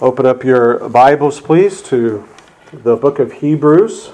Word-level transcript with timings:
Open 0.00 0.26
up 0.26 0.44
your 0.44 0.88
Bibles, 0.88 1.40
please, 1.40 1.82
to 1.82 2.24
the 2.72 2.94
book 2.94 3.18
of 3.18 3.32
Hebrews, 3.32 4.12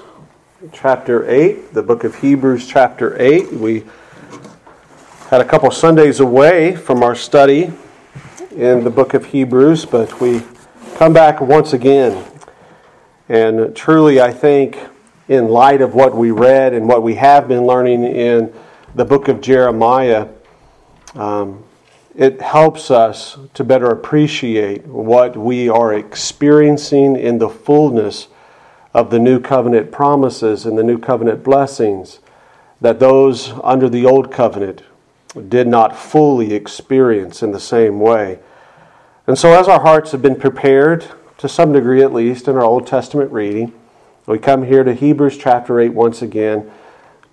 chapter 0.73 1.29
8. 1.29 1.75
The 1.75 1.83
book 1.83 2.03
of 2.03 2.15
Hebrews, 2.15 2.67
chapter 2.67 3.15
8. 3.21 3.53
We 3.53 3.83
had 5.29 5.41
a 5.41 5.45
couple 5.45 5.69
Sundays 5.69 6.19
away 6.19 6.75
from 6.75 7.03
our 7.03 7.13
study 7.13 7.71
in 8.55 8.83
the 8.83 8.89
book 8.89 9.13
of 9.13 9.25
Hebrews, 9.25 9.85
but 9.85 10.19
we 10.19 10.41
come 10.95 11.13
back 11.13 11.39
once 11.39 11.71
again. 11.73 12.25
And 13.29 13.75
truly, 13.75 14.19
I 14.19 14.33
think, 14.33 14.79
in 15.27 15.49
light 15.49 15.81
of 15.81 15.93
what 15.93 16.15
we 16.15 16.31
read 16.31 16.73
and 16.73 16.87
what 16.87 17.03
we 17.03 17.13
have 17.13 17.47
been 17.47 17.67
learning 17.67 18.05
in 18.05 18.51
the 18.95 19.05
book 19.05 19.27
of 19.27 19.39
Jeremiah, 19.39 20.29
um, 21.13 21.63
it 22.15 22.41
helps 22.41 22.89
us 22.89 23.37
to 23.53 23.63
better 23.63 23.87
appreciate 23.87 24.85
what 24.87 25.35
we 25.35 25.67
are 25.67 25.93
experiencing 25.93 27.17
in 27.17 27.37
the 27.39 27.49
fullness 27.49 28.29
of 28.93 29.09
the 29.09 29.19
new 29.19 29.39
covenant 29.39 29.91
promises 29.91 30.65
and 30.65 30.77
the 30.77 30.83
new 30.83 30.97
covenant 30.97 31.43
blessings 31.43 32.19
that 32.79 32.99
those 32.99 33.51
under 33.63 33.89
the 33.89 34.05
old 34.05 34.31
covenant 34.31 34.83
did 35.49 35.67
not 35.67 35.97
fully 35.97 36.53
experience 36.53 37.43
in 37.43 37.51
the 37.51 37.59
same 37.59 37.99
way. 37.99 38.39
And 39.27 39.37
so, 39.37 39.51
as 39.59 39.67
our 39.67 39.81
hearts 39.81 40.11
have 40.13 40.21
been 40.21 40.39
prepared, 40.39 41.05
to 41.39 41.49
some 41.49 41.73
degree 41.73 42.01
at 42.01 42.13
least, 42.13 42.47
in 42.47 42.55
our 42.55 42.63
Old 42.63 42.87
Testament 42.87 43.31
reading, 43.31 43.73
we 44.25 44.39
come 44.39 44.63
here 44.63 44.85
to 44.85 44.93
Hebrews 44.93 45.37
chapter 45.37 45.81
8 45.81 45.89
once 45.89 46.21
again 46.21 46.71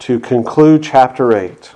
to 0.01 0.19
conclude 0.19 0.83
chapter 0.83 1.37
8. 1.37 1.73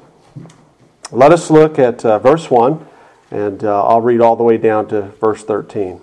Let 1.13 1.31
us 1.31 1.51
look 1.51 1.79
at 1.79 2.05
uh, 2.05 2.19
verse 2.19 2.51
1 2.51 2.85
and 3.31 3.65
uh, 3.65 3.87
I'll 3.87 4.01
read 4.01 4.21
all 4.21 4.37
the 4.37 4.45
way 4.45 4.57
down 4.57 4.89
to 4.89 5.03
verse 5.21 5.43
13. 5.43 6.01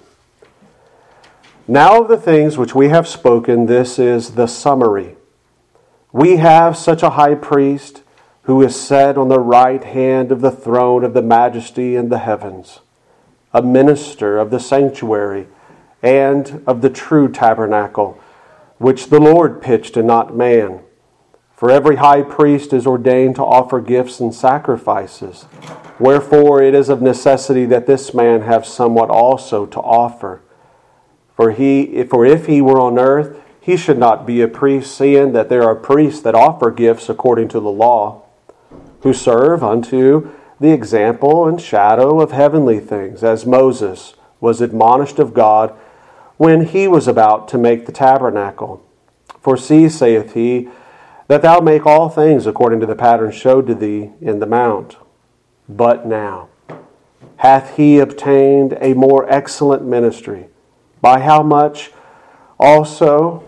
Now, 1.68 2.02
of 2.02 2.09
the 2.09 2.18
things 2.18 2.58
which 2.58 2.76
we 2.76 2.90
have 2.90 3.08
spoken, 3.08 3.68
this 3.68 3.98
is 3.98 4.31
the 4.31 4.48
summary. 4.48 5.16
We 6.11 6.38
have 6.38 6.78
such 6.78 7.02
a 7.02 7.11
high 7.11 7.36
priest 7.36 8.03
who 8.44 8.61
is 8.61 8.80
set 8.80 9.17
on 9.17 9.30
the 9.30 9.39
right 9.39 9.83
hand 9.83 10.31
of 10.31 10.42
the 10.42 10.52
throne 10.52 11.03
of 11.06 11.14
the 11.14 11.22
majesty 11.22 11.95
in 11.95 12.09
the 12.09 12.20
heavens, 12.20 12.80
a 13.53 13.61
minister 13.61 14.38
of 14.38 14.52
the 14.52 14.59
sanctuary 14.59 15.48
and 16.02 16.61
of 16.67 16.81
the 16.81 16.89
true 16.89 17.31
tabernacle, 17.31 18.20
which 18.78 19.08
the 19.08 19.20
Lord 19.20 19.61
pitched 19.61 19.95
and 19.95 20.08
not 20.08 20.36
man. 20.36 20.83
For 21.56 21.70
every 21.72 21.98
high 21.98 22.23
priest 22.23 22.73
is 22.73 22.88
ordained 22.88 23.36
to 23.36 23.44
offer 23.44 23.80
gifts 23.80 24.20
and 24.20 24.34
sacrifices. 24.34 25.46
Wherefore 26.00 26.62
it 26.62 26.73
is 26.73 26.90
of 26.90 27.02
necessity 27.02 27.66
that 27.66 27.88
this 27.88 28.14
man 28.14 28.42
have 28.42 28.66
somewhat 28.66 29.10
also 29.10 29.66
to 29.68 29.80
offer. 29.80 30.42
For 31.36 31.52
he 31.52 32.04
for 32.04 32.26
if 32.26 32.48
he 32.48 32.62
were 32.62 32.80
on 32.80 33.00
earth, 33.00 33.40
he 33.62 33.78
should 33.78 33.98
not 33.98 34.26
be 34.26 34.42
a 34.42 34.48
priest, 34.48 34.95
seeing 34.95 35.32
that 35.34 35.48
there 35.48 35.64
are 35.64 35.76
priests 35.76 36.22
that 36.23 36.36
offer 36.36 36.70
gifts 36.70 37.08
according 37.08 37.48
to 37.50 37.62
the 37.62 37.72
law, 37.72 38.23
who 39.02 39.14
serve 39.14 39.64
unto 39.64 40.32
the 40.60 40.72
example 40.72 41.48
and 41.48 41.62
shadow 41.62 42.20
of 42.20 42.32
heavenly 42.32 42.80
things, 42.80 43.23
as 43.23 43.45
Moses 43.45 44.16
was 44.42 44.60
admonished 44.60 45.17
of 45.17 45.34
God 45.34 45.73
when 46.36 46.66
he 46.66 46.90
was 46.90 47.08
about 47.08 47.48
to 47.50 47.58
make 47.58 47.86
the 47.86 47.92
tabernacle. 47.94 48.86
For 49.40 49.56
see, 49.56 49.88
saith 49.88 50.34
he, 50.34 50.67
that 51.28 51.42
thou 51.42 51.60
make 51.60 51.86
all 51.86 52.10
things 52.10 52.46
according 52.46 52.80
to 52.80 52.86
the 52.86 52.96
pattern 52.96 53.32
showed 53.32 53.68
to 53.68 53.76
thee 53.76 54.12
in 54.22 54.40
the 54.40 54.46
mount. 54.46 54.98
But 55.68 56.06
now 56.06 56.50
hath 57.38 57.76
he 57.76 58.00
obtained 58.00 58.78
a 58.80 58.94
more 58.94 59.30
excellent 59.30 59.84
ministry, 59.84 60.48
by 61.02 61.20
how 61.20 61.44
much 61.44 61.92
also 62.58 63.44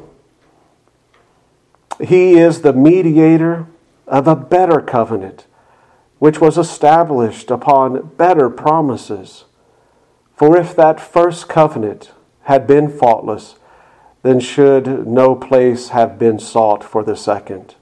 he 2.01 2.33
is 2.33 2.61
the 2.61 2.73
mediator 2.73 3.67
of 4.05 4.27
a 4.27 4.35
better 4.35 4.81
covenant, 4.81 5.45
which 6.19 6.41
was 6.41 6.57
established 6.57 7.49
upon 7.49 8.07
better 8.17 8.49
promises. 8.49 9.45
For 10.35 10.57
if 10.57 10.75
that 10.75 10.99
first 10.99 11.47
covenant 11.47 12.11
had 12.43 12.67
been 12.67 12.89
faultless, 12.89 13.55
then 14.25 14.39
should 14.39 15.05
no 15.05 15.35
place 15.35 15.89
have 15.89 16.17
been 16.17 16.39
sought 16.39 16.83
for 16.83 17.03
the 17.03 17.15
second. 17.15 17.75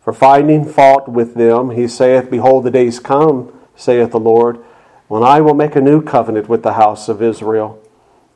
For 0.00 0.12
finding 0.12 0.64
fault 0.64 1.08
with 1.08 1.34
them, 1.34 1.70
he 1.70 1.88
saith, 1.88 2.30
Behold, 2.30 2.62
the 2.62 2.70
days 2.70 3.00
come, 3.00 3.52
saith 3.74 4.12
the 4.12 4.20
Lord, 4.20 4.64
when 5.08 5.24
I 5.24 5.40
will 5.40 5.54
make 5.54 5.74
a 5.74 5.80
new 5.80 6.00
covenant 6.00 6.48
with 6.48 6.62
the 6.62 6.74
house 6.74 7.08
of 7.08 7.20
Israel 7.20 7.82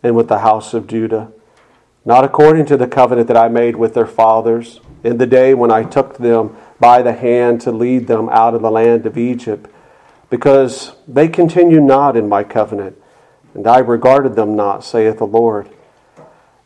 and 0.03 0.17
with 0.17 0.27
the 0.27 0.41
house 0.41 0.75
of 0.75 0.89
Judah, 0.89 1.31
not 2.05 2.25
according 2.25 2.67
to 2.67 2.77
the 2.77 2.89
covenant 2.89 3.29
that 3.29 3.37
I 3.37 3.47
made 3.47 3.77
with 3.77 3.95
their 3.95 4.09
fathers 4.09 4.81
in 5.05 5.19
the 5.19 5.27
day 5.27 5.55
when 5.55 5.71
I 5.71 5.85
took 5.85 6.19
them 6.19 6.57
by 6.81 7.01
the 7.01 7.13
hand 7.13 7.61
to 7.61 7.71
lead 7.71 8.09
them 8.09 8.29
out 8.31 8.55
of 8.55 8.63
the 8.63 8.73
land 8.73 9.07
of 9.07 9.17
Egypt, 9.17 9.71
because 10.31 10.97
they 11.07 11.29
continue 11.29 11.81
not 11.81 12.17
in 12.17 12.29
my 12.29 12.43
covenant, 12.43 13.01
and 13.55 13.69
I 13.69 13.79
regarded 13.79 14.35
them 14.35 14.57
not, 14.57 14.83
saith 14.83 15.19
the 15.19 15.27
Lord. 15.29 15.71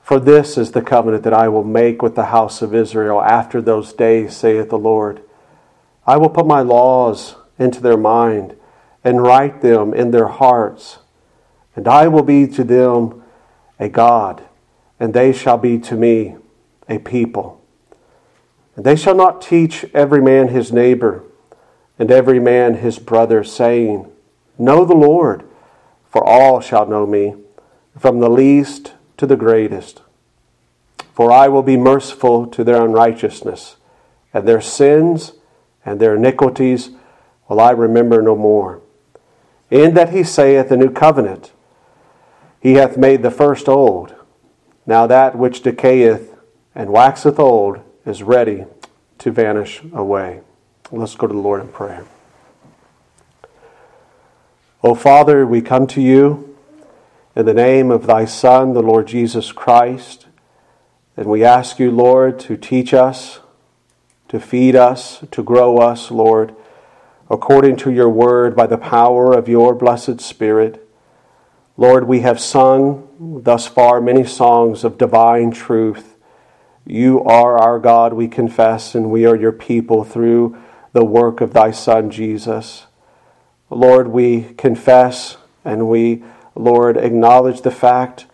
For 0.04 0.20
this 0.20 0.58
is 0.58 0.72
the 0.72 0.82
covenant 0.82 1.22
that 1.22 1.32
I 1.32 1.48
will 1.48 1.64
make 1.64 2.02
with 2.02 2.14
the 2.14 2.26
house 2.26 2.60
of 2.60 2.74
Israel 2.74 3.22
after 3.22 3.62
those 3.62 3.94
days, 3.94 4.36
saith 4.36 4.68
the 4.68 4.76
Lord. 4.76 5.22
I 6.06 6.18
will 6.18 6.28
put 6.28 6.46
my 6.46 6.60
laws 6.60 7.36
into 7.58 7.80
their 7.80 7.96
mind 7.96 8.54
and 9.02 9.22
write 9.22 9.62
them 9.62 9.94
in 9.94 10.10
their 10.10 10.28
hearts, 10.28 10.98
and 11.74 11.88
I 11.88 12.08
will 12.08 12.22
be 12.22 12.46
to 12.48 12.62
them 12.62 13.22
a 13.80 13.88
God, 13.88 14.42
and 15.00 15.14
they 15.14 15.32
shall 15.32 15.56
be 15.56 15.78
to 15.78 15.96
me 15.96 16.36
a 16.86 16.98
people. 16.98 17.64
And 18.76 18.84
they 18.84 18.96
shall 18.96 19.14
not 19.14 19.40
teach 19.40 19.86
every 19.94 20.20
man 20.20 20.48
his 20.48 20.70
neighbor 20.70 21.24
and 21.98 22.10
every 22.10 22.40
man 22.40 22.74
his 22.74 22.98
brother, 22.98 23.42
saying, 23.42 24.12
Know 24.58 24.84
the 24.84 24.94
Lord, 24.94 25.44
for 26.10 26.22
all 26.22 26.60
shall 26.60 26.86
know 26.86 27.06
me, 27.06 27.36
from 27.98 28.20
the 28.20 28.28
least 28.28 28.93
to 29.16 29.26
the 29.26 29.36
greatest. 29.36 30.02
For 31.12 31.30
I 31.30 31.48
will 31.48 31.62
be 31.62 31.76
merciful 31.76 32.46
to 32.48 32.64
their 32.64 32.84
unrighteousness, 32.84 33.76
and 34.32 34.48
their 34.48 34.60
sins 34.60 35.32
and 35.84 36.00
their 36.00 36.16
iniquities 36.16 36.90
will 37.48 37.60
I 37.60 37.70
remember 37.70 38.20
no 38.22 38.34
more. 38.34 38.80
In 39.70 39.94
that 39.94 40.10
he 40.10 40.24
saith 40.24 40.68
the 40.68 40.76
new 40.76 40.90
covenant, 40.90 41.52
he 42.60 42.74
hath 42.74 42.96
made 42.96 43.22
the 43.22 43.30
first 43.30 43.68
old. 43.68 44.14
Now 44.86 45.06
that 45.06 45.36
which 45.36 45.62
decayeth 45.62 46.36
and 46.74 46.90
waxeth 46.90 47.38
old 47.38 47.80
is 48.04 48.22
ready 48.22 48.64
to 49.18 49.30
vanish 49.30 49.82
away. 49.92 50.40
Let's 50.90 51.14
go 51.14 51.26
to 51.26 51.32
the 51.32 51.38
Lord 51.40 51.60
in 51.60 51.68
prayer. 51.68 52.04
O 54.82 54.94
Father, 54.94 55.46
we 55.46 55.62
come 55.62 55.86
to 55.88 56.00
you 56.00 56.53
in 57.36 57.46
the 57.46 57.54
name 57.54 57.90
of 57.90 58.06
thy 58.06 58.24
Son, 58.24 58.74
the 58.74 58.82
Lord 58.82 59.08
Jesus 59.08 59.50
Christ. 59.50 60.26
And 61.16 61.26
we 61.26 61.42
ask 61.44 61.80
you, 61.80 61.90
Lord, 61.90 62.38
to 62.40 62.56
teach 62.56 62.94
us, 62.94 63.40
to 64.28 64.38
feed 64.38 64.76
us, 64.76 65.24
to 65.32 65.42
grow 65.42 65.78
us, 65.78 66.12
Lord, 66.12 66.54
according 67.28 67.76
to 67.78 67.90
your 67.90 68.08
word 68.08 68.54
by 68.54 68.66
the 68.66 68.78
power 68.78 69.32
of 69.32 69.48
your 69.48 69.74
blessed 69.74 70.20
Spirit. 70.20 70.88
Lord, 71.76 72.06
we 72.06 72.20
have 72.20 72.38
sung 72.38 73.40
thus 73.42 73.66
far 73.66 74.00
many 74.00 74.24
songs 74.24 74.84
of 74.84 74.96
divine 74.96 75.50
truth. 75.50 76.16
You 76.86 77.24
are 77.24 77.58
our 77.58 77.80
God, 77.80 78.12
we 78.12 78.28
confess, 78.28 78.94
and 78.94 79.10
we 79.10 79.26
are 79.26 79.34
your 79.34 79.52
people 79.52 80.04
through 80.04 80.56
the 80.92 81.04
work 81.04 81.40
of 81.40 81.52
thy 81.52 81.72
Son, 81.72 82.10
Jesus. 82.10 82.86
Lord, 83.70 84.08
we 84.08 84.52
confess 84.56 85.36
and 85.64 85.88
we 85.88 86.22
Lord, 86.54 86.96
acknowledge 86.96 87.62
the 87.62 87.70
fact 87.70 88.26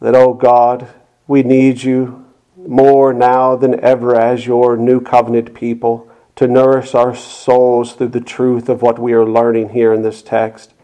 that, 0.00 0.14
oh 0.14 0.34
God, 0.34 0.88
we 1.26 1.42
need 1.42 1.82
you 1.82 2.24
more 2.56 3.12
now 3.12 3.56
than 3.56 3.80
ever 3.80 4.16
as 4.16 4.46
your 4.46 4.76
new 4.76 5.00
covenant 5.00 5.54
people 5.54 6.10
to 6.36 6.46
nourish 6.46 6.94
our 6.94 7.14
souls 7.14 7.94
through 7.94 8.08
the 8.08 8.20
truth 8.20 8.68
of 8.68 8.82
what 8.82 8.98
we 8.98 9.12
are 9.12 9.24
learning 9.24 9.70
here 9.70 9.92
in 9.92 10.02
this 10.02 10.22
text. 10.22 10.74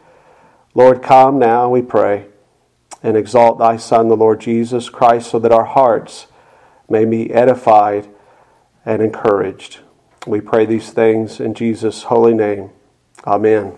Lord, 0.74 1.02
come 1.02 1.38
now, 1.38 1.68
we 1.68 1.82
pray, 1.82 2.26
and 3.02 3.16
exalt 3.16 3.58
thy 3.58 3.76
Son, 3.76 4.08
the 4.08 4.16
Lord 4.16 4.40
Jesus 4.40 4.88
Christ, 4.88 5.30
so 5.30 5.38
that 5.38 5.52
our 5.52 5.66
hearts 5.66 6.26
may 6.88 7.04
be 7.04 7.32
edified 7.32 8.08
and 8.84 9.02
encouraged. 9.02 9.80
We 10.26 10.40
pray 10.40 10.66
these 10.66 10.90
things 10.90 11.40
in 11.40 11.54
Jesus' 11.54 12.04
holy 12.04 12.34
name. 12.34 12.70
Amen. 13.26 13.74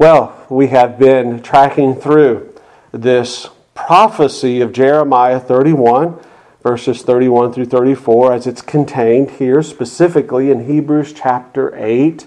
Well, 0.00 0.46
we 0.48 0.68
have 0.68 0.98
been 0.98 1.42
tracking 1.42 1.94
through 1.94 2.54
this 2.90 3.50
prophecy 3.74 4.62
of 4.62 4.72
Jeremiah 4.72 5.38
31, 5.38 6.18
verses 6.62 7.02
31 7.02 7.52
through 7.52 7.66
34, 7.66 8.32
as 8.32 8.46
it's 8.46 8.62
contained 8.62 9.32
here 9.32 9.62
specifically 9.62 10.50
in 10.50 10.64
Hebrews 10.64 11.12
chapter 11.12 11.76
8, 11.76 12.26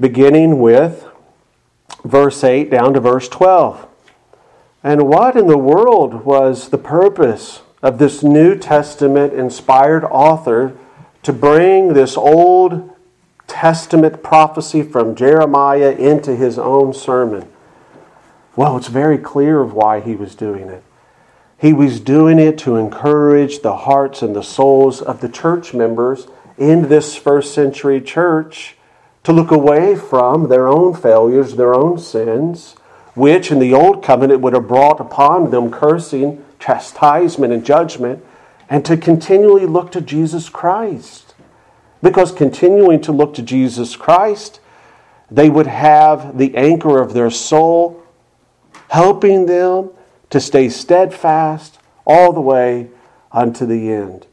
beginning 0.00 0.60
with 0.60 1.06
verse 2.06 2.42
8 2.42 2.70
down 2.70 2.94
to 2.94 3.00
verse 3.00 3.28
12. 3.28 3.86
And 4.82 5.02
what 5.02 5.36
in 5.36 5.48
the 5.48 5.58
world 5.58 6.24
was 6.24 6.70
the 6.70 6.78
purpose 6.78 7.60
of 7.82 7.98
this 7.98 8.22
New 8.22 8.56
Testament 8.56 9.34
inspired 9.34 10.04
author 10.04 10.74
to 11.22 11.34
bring 11.34 11.92
this 11.92 12.16
Old 12.16 12.91
Testament 13.52 14.22
prophecy 14.22 14.82
from 14.82 15.14
Jeremiah 15.14 15.90
into 15.90 16.34
his 16.34 16.58
own 16.58 16.94
sermon? 16.94 17.46
Well, 18.56 18.78
it's 18.78 18.88
very 18.88 19.18
clear 19.18 19.60
of 19.60 19.74
why 19.74 20.00
he 20.00 20.16
was 20.16 20.34
doing 20.34 20.70
it. 20.70 20.82
He 21.58 21.74
was 21.74 22.00
doing 22.00 22.38
it 22.38 22.56
to 22.60 22.76
encourage 22.76 23.60
the 23.60 23.76
hearts 23.76 24.22
and 24.22 24.34
the 24.34 24.42
souls 24.42 25.02
of 25.02 25.20
the 25.20 25.28
church 25.28 25.74
members 25.74 26.28
in 26.56 26.88
this 26.88 27.14
first 27.14 27.52
century 27.54 28.00
church 28.00 28.76
to 29.22 29.34
look 29.34 29.50
away 29.50 29.96
from 29.96 30.48
their 30.48 30.66
own 30.66 30.94
failures, 30.94 31.54
their 31.54 31.74
own 31.74 31.98
sins, 31.98 32.72
which 33.14 33.52
in 33.52 33.58
the 33.58 33.74
old 33.74 34.02
covenant 34.02 34.40
would 34.40 34.54
have 34.54 34.66
brought 34.66 34.98
upon 34.98 35.50
them 35.50 35.70
cursing, 35.70 36.42
chastisement, 36.58 37.52
and 37.52 37.66
judgment, 37.66 38.24
and 38.70 38.82
to 38.86 38.96
continually 38.96 39.66
look 39.66 39.92
to 39.92 40.00
Jesus 40.00 40.48
Christ. 40.48 41.31
Because 42.02 42.32
continuing 42.32 43.00
to 43.02 43.12
look 43.12 43.34
to 43.34 43.42
Jesus 43.42 43.96
Christ, 43.96 44.60
they 45.30 45.48
would 45.48 45.68
have 45.68 46.36
the 46.36 46.56
anchor 46.56 47.00
of 47.00 47.14
their 47.14 47.30
soul 47.30 48.02
helping 48.90 49.46
them 49.46 49.90
to 50.30 50.40
stay 50.40 50.68
steadfast 50.68 51.78
all 52.04 52.32
the 52.32 52.40
way 52.40 52.88
unto 53.30 53.64
the 53.64 53.90
end. 53.92 54.26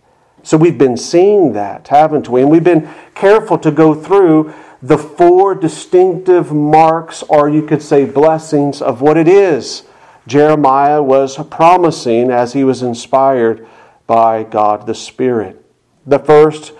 So 0.44 0.58
we've 0.58 0.78
been 0.78 0.98
seeing 0.98 1.54
that, 1.54 1.88
haven't 1.90 2.30
we? 2.30 2.42
And 2.42 2.50
we've 2.50 2.64
been 2.64 2.90
careful 3.14 3.58
to 3.60 3.72
go 3.72 3.94
through 3.94 4.54
the 4.82 4.98
four 4.98 5.56
distinctive 5.56 6.52
marks, 6.52 7.24
or 7.24 7.50
you 7.50 7.62
could 7.62 7.82
say 7.82 8.06
blessings, 8.06 8.82
of 8.82 9.02
what 9.02 9.18
it 9.18 9.28
is 9.28 9.84
Jeremiah 10.28 11.02
was 11.02 11.38
promising 11.50 12.32
as 12.32 12.54
he 12.54 12.64
was 12.64 12.82
inspired 12.82 13.68
by 14.08 14.44
God 14.44 14.86
the 14.86 14.96
Spirit. 14.96 15.66
The 16.06 16.20
first 16.20 16.72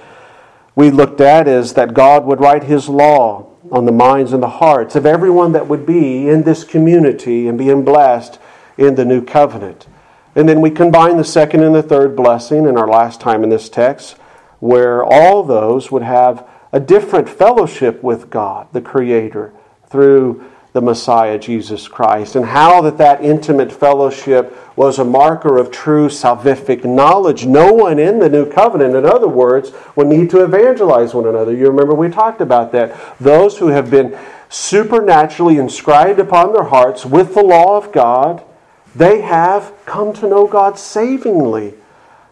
we 0.80 0.90
looked 0.90 1.20
at 1.20 1.46
is 1.46 1.74
that 1.74 1.94
God 1.94 2.24
would 2.24 2.40
write 2.40 2.64
his 2.64 2.88
law 2.88 3.52
on 3.70 3.84
the 3.84 3.92
minds 3.92 4.32
and 4.32 4.42
the 4.42 4.48
hearts 4.48 4.96
of 4.96 5.06
everyone 5.06 5.52
that 5.52 5.68
would 5.68 5.86
be 5.86 6.30
in 6.30 6.44
this 6.44 6.64
community 6.64 7.50
and 7.50 7.58
being 7.58 7.84
blessed 7.84 8.40
in 8.78 8.96
the 8.96 9.04
new 9.04 9.22
covenant. 9.22 9.88
And 10.36 10.48
then 10.48 10.62
we 10.62 10.72
combine 10.72 11.18
the 11.18 11.26
second 11.26 11.64
and 11.64 11.76
the 11.76 11.84
third 11.84 12.16
blessing 12.16 12.66
in 12.66 12.78
our 12.78 12.88
last 12.88 13.20
time 13.20 13.44
in 13.44 13.50
this 13.50 13.68
text, 13.68 14.14
where 14.62 15.04
all 15.04 15.44
those 15.44 15.92
would 15.92 16.04
have 16.04 16.48
a 16.72 16.80
different 16.80 17.28
fellowship 17.28 18.02
with 18.02 18.30
God, 18.30 18.70
the 18.72 18.80
Creator, 18.80 19.52
through 19.90 20.46
the 20.72 20.82
Messiah 20.82 21.40
Jesus 21.40 21.88
Christ, 21.88 22.36
and 22.36 22.46
how 22.46 22.82
that 22.82 22.98
that 23.00 23.24
intimate 23.24 23.72
fellowship 23.72 24.56
was 24.76 25.00
a 25.00 25.04
marker 25.04 25.58
of 25.58 25.72
true 25.72 26.08
salvific 26.10 26.86
knowledge. 26.86 27.46
No 27.46 27.74
one 27.74 27.98
in 27.98 28.20
the 28.20 28.30
new 28.30 28.50
covenant, 28.50 28.96
in 28.96 29.06
other 29.06 29.28
words, 29.28 29.72
would 29.96 30.08
need 30.08 30.30
to 30.30 30.44
evangelize 30.44 31.14
one 31.14 31.28
another. 31.28 31.54
You 31.54 31.68
remember 31.68 31.96
we 31.96 32.10
talked 32.10 32.40
about 32.40 32.72
that. 32.74 32.96
Those 33.20 33.58
who 33.58 33.68
have 33.68 33.90
been 33.90 34.18
supernaturally 34.50 35.58
inscribed 35.58 36.20
upon 36.20 36.54
their 36.54 36.64
hearts 36.64 37.06
with 37.06 37.34
the 37.34 37.44
law 37.44 37.78
of 37.78 37.92
God, 37.92 38.44
they 38.96 39.22
have 39.22 39.74
come 39.86 40.14
to 40.14 40.28
know 40.28 40.48
God 40.48 40.78
savingly. 40.78 41.74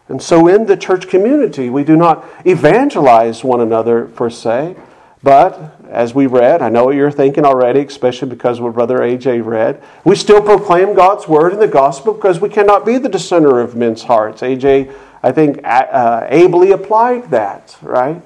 And 0.08 0.22
so 0.22 0.48
in 0.48 0.66
the 0.66 0.76
church 0.76 1.08
community, 1.08 1.68
we 1.68 1.84
do 1.84 1.96
not 1.96 2.24
evangelize 2.44 3.44
one 3.44 3.60
another 3.60 4.06
per 4.06 4.30
se, 4.30 4.76
but 5.22 5.77
as 5.88 6.14
we 6.14 6.26
read, 6.26 6.62
I 6.62 6.68
know 6.68 6.84
what 6.84 6.94
you're 6.94 7.10
thinking 7.10 7.44
already, 7.44 7.80
especially 7.80 8.28
because 8.28 8.60
what 8.60 8.74
Brother 8.74 8.98
AJ 8.98 9.44
read. 9.44 9.82
We 10.04 10.16
still 10.16 10.42
proclaim 10.42 10.94
God's 10.94 11.26
word 11.26 11.52
in 11.52 11.58
the 11.58 11.68
gospel 11.68 12.12
because 12.12 12.40
we 12.40 12.48
cannot 12.48 12.84
be 12.84 12.98
the 12.98 13.08
discerner 13.08 13.60
of 13.60 13.74
men's 13.74 14.02
hearts. 14.02 14.42
AJ, 14.42 14.94
I 15.22 15.32
think, 15.32 15.60
uh, 15.64 16.26
ably 16.28 16.72
applied 16.72 17.30
that, 17.30 17.76
right? 17.82 18.24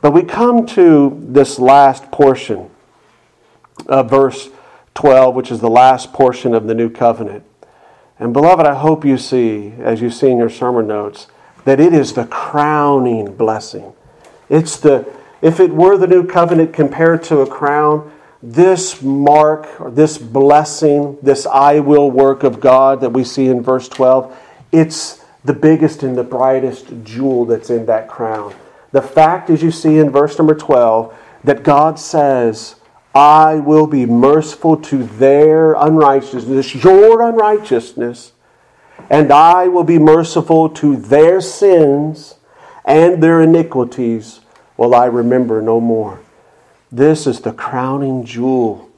But 0.00 0.12
we 0.12 0.22
come 0.22 0.66
to 0.66 1.18
this 1.28 1.58
last 1.58 2.10
portion 2.10 2.70
of 3.86 4.10
verse 4.10 4.50
12, 4.94 5.34
which 5.34 5.50
is 5.50 5.60
the 5.60 5.70
last 5.70 6.12
portion 6.12 6.54
of 6.54 6.66
the 6.66 6.74
new 6.74 6.90
covenant. 6.90 7.44
And 8.18 8.32
beloved, 8.32 8.66
I 8.66 8.74
hope 8.74 9.04
you 9.04 9.16
see, 9.16 9.72
as 9.78 10.00
you 10.00 10.10
see 10.10 10.28
in 10.28 10.38
your 10.38 10.50
sermon 10.50 10.86
notes, 10.86 11.28
that 11.64 11.80
it 11.80 11.92
is 11.92 12.12
the 12.12 12.26
crowning 12.26 13.34
blessing. 13.34 13.92
It's 14.48 14.76
the 14.76 15.06
if 15.40 15.60
it 15.60 15.72
were 15.72 15.96
the 15.96 16.06
new 16.06 16.26
covenant 16.26 16.72
compared 16.72 17.22
to 17.24 17.40
a 17.40 17.46
crown, 17.46 18.12
this 18.42 19.02
mark 19.02 19.80
or 19.80 19.90
this 19.90 20.18
blessing, 20.18 21.18
this 21.22 21.46
I 21.46 21.80
will 21.80 22.10
work 22.10 22.42
of 22.42 22.60
God 22.60 23.00
that 23.00 23.10
we 23.10 23.24
see 23.24 23.48
in 23.48 23.62
verse 23.62 23.88
12, 23.88 24.36
it's 24.72 25.24
the 25.44 25.52
biggest 25.52 26.02
and 26.02 26.16
the 26.16 26.24
brightest 26.24 27.04
jewel 27.04 27.44
that's 27.44 27.70
in 27.70 27.86
that 27.86 28.08
crown. 28.08 28.54
The 28.92 29.02
fact, 29.02 29.50
as 29.50 29.62
you 29.62 29.70
see 29.70 29.98
in 29.98 30.10
verse 30.10 30.38
number 30.38 30.54
12, 30.54 31.14
that 31.44 31.62
God 31.62 31.98
says, 31.98 32.76
I 33.14 33.56
will 33.56 33.86
be 33.86 34.06
merciful 34.06 34.76
to 34.76 35.04
their 35.04 35.74
unrighteousness, 35.74 36.74
your 36.74 37.22
unrighteousness, 37.22 38.32
and 39.10 39.32
I 39.32 39.68
will 39.68 39.84
be 39.84 39.98
merciful 39.98 40.68
to 40.70 40.96
their 40.96 41.40
sins 41.40 42.36
and 42.84 43.22
their 43.22 43.40
iniquities 43.40 44.40
will 44.78 44.94
I 44.94 45.04
remember 45.04 45.60
no 45.60 45.78
more. 45.80 46.20
This 46.90 47.26
is 47.26 47.40
the 47.40 47.52
crowning 47.52 48.24
jewel 48.24 48.90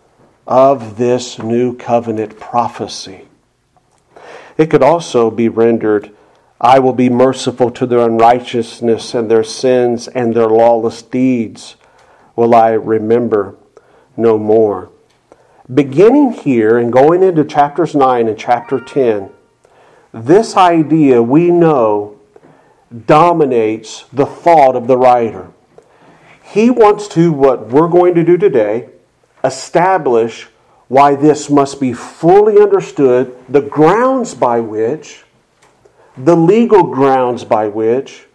of 0.46 0.96
this 0.96 1.40
new 1.40 1.76
covenant 1.76 2.38
prophecy. 2.38 3.26
It 4.56 4.70
could 4.70 4.82
also 4.82 5.30
be 5.30 5.48
rendered, 5.48 6.10
I 6.60 6.78
will 6.78 6.92
be 6.92 7.08
merciful 7.08 7.70
to 7.72 7.86
their 7.86 8.00
unrighteousness 8.00 9.14
and 9.14 9.30
their 9.30 9.42
sins 9.42 10.06
and 10.06 10.34
their 10.34 10.48
lawless 10.48 11.02
deeds 11.02 11.76
will 12.36 12.54
I 12.54 12.70
remember 12.70 13.56
no 14.16 14.38
more. 14.38 14.90
Beginning 15.72 16.32
here 16.32 16.78
and 16.78 16.92
going 16.92 17.22
into 17.22 17.44
chapters 17.44 17.94
9 17.94 18.28
and 18.28 18.38
chapter 18.38 18.80
10, 18.80 19.30
this 20.12 20.56
idea 20.56 21.22
we 21.22 21.50
know 21.50 22.18
dominates 23.06 24.04
the 24.12 24.26
thought 24.26 24.74
of 24.76 24.86
the 24.86 24.98
writer. 24.98 25.52
He 26.50 26.68
wants 26.68 27.06
to, 27.08 27.32
what 27.32 27.68
we're 27.68 27.88
going 27.88 28.14
to 28.16 28.24
do 28.24 28.36
today, 28.36 28.88
establish 29.44 30.48
why 30.88 31.14
this 31.14 31.48
must 31.48 31.80
be 31.80 31.92
fully 31.92 32.60
understood, 32.60 33.36
the 33.48 33.60
grounds 33.60 34.34
by 34.34 34.58
which, 34.58 35.22
the 36.16 36.34
legal 36.34 36.82
grounds 36.82 37.44
by 37.44 37.68
which 37.68 38.26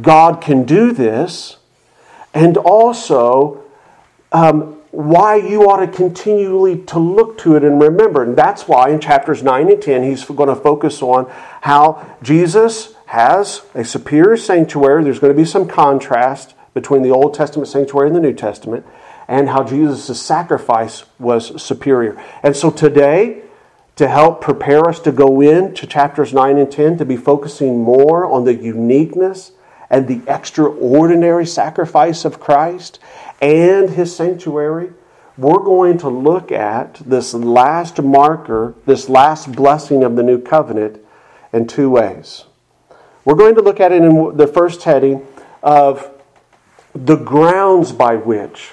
God 0.00 0.40
can 0.40 0.64
do 0.64 0.92
this, 0.92 1.58
and 2.32 2.56
also 2.56 3.62
um, 4.32 4.78
why 4.90 5.36
you 5.36 5.68
ought 5.68 5.84
to 5.84 5.92
continually 5.92 6.78
to 6.84 6.98
look 6.98 7.36
to 7.38 7.54
it 7.56 7.64
and 7.64 7.80
remember. 7.80 8.22
And 8.22 8.34
that's 8.34 8.66
why 8.66 8.88
in 8.88 9.00
chapters 9.00 9.42
9 9.42 9.70
and 9.70 9.82
10 9.82 10.02
he's 10.04 10.24
going 10.24 10.48
to 10.48 10.56
focus 10.56 11.02
on 11.02 11.30
how 11.60 12.16
Jesus 12.22 12.94
has 13.06 13.60
a 13.74 13.84
superior 13.84 14.38
sanctuary. 14.38 15.04
There's 15.04 15.18
going 15.18 15.34
to 15.34 15.36
be 15.36 15.46
some 15.46 15.68
contrast 15.68 16.54
between 16.78 17.02
the 17.02 17.10
Old 17.10 17.34
Testament 17.34 17.66
sanctuary 17.66 18.06
and 18.06 18.14
the 18.14 18.20
New 18.20 18.32
Testament, 18.32 18.86
and 19.26 19.48
how 19.48 19.64
Jesus' 19.64 20.22
sacrifice 20.22 21.04
was 21.18 21.60
superior. 21.60 22.22
And 22.44 22.54
so 22.54 22.70
today, 22.70 23.42
to 23.96 24.06
help 24.06 24.40
prepare 24.40 24.88
us 24.88 25.00
to 25.00 25.10
go 25.10 25.40
into 25.40 25.88
chapters 25.88 26.32
9 26.32 26.56
and 26.56 26.70
10, 26.70 26.98
to 26.98 27.04
be 27.04 27.16
focusing 27.16 27.82
more 27.82 28.24
on 28.24 28.44
the 28.44 28.54
uniqueness 28.54 29.50
and 29.90 30.06
the 30.06 30.22
extraordinary 30.32 31.44
sacrifice 31.44 32.24
of 32.24 32.38
Christ 32.38 33.00
and 33.42 33.90
his 33.90 34.14
sanctuary, 34.14 34.92
we're 35.36 35.64
going 35.64 35.98
to 35.98 36.08
look 36.08 36.52
at 36.52 36.94
this 37.04 37.34
last 37.34 38.00
marker, 38.00 38.76
this 38.86 39.08
last 39.08 39.50
blessing 39.50 40.04
of 40.04 40.14
the 40.14 40.22
new 40.22 40.40
covenant, 40.40 41.00
in 41.52 41.66
two 41.66 41.90
ways. 41.90 42.44
We're 43.24 43.34
going 43.34 43.56
to 43.56 43.62
look 43.62 43.80
at 43.80 43.90
it 43.90 44.00
in 44.02 44.36
the 44.36 44.46
first 44.46 44.84
heading 44.84 45.26
of 45.60 46.14
the 46.94 47.16
grounds 47.16 47.92
by 47.92 48.16
which 48.16 48.72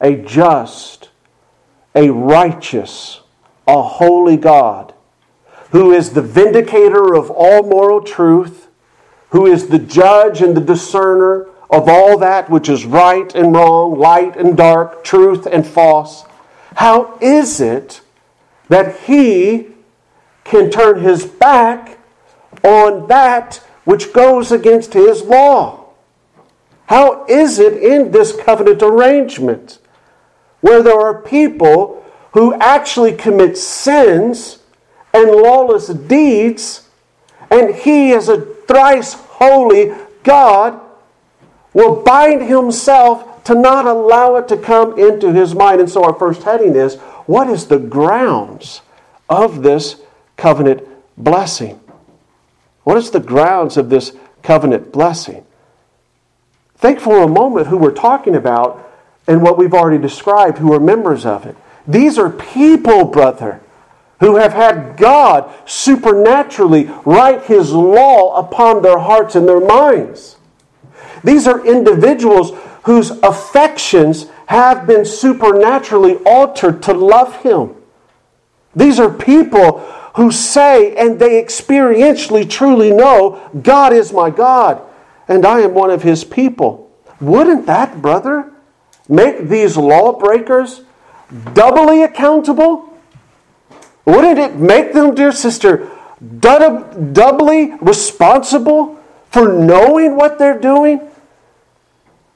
a 0.00 0.16
just, 0.16 1.10
a 1.94 2.10
righteous, 2.10 3.20
a 3.66 3.82
holy 3.82 4.36
God, 4.36 4.92
who 5.70 5.92
is 5.92 6.10
the 6.10 6.22
vindicator 6.22 7.14
of 7.14 7.30
all 7.30 7.62
moral 7.62 8.02
truth, 8.02 8.68
who 9.30 9.46
is 9.46 9.68
the 9.68 9.78
judge 9.78 10.42
and 10.42 10.56
the 10.56 10.60
discerner 10.60 11.48
of 11.70 11.88
all 11.88 12.18
that 12.18 12.50
which 12.50 12.68
is 12.68 12.84
right 12.84 13.34
and 13.34 13.54
wrong, 13.54 13.98
light 13.98 14.36
and 14.36 14.56
dark, 14.56 15.02
truth 15.04 15.46
and 15.46 15.66
false, 15.66 16.24
how 16.74 17.16
is 17.20 17.60
it 17.60 18.02
that 18.68 19.00
he 19.02 19.68
can 20.44 20.70
turn 20.70 21.00
his 21.00 21.24
back 21.24 21.98
on 22.62 23.06
that 23.08 23.56
which 23.84 24.12
goes 24.12 24.52
against 24.52 24.92
his 24.92 25.22
law? 25.22 25.81
How 26.92 27.24
is 27.24 27.58
it 27.58 27.82
in 27.82 28.10
this 28.10 28.36
covenant 28.36 28.82
arrangement 28.82 29.78
where 30.60 30.82
there 30.82 31.00
are 31.00 31.22
people 31.22 32.04
who 32.34 32.52
actually 32.56 33.14
commit 33.14 33.56
sins 33.56 34.58
and 35.14 35.30
lawless 35.30 35.86
deeds, 35.88 36.86
and 37.50 37.74
he, 37.74 38.12
as 38.12 38.28
a 38.28 38.42
thrice 38.42 39.14
holy 39.14 39.94
God, 40.22 40.78
will 41.72 42.02
bind 42.02 42.42
himself 42.42 43.42
to 43.44 43.54
not 43.54 43.86
allow 43.86 44.36
it 44.36 44.46
to 44.48 44.58
come 44.58 44.98
into 44.98 45.32
his 45.32 45.54
mind. 45.54 45.80
And 45.80 45.88
so, 45.88 46.04
our 46.04 46.12
first 46.12 46.42
heading 46.42 46.76
is 46.76 46.96
what 47.24 47.48
is 47.48 47.68
the 47.68 47.78
grounds 47.78 48.82
of 49.30 49.62
this 49.62 50.02
covenant 50.36 50.86
blessing? 51.16 51.80
What 52.84 52.98
is 52.98 53.10
the 53.12 53.20
grounds 53.20 53.78
of 53.78 53.88
this 53.88 54.14
covenant 54.42 54.92
blessing? 54.92 55.46
Think 56.82 56.98
for 56.98 57.22
a 57.22 57.28
moment 57.28 57.68
who 57.68 57.78
we're 57.78 57.92
talking 57.92 58.34
about 58.34 58.90
and 59.28 59.40
what 59.40 59.56
we've 59.56 59.72
already 59.72 60.02
described, 60.02 60.58
who 60.58 60.72
are 60.72 60.80
members 60.80 61.24
of 61.24 61.46
it. 61.46 61.56
These 61.86 62.18
are 62.18 62.28
people, 62.28 63.04
brother, 63.04 63.60
who 64.18 64.34
have 64.34 64.52
had 64.52 64.96
God 64.96 65.48
supernaturally 65.64 66.90
write 67.04 67.44
His 67.44 67.70
law 67.70 68.36
upon 68.36 68.82
their 68.82 68.98
hearts 68.98 69.36
and 69.36 69.48
their 69.48 69.60
minds. 69.60 70.38
These 71.22 71.46
are 71.46 71.64
individuals 71.64 72.50
whose 72.82 73.12
affections 73.22 74.26
have 74.46 74.84
been 74.84 75.04
supernaturally 75.04 76.16
altered 76.26 76.82
to 76.82 76.94
love 76.94 77.42
Him. 77.42 77.76
These 78.74 78.98
are 78.98 79.08
people 79.08 79.78
who 80.16 80.32
say 80.32 80.96
and 80.96 81.20
they 81.20 81.40
experientially 81.40 82.50
truly 82.50 82.90
know 82.90 83.40
God 83.62 83.92
is 83.92 84.12
my 84.12 84.30
God 84.30 84.82
and 85.32 85.46
I 85.46 85.60
am 85.60 85.72
one 85.72 85.90
of 85.90 86.02
His 86.02 86.24
people. 86.24 86.90
Wouldn't 87.18 87.64
that, 87.64 88.02
brother, 88.02 88.52
make 89.08 89.48
these 89.48 89.78
lawbreakers 89.78 90.82
doubly 91.54 92.02
accountable? 92.02 92.92
Wouldn't 94.04 94.38
it 94.38 94.56
make 94.56 94.92
them, 94.92 95.14
dear 95.14 95.32
sister, 95.32 95.90
doubly 96.40 97.72
responsible 97.80 99.00
for 99.30 99.50
knowing 99.50 100.16
what 100.16 100.38
they're 100.38 100.60
doing? 100.60 101.00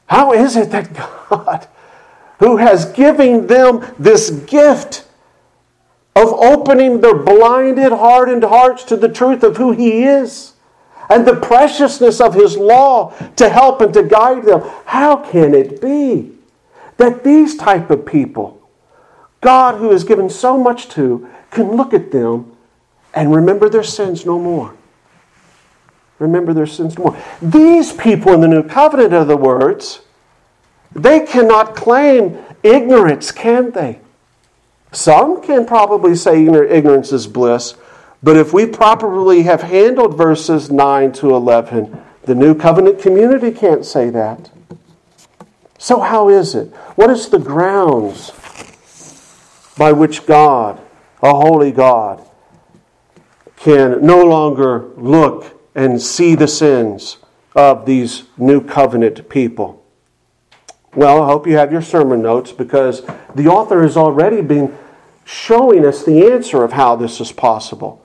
How 0.07 0.33
is 0.33 0.57
it 0.57 0.71
that 0.71 0.95
God, 0.95 1.69
who 2.39 2.57
has 2.57 2.87
given 2.93 3.47
them 3.47 3.85
this 3.99 4.31
gift 4.31 5.05
of 6.15 6.33
opening 6.33 7.03
their 7.03 7.15
blinded, 7.15 7.93
hardened 7.93 8.45
hearts 8.45 8.85
to 8.85 8.97
the 8.97 9.09
truth 9.09 9.43
of 9.43 9.59
who 9.59 9.73
He 9.73 10.05
is 10.05 10.55
and 11.09 11.27
the 11.27 11.37
preciousness 11.37 12.21
of 12.21 12.35
His 12.35 12.57
law 12.57 13.13
to 13.37 13.49
help 13.49 13.81
and 13.81 13.93
to 13.95 14.03
guide 14.03 14.45
them, 14.45 14.63
how 14.87 15.17
can 15.17 15.55
it 15.55 15.81
be 15.81 16.33
that 16.97 17.25
these 17.25 17.57
type 17.57 17.91
of 17.91 18.07
people, 18.07 18.69
God, 19.41 19.79
who 19.79 19.91
has 19.93 20.05
given 20.05 20.31
so 20.31 20.57
much 20.59 20.89
to, 20.91 21.29
can 21.51 21.77
look 21.77 21.95
at 21.95 22.11
them 22.11 22.57
and 23.15 23.35
remember 23.35 23.69
their 23.69 23.83
sins 23.83 24.27
no 24.27 24.39
more? 24.39 24.75
remember 26.19 26.53
their 26.53 26.67
sins 26.67 26.97
no 26.99 27.05
more. 27.05 27.23
These 27.43 27.93
people 27.93 28.33
in 28.33 28.41
the 28.41 28.49
new 28.49 28.63
covenant, 28.63 29.13
are 29.13 29.25
the 29.25 29.37
words, 29.37 30.01
they 30.93 31.21
cannot 31.21 31.77
claim 31.77 32.39
ignorance, 32.63 33.33
can 33.33 33.71
they? 33.73 34.01
Some 34.93 35.43
can 35.43 35.67
probably 35.67 36.17
say 36.17 36.43
ignorance 36.45 37.13
is 37.13 37.27
bliss, 37.27 37.75
but 38.23 38.37
if 38.37 38.53
we 38.53 38.67
properly 38.67 39.43
have 39.43 39.63
handled 39.63 40.17
verses 40.17 40.71
9 40.71 41.13
to 41.13 41.35
11, 41.35 42.01
the 42.25 42.35
new 42.35 42.55
covenant 42.55 43.01
community 43.01 43.51
can't 43.53 43.85
say 43.85 44.11
that. 44.11 44.51
So, 45.79 46.01
how 46.01 46.29
is 46.29 46.55
it? 46.55 46.69
What 46.97 47.11
is 47.11 47.29
the 47.29 47.39
grounds 47.39 48.33
by 49.79 49.93
which 49.93 50.27
God, 50.27 50.81
a 51.23 51.35
holy 51.35 51.71
God, 51.71 52.27
can 53.57 54.05
no 54.05 54.25
longer 54.25 54.89
look 54.97 55.61
and 55.75 56.01
see 56.01 56.35
the 56.35 56.49
sins 56.49 57.19
of 57.55 57.87
these 57.87 58.25
new 58.37 58.61
covenant 58.61 59.29
people? 59.29 59.85
Well, 60.95 61.23
I 61.23 61.27
hope 61.27 61.47
you 61.47 61.59
have 61.59 61.71
your 61.71 61.83
sermon 61.83 62.23
notes 62.23 62.53
because 62.53 63.03
the 63.35 63.49
author 63.49 63.83
has 63.83 63.99
already 63.99 64.41
been 64.41 64.77
showing 65.27 65.85
us 65.85 66.05
the 66.05 66.31
answer 66.31 66.65
of 66.65 66.73
how 66.73 66.97
this 66.97 67.21
is 67.21 67.33
possible. 67.33 68.03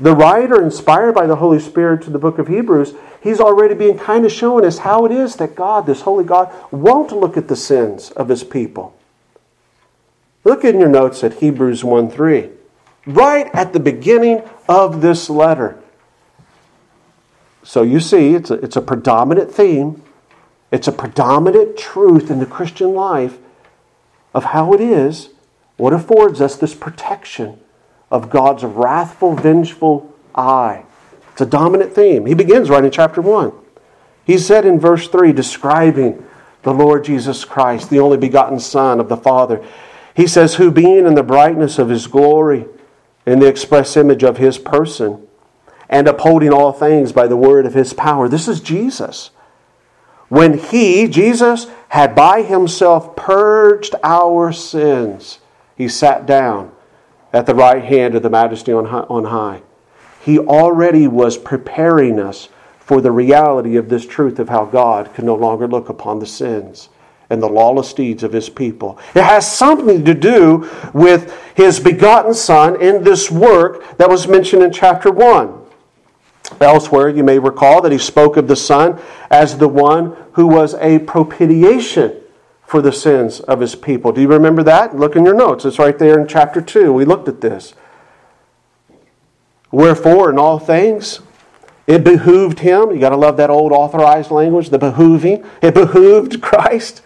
The 0.00 0.14
writer, 0.14 0.60
inspired 0.62 1.14
by 1.14 1.26
the 1.26 1.36
Holy 1.36 1.60
Spirit 1.60 2.02
to 2.02 2.10
the 2.10 2.18
book 2.18 2.38
of 2.38 2.48
Hebrews, 2.48 2.94
he's 3.20 3.40
already 3.40 3.74
being 3.74 3.98
kind 3.98 4.24
of 4.24 4.32
showing 4.32 4.64
us 4.64 4.78
how 4.78 5.04
it 5.04 5.12
is 5.12 5.36
that 5.36 5.54
God, 5.54 5.86
this 5.86 6.02
holy 6.02 6.24
God, 6.24 6.52
won't 6.70 7.12
look 7.12 7.36
at 7.36 7.48
the 7.48 7.56
sins 7.56 8.10
of 8.12 8.28
his 8.28 8.42
people. 8.42 8.96
Look 10.44 10.64
in 10.64 10.80
your 10.80 10.88
notes 10.88 11.22
at 11.22 11.34
Hebrews 11.34 11.84
1 11.84 12.10
3. 12.10 12.50
Right 13.06 13.50
at 13.52 13.72
the 13.72 13.80
beginning 13.80 14.42
of 14.68 15.02
this 15.02 15.28
letter, 15.28 15.78
so 17.64 17.82
you 17.82 18.00
see, 18.00 18.34
it's 18.34 18.50
a, 18.50 18.54
it's 18.54 18.76
a 18.76 18.80
predominant 18.80 19.52
theme, 19.52 20.02
it's 20.70 20.88
a 20.88 20.92
predominant 20.92 21.76
truth 21.76 22.30
in 22.30 22.38
the 22.38 22.46
Christian 22.46 22.94
life 22.94 23.38
of 24.34 24.46
how 24.46 24.72
it 24.72 24.80
is, 24.80 25.30
what 25.76 25.92
affords 25.92 26.40
us 26.40 26.56
this 26.56 26.74
protection 26.74 27.60
of 28.12 28.28
God's 28.28 28.62
wrathful, 28.62 29.34
vengeful 29.34 30.14
eye. 30.34 30.84
It's 31.32 31.40
a 31.40 31.46
dominant 31.46 31.94
theme. 31.94 32.26
He 32.26 32.34
begins 32.34 32.68
right 32.68 32.84
in 32.84 32.90
chapter 32.90 33.22
1. 33.22 33.52
He 34.26 34.36
said 34.36 34.66
in 34.66 34.78
verse 34.78 35.08
3, 35.08 35.32
describing 35.32 36.24
the 36.62 36.74
Lord 36.74 37.04
Jesus 37.04 37.46
Christ, 37.46 37.88
the 37.88 37.98
only 37.98 38.18
begotten 38.18 38.60
Son 38.60 39.00
of 39.00 39.08
the 39.08 39.16
Father, 39.16 39.64
he 40.14 40.26
says, 40.26 40.56
Who 40.56 40.70
being 40.70 41.06
in 41.06 41.14
the 41.14 41.22
brightness 41.22 41.78
of 41.78 41.88
his 41.88 42.06
glory, 42.06 42.66
in 43.24 43.38
the 43.38 43.48
express 43.48 43.96
image 43.96 44.22
of 44.22 44.36
his 44.36 44.58
person, 44.58 45.26
and 45.88 46.06
upholding 46.06 46.52
all 46.52 46.72
things 46.72 47.12
by 47.12 47.26
the 47.26 47.36
word 47.36 47.64
of 47.64 47.72
his 47.72 47.94
power. 47.94 48.28
This 48.28 48.46
is 48.46 48.60
Jesus. 48.60 49.30
When 50.28 50.58
he, 50.58 51.08
Jesus, 51.08 51.66
had 51.88 52.14
by 52.14 52.42
himself 52.42 53.16
purged 53.16 53.94
our 54.02 54.52
sins, 54.52 55.38
he 55.76 55.88
sat 55.88 56.26
down 56.26 56.71
at 57.32 57.46
the 57.46 57.54
right 57.54 57.82
hand 57.82 58.14
of 58.14 58.22
the 58.22 58.30
majesty 58.30 58.72
on 58.72 59.24
high. 59.24 59.62
He 60.20 60.38
already 60.38 61.08
was 61.08 61.36
preparing 61.36 62.20
us 62.20 62.48
for 62.78 63.00
the 63.00 63.10
reality 63.10 63.76
of 63.76 63.88
this 63.88 64.06
truth 64.06 64.38
of 64.38 64.48
how 64.48 64.66
God 64.66 65.14
can 65.14 65.26
no 65.26 65.34
longer 65.34 65.66
look 65.66 65.88
upon 65.88 66.18
the 66.18 66.26
sins 66.26 66.88
and 67.30 67.42
the 67.42 67.48
lawless 67.48 67.94
deeds 67.94 68.22
of 68.22 68.32
his 68.32 68.50
people. 68.50 68.98
It 69.14 69.22
has 69.22 69.50
something 69.50 70.04
to 70.04 70.14
do 70.14 70.68
with 70.92 71.34
his 71.56 71.80
begotten 71.80 72.34
Son 72.34 72.80
in 72.80 73.02
this 73.02 73.30
work 73.30 73.96
that 73.96 74.10
was 74.10 74.28
mentioned 74.28 74.62
in 74.62 74.72
chapter 74.72 75.10
1. 75.10 75.60
Elsewhere, 76.60 77.08
you 77.08 77.24
may 77.24 77.38
recall 77.38 77.80
that 77.80 77.92
he 77.92 77.98
spoke 77.98 78.36
of 78.36 78.48
the 78.48 78.56
Son 78.56 79.00
as 79.30 79.56
the 79.56 79.68
one 79.68 80.14
who 80.32 80.46
was 80.46 80.74
a 80.74 80.98
propitiation 80.98 82.21
for 82.72 82.80
the 82.80 82.90
sins 82.90 83.40
of 83.40 83.60
his 83.60 83.74
people. 83.74 84.12
Do 84.12 84.22
you 84.22 84.28
remember 84.28 84.62
that? 84.62 84.96
Look 84.96 85.14
in 85.14 85.26
your 85.26 85.34
notes. 85.34 85.66
It's 85.66 85.78
right 85.78 85.98
there 85.98 86.18
in 86.18 86.26
chapter 86.26 86.62
2. 86.62 86.90
We 86.90 87.04
looked 87.04 87.28
at 87.28 87.42
this. 87.42 87.74
Wherefore, 89.70 90.30
in 90.30 90.38
all 90.38 90.58
things, 90.58 91.20
it 91.86 92.02
behooved 92.02 92.60
him, 92.60 92.90
you 92.90 92.98
got 92.98 93.10
to 93.10 93.16
love 93.16 93.36
that 93.36 93.50
old 93.50 93.72
authorized 93.72 94.30
language, 94.30 94.70
the 94.70 94.78
behooving. 94.78 95.46
It 95.60 95.74
behooved 95.74 96.40
Christ 96.40 97.02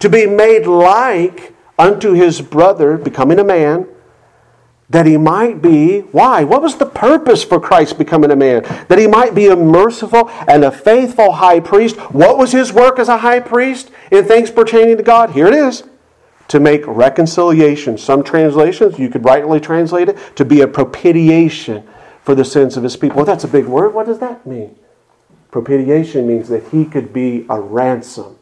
to 0.00 0.10
be 0.10 0.26
made 0.26 0.66
like 0.66 1.54
unto 1.78 2.12
his 2.12 2.42
brother, 2.42 2.98
becoming 2.98 3.38
a 3.38 3.44
man 3.44 3.88
that 4.90 5.06
he 5.06 5.16
might 5.16 5.60
be, 5.60 6.00
why? 6.00 6.44
What 6.44 6.62
was 6.62 6.76
the 6.76 6.86
purpose 6.86 7.44
for 7.44 7.60
Christ 7.60 7.98
becoming 7.98 8.30
a 8.30 8.36
man? 8.36 8.62
That 8.88 8.98
he 8.98 9.06
might 9.06 9.34
be 9.34 9.48
a 9.48 9.56
merciful 9.56 10.30
and 10.48 10.64
a 10.64 10.70
faithful 10.70 11.32
high 11.32 11.60
priest. 11.60 11.96
What 12.12 12.38
was 12.38 12.52
his 12.52 12.72
work 12.72 12.98
as 12.98 13.08
a 13.08 13.18
high 13.18 13.40
priest 13.40 13.90
in 14.10 14.24
things 14.24 14.50
pertaining 14.50 14.96
to 14.96 15.02
God? 15.02 15.30
Here 15.30 15.46
it 15.46 15.54
is 15.54 15.84
to 16.48 16.58
make 16.58 16.86
reconciliation. 16.86 17.98
Some 17.98 18.24
translations, 18.24 18.98
you 18.98 19.10
could 19.10 19.24
rightly 19.24 19.60
translate 19.60 20.08
it, 20.08 20.16
to 20.36 20.44
be 20.44 20.62
a 20.62 20.68
propitiation 20.68 21.86
for 22.22 22.34
the 22.34 22.44
sins 22.44 22.76
of 22.76 22.82
his 22.82 22.96
people. 22.96 23.16
Well, 23.16 23.26
that's 23.26 23.44
a 23.44 23.48
big 23.48 23.66
word. 23.66 23.92
What 23.92 24.06
does 24.06 24.18
that 24.20 24.46
mean? 24.46 24.74
Propitiation 25.50 26.26
means 26.26 26.48
that 26.48 26.68
he 26.68 26.86
could 26.86 27.12
be 27.12 27.44
a 27.50 27.60
ransom 27.60 28.38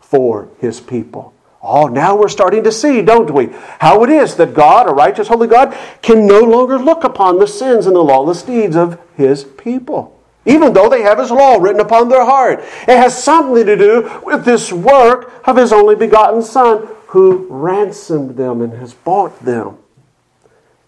for 0.00 0.50
his 0.58 0.80
people. 0.80 1.34
Oh, 1.60 1.88
now 1.88 2.16
we're 2.16 2.28
starting 2.28 2.62
to 2.64 2.72
see, 2.72 3.02
don't 3.02 3.32
we, 3.32 3.48
how 3.80 4.04
it 4.04 4.10
is 4.10 4.36
that 4.36 4.54
God, 4.54 4.88
a 4.88 4.92
righteous, 4.92 5.26
holy 5.26 5.48
God, 5.48 5.76
can 6.02 6.26
no 6.26 6.40
longer 6.40 6.78
look 6.78 7.02
upon 7.02 7.38
the 7.38 7.48
sins 7.48 7.86
and 7.86 7.96
the 7.96 8.00
lawless 8.00 8.42
deeds 8.42 8.76
of 8.76 9.00
his 9.16 9.42
people, 9.42 10.20
even 10.46 10.72
though 10.72 10.88
they 10.88 11.02
have 11.02 11.18
his 11.18 11.32
law 11.32 11.56
written 11.56 11.80
upon 11.80 12.08
their 12.08 12.24
heart. 12.24 12.60
It 12.60 12.96
has 12.96 13.22
something 13.22 13.66
to 13.66 13.76
do 13.76 14.20
with 14.24 14.44
this 14.44 14.72
work 14.72 15.32
of 15.48 15.56
his 15.56 15.72
only 15.72 15.96
begotten 15.96 16.42
Son 16.42 16.88
who 17.08 17.46
ransomed 17.50 18.36
them 18.36 18.62
and 18.62 18.74
has 18.74 18.94
bought 18.94 19.44
them. 19.44 19.78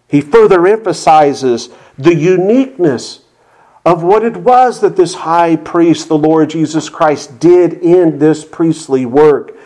He 0.07 0.21
further 0.21 0.65
emphasizes 0.67 1.69
the 1.97 2.15
uniqueness 2.15 3.21
of 3.85 4.03
what 4.03 4.23
it 4.23 4.37
was 4.37 4.79
that 4.81 4.95
this 4.95 5.15
high 5.15 5.55
priest, 5.55 6.07
the 6.07 6.17
Lord 6.17 6.51
Jesus 6.51 6.89
Christ, 6.89 7.39
did 7.39 7.73
in 7.73 8.19
this 8.19 8.45
priestly 8.45 9.05
work 9.05 9.57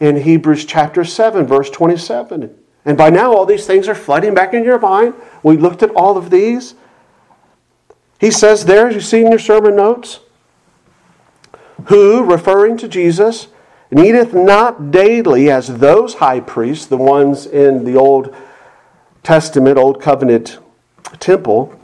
in 0.00 0.16
Hebrews 0.16 0.64
chapter 0.64 1.04
7, 1.04 1.46
verse 1.46 1.70
27. 1.70 2.54
And 2.84 2.96
by 2.96 3.10
now, 3.10 3.32
all 3.32 3.46
these 3.46 3.66
things 3.66 3.88
are 3.88 3.94
flooding 3.94 4.34
back 4.34 4.54
in 4.54 4.64
your 4.64 4.78
mind. 4.78 5.14
We 5.42 5.56
looked 5.56 5.82
at 5.82 5.90
all 5.90 6.16
of 6.16 6.30
these. 6.30 6.74
He 8.20 8.30
says 8.30 8.64
there, 8.64 8.88
as 8.88 8.94
you 8.94 9.00
see 9.00 9.22
in 9.22 9.30
your 9.30 9.38
sermon 9.38 9.76
notes, 9.76 10.20
who, 11.86 12.24
referring 12.24 12.76
to 12.78 12.88
Jesus, 12.88 13.48
needeth 13.90 14.32
not 14.32 14.90
daily 14.90 15.50
as 15.50 15.78
those 15.78 16.14
high 16.14 16.40
priests, 16.40 16.86
the 16.86 16.96
ones 16.96 17.46
in 17.46 17.84
the 17.84 17.96
Old 17.96 18.34
Testament, 19.22 19.78
Old 19.78 20.00
Covenant 20.00 20.58
temple, 21.18 21.78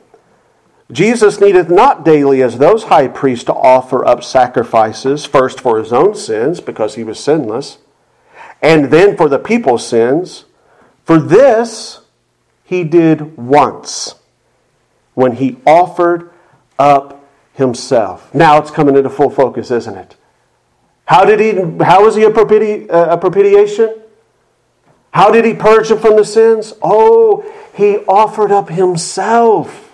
Jesus 0.91 1.41
needeth 1.41 1.71
not 1.71 2.05
daily 2.05 2.43
as 2.43 2.59
those 2.59 2.85
high 2.85 3.09
priests 3.09 3.45
to 3.47 3.55
offer 3.55 4.05
up 4.05 4.23
sacrifices, 4.23 5.25
first 5.25 5.59
for 5.59 5.79
his 5.79 5.93
own 5.93 6.15
sins, 6.15 6.61
because 6.61 6.97
he 6.97 7.05
was 7.05 7.19
sinless, 7.19 7.79
and 8.63 8.87
then 8.87 9.17
for 9.17 9.29
the 9.29 9.39
people's 9.39 9.87
sins. 9.87 10.45
For 11.05 11.19
this 11.19 12.01
he 12.65 12.85
did 12.85 13.37
once 13.37 14.15
when 15.15 15.33
he 15.33 15.59
offered 15.67 16.31
up 16.79 17.29
himself. 17.53 18.33
Now 18.35 18.59
it's 18.59 18.71
coming 18.71 18.97
into 18.97 19.11
full 19.11 19.31
focus, 19.31 19.71
isn't 19.71 19.97
it? 19.97 20.17
How 21.07 21.25
did 21.25 21.41
he 21.41 21.53
how 21.85 22.05
was 22.05 22.15
he 22.15 22.23
a, 22.23 22.31
propiti, 22.31 22.87
a 22.89 23.19
propitiation? 23.19 24.01
How 25.11 25.31
did 25.31 25.45
he 25.45 25.53
purge 25.53 25.89
them 25.89 25.99
from 25.99 26.17
the 26.17 26.25
sins? 26.25 26.73
Oh, 26.81 27.45
he 27.75 27.99
offered 28.09 28.51
up 28.51 28.71
himself. 28.71 29.93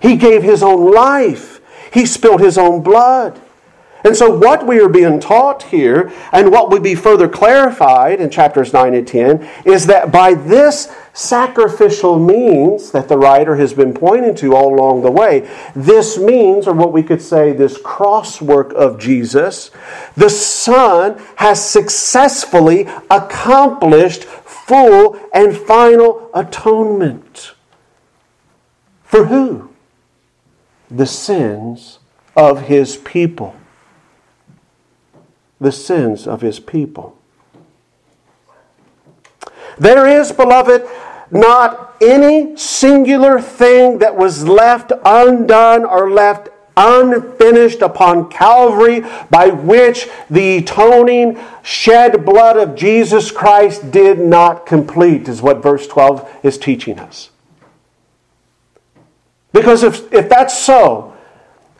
He 0.00 0.16
gave 0.16 0.42
his 0.42 0.62
own 0.62 0.90
life. 0.92 1.60
He 1.92 2.06
spilled 2.06 2.40
his 2.40 2.56
own 2.56 2.82
blood. 2.82 3.40
And 4.04 4.14
so, 4.14 4.36
what 4.36 4.66
we 4.66 4.80
are 4.80 4.88
being 4.88 5.18
taught 5.18 5.62
here, 5.62 6.12
and 6.30 6.52
what 6.52 6.70
would 6.70 6.82
be 6.82 6.94
further 6.94 7.26
clarified 7.26 8.20
in 8.20 8.28
chapters 8.28 8.70
9 8.70 8.92
and 8.92 9.08
10, 9.08 9.48
is 9.64 9.86
that 9.86 10.12
by 10.12 10.34
this 10.34 10.94
sacrificial 11.14 12.18
means 12.18 12.90
that 12.90 13.08
the 13.08 13.16
writer 13.16 13.56
has 13.56 13.72
been 13.72 13.94
pointing 13.94 14.34
to 14.34 14.54
all 14.54 14.74
along 14.74 15.00
the 15.00 15.10
way, 15.10 15.48
this 15.74 16.18
means, 16.18 16.66
or 16.66 16.74
what 16.74 16.92
we 16.92 17.02
could 17.02 17.22
say, 17.22 17.52
this 17.52 17.78
cross 17.78 18.42
work 18.42 18.74
of 18.74 18.98
Jesus, 18.98 19.70
the 20.18 20.28
Son 20.28 21.18
has 21.36 21.64
successfully 21.64 22.86
accomplished 23.10 24.24
full 24.24 25.18
and 25.32 25.56
final 25.56 26.30
atonement. 26.34 27.54
For 29.02 29.26
who? 29.26 29.70
The 30.90 31.06
sins 31.06 32.00
of 32.36 32.66
his 32.66 32.98
people 32.98 33.56
the 35.64 35.72
sins 35.72 36.28
of 36.28 36.40
his 36.40 36.60
people. 36.60 37.16
There 39.76 40.06
is, 40.06 40.30
beloved, 40.30 40.86
not 41.30 41.96
any 42.00 42.56
singular 42.56 43.40
thing 43.40 43.98
that 43.98 44.16
was 44.16 44.46
left 44.46 44.92
undone 45.04 45.84
or 45.84 46.10
left 46.10 46.50
unfinished 46.76 47.82
upon 47.82 48.28
Calvary 48.28 49.04
by 49.30 49.48
which 49.48 50.08
the 50.28 50.58
atoning 50.58 51.38
shed 51.62 52.24
blood 52.24 52.56
of 52.56 52.76
Jesus 52.76 53.30
Christ 53.30 53.90
did 53.90 54.18
not 54.18 54.66
complete, 54.66 55.28
is 55.28 55.40
what 55.40 55.62
verse 55.62 55.86
12 55.86 56.40
is 56.42 56.58
teaching 56.58 56.98
us. 56.98 57.30
Because 59.52 59.82
if, 59.84 60.12
if 60.12 60.28
that's 60.28 60.58
so, 60.58 61.13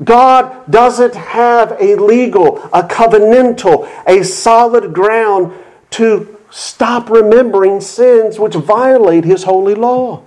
God 0.03 0.71
doesn't 0.71 1.15
have 1.15 1.77
a 1.81 1.95
legal, 1.95 2.59
a 2.73 2.83
covenantal, 2.83 3.89
a 4.07 4.25
solid 4.25 4.93
ground 4.93 5.53
to 5.91 6.37
stop 6.51 7.11
remembering 7.11 7.81
sins 7.81 8.39
which 8.39 8.55
violate 8.55 9.25
His 9.25 9.45
holy 9.45 9.75
law. 9.75 10.25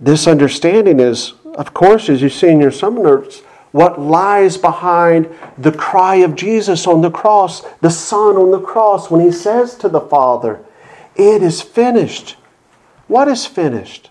This 0.00 0.26
understanding 0.26 0.98
is, 0.98 1.34
of 1.44 1.72
course, 1.72 2.08
as 2.08 2.20
you 2.20 2.28
see 2.28 2.48
in 2.48 2.60
your 2.60 2.72
sermon 2.72 3.04
notes, 3.04 3.40
what 3.70 4.00
lies 4.00 4.56
behind 4.56 5.28
the 5.56 5.72
cry 5.72 6.16
of 6.16 6.36
Jesus 6.36 6.86
on 6.86 7.00
the 7.00 7.10
cross, 7.10 7.62
the 7.80 7.90
Son 7.90 8.36
on 8.36 8.50
the 8.50 8.60
cross, 8.60 9.10
when 9.10 9.20
He 9.20 9.32
says 9.32 9.76
to 9.76 9.88
the 9.88 10.00
Father, 10.00 10.60
It 11.14 11.42
is 11.42 11.62
finished. 11.62 12.36
What 13.06 13.28
is 13.28 13.46
finished? 13.46 14.10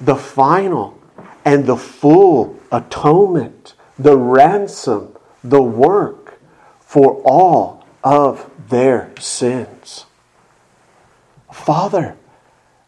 The 0.00 0.16
final 0.16 0.98
and 1.44 1.66
the 1.66 1.76
full 1.76 2.58
atonement, 2.72 3.74
the 3.98 4.16
ransom, 4.16 5.16
the 5.42 5.62
work 5.62 6.40
for 6.80 7.22
all 7.24 7.86
of 8.02 8.50
their 8.68 9.10
sins. 9.18 10.06
Father, 11.52 12.16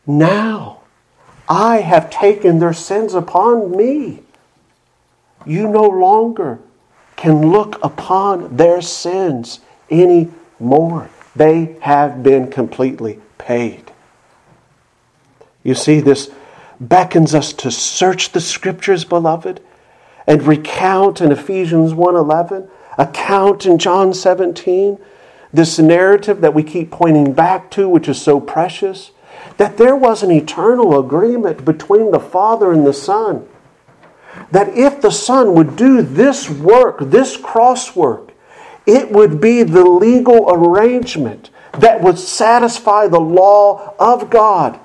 now 0.07 0.83
I 1.49 1.81
have 1.81 2.11
taken 2.11 2.59
their 2.59 2.73
sins 2.73 3.15
upon 3.15 3.77
me. 3.77 4.23
You 5.47 5.69
no 5.69 5.85
longer 5.85 6.59
can 7.17 7.51
look 7.51 7.83
upon 7.83 8.57
their 8.57 8.83
sins 8.83 9.61
any 9.91 10.31
more. 10.61 11.11
They 11.35 11.77
have 11.81 12.23
been 12.23 12.51
completely 12.51 13.21
paid. 13.39 13.93
You 15.63 15.75
see, 15.75 16.01
this 16.01 16.31
beckons 16.81 17.35
us 17.35 17.53
to 17.55 17.71
search 17.71 18.33
the 18.33 18.41
scriptures, 18.41 19.05
beloved, 19.05 19.61
and 20.27 20.43
recount 20.43 21.21
in 21.21 21.33
Ephesians 21.33 21.95
1:11, 21.95 22.69
account 22.97 23.67
in 23.67 23.79
John 23.79 24.13
17, 24.13 24.99
this 25.53 25.79
narrative 25.79 26.41
that 26.41 26.55
we 26.55 26.63
keep 26.63 26.91
pointing 26.91 27.33
back 27.33 27.71
to, 27.71 27.89
which 27.89 28.09
is 28.09 28.21
so 28.21 28.39
precious, 28.39 29.11
that 29.57 29.77
there 29.77 29.97
was 29.97 30.23
an 30.23 30.31
eternal 30.31 30.99
agreement 30.99 31.65
between 31.65 32.11
the 32.11 32.21
Father 32.21 32.73
and 32.73 32.87
the 32.87 32.93
Son. 32.93 33.47
That 34.51 34.77
if 34.77 35.01
the 35.01 35.11
Son 35.11 35.55
would 35.55 35.77
do 35.77 36.03
this 36.03 36.51
work, 36.51 36.99
this 37.01 37.37
cross 37.37 37.97
work, 37.97 38.33
it 38.87 39.11
would 39.11 39.41
be 39.41 39.63
the 39.63 39.85
legal 39.85 40.51
arrangement 40.51 41.51
that 41.73 42.03
would 42.03 42.19
satisfy 42.19 43.07
the 43.07 43.21
law 43.21 43.95
of 43.99 44.31
God 44.31 44.79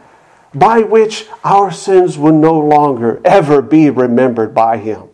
by 0.53 0.79
which 0.79 1.27
our 1.43 1.71
sins 1.71 2.17
will 2.17 2.37
no 2.37 2.57
longer 2.59 3.21
ever 3.25 3.61
be 3.61 3.89
remembered 3.89 4.53
by 4.53 4.77
Him. 4.77 5.09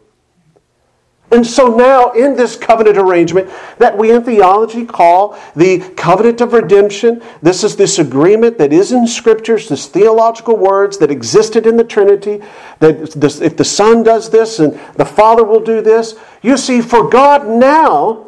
And 1.32 1.45
so 1.45 1.75
now, 1.75 2.12
in 2.12 2.36
this 2.36 2.56
covenant 2.56 2.97
arrangement 2.97 3.52
that 3.78 3.95
we 3.95 4.12
in 4.12 4.23
theology 4.23 4.84
call 4.84 5.39
the 5.56 5.80
covenant 5.95 6.41
of 6.41 6.54
redemption, 6.54 7.21
this 7.43 7.63
is 7.63 7.75
this 7.75 7.99
agreement 7.99 8.58
that 8.58 8.73
is 8.73 8.91
in 8.91 9.06
scriptures, 9.06 9.69
this 9.69 9.86
theological 9.86 10.58
words 10.58 10.97
that 10.97 11.12
existed 11.12 11.67
in 11.67 11.78
the 11.78 11.84
Trinity, 11.84 12.41
that 12.80 13.15
if 13.43 13.56
the 13.56 13.63
Son 13.63 14.02
does 14.02 14.32
this 14.32 14.58
and 14.58 14.80
the 14.95 15.06
Father 15.06 15.43
will 15.43 15.60
do 15.60 15.82
this. 15.82 16.15
You 16.41 16.58
see, 16.58 16.82
for 16.82 17.08
God 17.08 17.47
now, 17.47 18.25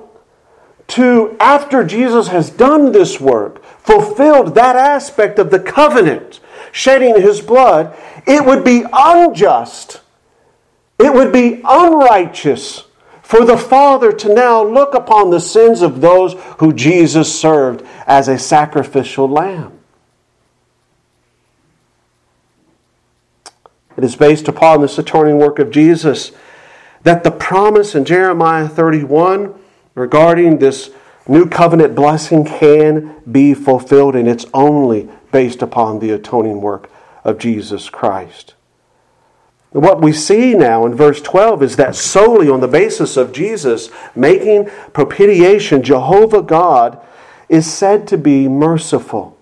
to, 0.89 1.35
after 1.39 1.83
Jesus 1.83 2.27
has 2.27 2.49
done 2.51 2.91
this 2.91 3.19
work, 3.19 3.63
fulfilled 3.63 4.53
that 4.55 4.75
aspect 4.75 5.39
of 5.39 5.49
the 5.49 5.59
covenant, 5.59 6.40
shedding 6.71 7.19
his 7.21 7.41
blood, 7.41 7.95
it 8.27 8.45
would 8.45 8.63
be 8.63 8.83
unjust, 8.91 10.01
it 10.99 11.13
would 11.13 11.31
be 11.33 11.61
unrighteous 11.63 12.85
for 13.21 13.45
the 13.45 13.57
Father 13.57 14.11
to 14.11 14.33
now 14.33 14.61
look 14.63 14.93
upon 14.93 15.29
the 15.29 15.39
sins 15.39 15.81
of 15.81 16.01
those 16.01 16.33
who 16.59 16.73
Jesus 16.73 17.33
served 17.33 17.85
as 18.05 18.27
a 18.27 18.37
sacrificial 18.37 19.27
lamb. 19.27 19.79
It 23.97 24.03
is 24.03 24.15
based 24.15 24.47
upon 24.47 24.81
this 24.81 24.97
atoning 24.97 25.37
work 25.37 25.59
of 25.59 25.71
Jesus 25.71 26.31
that 27.03 27.23
the 27.23 27.31
promise 27.31 27.95
in 27.95 28.05
Jeremiah 28.05 28.67
31 28.67 29.53
regarding 29.95 30.59
this 30.59 30.91
new 31.27 31.47
covenant 31.47 31.95
blessing 31.95 32.45
can 32.45 33.15
be 33.31 33.53
fulfilled, 33.53 34.15
and 34.15 34.27
it's 34.27 34.45
only 34.53 35.09
based 35.31 35.61
upon 35.61 35.99
the 35.99 36.11
atoning 36.11 36.61
work 36.61 36.89
of 37.23 37.37
Jesus 37.37 37.89
Christ. 37.89 38.55
What 39.71 40.01
we 40.01 40.11
see 40.11 40.53
now 40.53 40.85
in 40.85 40.95
verse 40.95 41.21
12 41.21 41.63
is 41.63 41.75
that 41.77 41.95
solely 41.95 42.49
on 42.49 42.59
the 42.59 42.67
basis 42.67 43.15
of 43.15 43.31
Jesus 43.31 43.89
making 44.13 44.69
propitiation, 44.91 45.81
Jehovah 45.81 46.41
God 46.41 46.99
is 47.47 47.71
said 47.71 48.07
to 48.09 48.17
be 48.17 48.49
merciful. 48.49 49.37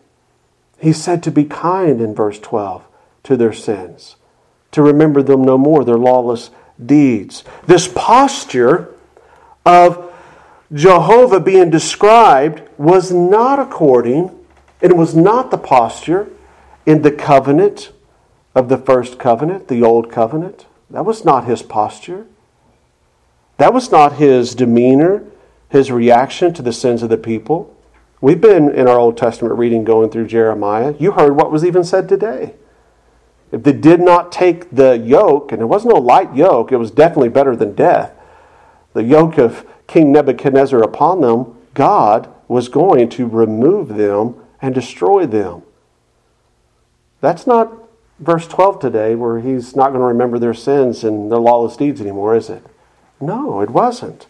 He's 0.80 1.02
said 1.02 1.24
to 1.24 1.32
be 1.32 1.46
kind 1.46 2.00
in 2.00 2.14
verse 2.14 2.40
12 2.40 2.86
to 3.24 3.38
their 3.38 3.54
sins, 3.54 4.18
to 4.72 4.84
remember 4.84 5.24
them 5.24 5.44
no 5.44 5.58
more, 5.58 5.84
their 5.84 5.98
lawless 5.98 6.52
deeds. 6.84 7.44
This 7.66 7.88
posture 7.88 8.94
of 9.66 10.12
Jehovah 10.72 11.40
being 11.40 11.72
described 11.72 12.62
was 12.78 13.12
not 13.12 13.60
according 13.60 14.39
it 14.82 14.96
was 14.96 15.16
not 15.16 15.52
the 15.52 15.58
posture 15.58 16.30
in 16.86 17.02
the 17.02 17.12
covenant 17.12 17.92
of 18.56 18.70
the 18.70 18.78
first 18.78 19.20
covenant, 19.20 19.68
the 19.68 19.84
old 19.84 20.12
covenant. 20.12 20.66
That 20.90 21.06
was 21.06 21.24
not 21.24 21.46
his 21.46 21.62
posture. 21.62 22.26
That 23.58 23.74
was 23.74 23.92
not 23.92 24.14
his 24.14 24.56
demeanor 24.56 25.24
his 25.70 25.92
reaction 25.92 26.54
to 26.56 26.62
the 26.62 26.74
sins 26.74 27.04
of 27.04 27.10
the 27.10 27.18
people. 27.18 27.76
We've 28.22 28.42
been 28.42 28.74
in 28.74 28.88
our 28.88 29.00
Old 29.00 29.18
Testament 29.18 29.58
reading 29.58 29.84
going 29.84 30.10
through 30.10 30.28
Jeremiah. 30.28 30.96
You 31.00 31.12
heard 31.12 31.36
what 31.36 31.52
was 31.52 31.64
even 31.64 31.84
said 31.84 32.10
today. 32.10 32.56
If 33.52 33.64
they 33.64 33.74
did 33.74 34.02
not 34.02 34.32
take 34.32 34.70
the 34.72 34.98
yoke, 34.98 35.52
and 35.52 35.62
it 35.62 35.66
was 35.66 35.86
no 35.86 35.96
light 35.96 36.36
yoke, 36.36 36.72
it 36.72 36.78
was 36.78 36.92
definitely 36.92 37.30
better 37.30 37.56
than 37.56 37.74
death, 37.74 38.14
the 38.94 39.04
yoke 39.04 39.38
of 39.38 39.66
King 39.88 40.12
Nebuchadnezzar 40.12 40.82
upon 40.82 41.22
them, 41.22 41.56
God 41.74 42.30
was 42.48 42.68
going 42.68 43.10
to 43.10 43.28
remove 43.28 43.90
them 43.90 44.36
and 44.62 44.76
destroy 44.76 45.26
them. 45.26 45.64
That's 47.22 47.48
not 47.48 47.72
verse 48.20 48.48
12 48.48 48.80
today, 48.80 49.16
where 49.16 49.40
he's 49.40 49.76
not 49.76 49.90
going 49.90 50.02
to 50.02 50.06
remember 50.06 50.40
their 50.40 50.54
sins 50.54 51.04
and 51.04 51.32
their 51.32 51.40
lawless 51.40 51.78
deeds 51.78 52.02
anymore, 52.02 52.36
is 52.36 52.50
it? 52.50 52.66
No, 53.22 53.62
it 53.62 53.70
wasn't. 53.70 54.28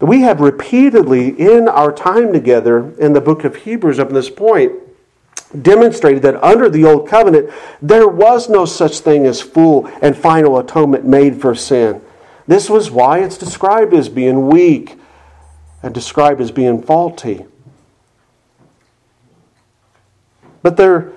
We 0.00 0.22
have 0.22 0.40
repeatedly, 0.40 1.28
in 1.28 1.68
our 1.68 1.92
time 1.92 2.32
together 2.32 2.94
in 2.98 3.12
the 3.12 3.20
book 3.20 3.44
of 3.44 3.56
Hebrews 3.56 3.98
up 3.98 4.08
to 4.08 4.14
this 4.14 4.30
point, 4.30 4.72
demonstrated 5.60 6.22
that 6.22 6.42
under 6.42 6.68
the 6.68 6.84
old 6.84 7.08
covenant, 7.08 7.50
there 7.82 8.08
was 8.08 8.48
no 8.48 8.64
such 8.64 9.00
thing 9.00 9.26
as 9.26 9.40
full 9.40 9.86
and 10.00 10.16
final 10.16 10.58
atonement 10.58 11.04
made 11.04 11.40
for 11.40 11.54
sin. 11.54 12.00
This 12.46 12.70
was 12.70 12.90
why 12.90 13.20
it's 13.20 13.38
described 13.38 13.92
as 13.92 14.08
being 14.08 14.48
weak 14.48 14.98
and 15.82 15.94
described 15.94 16.40
as 16.40 16.50
being 16.50 16.82
faulty. 16.82 17.44
But 20.66 20.76
there 20.76 21.12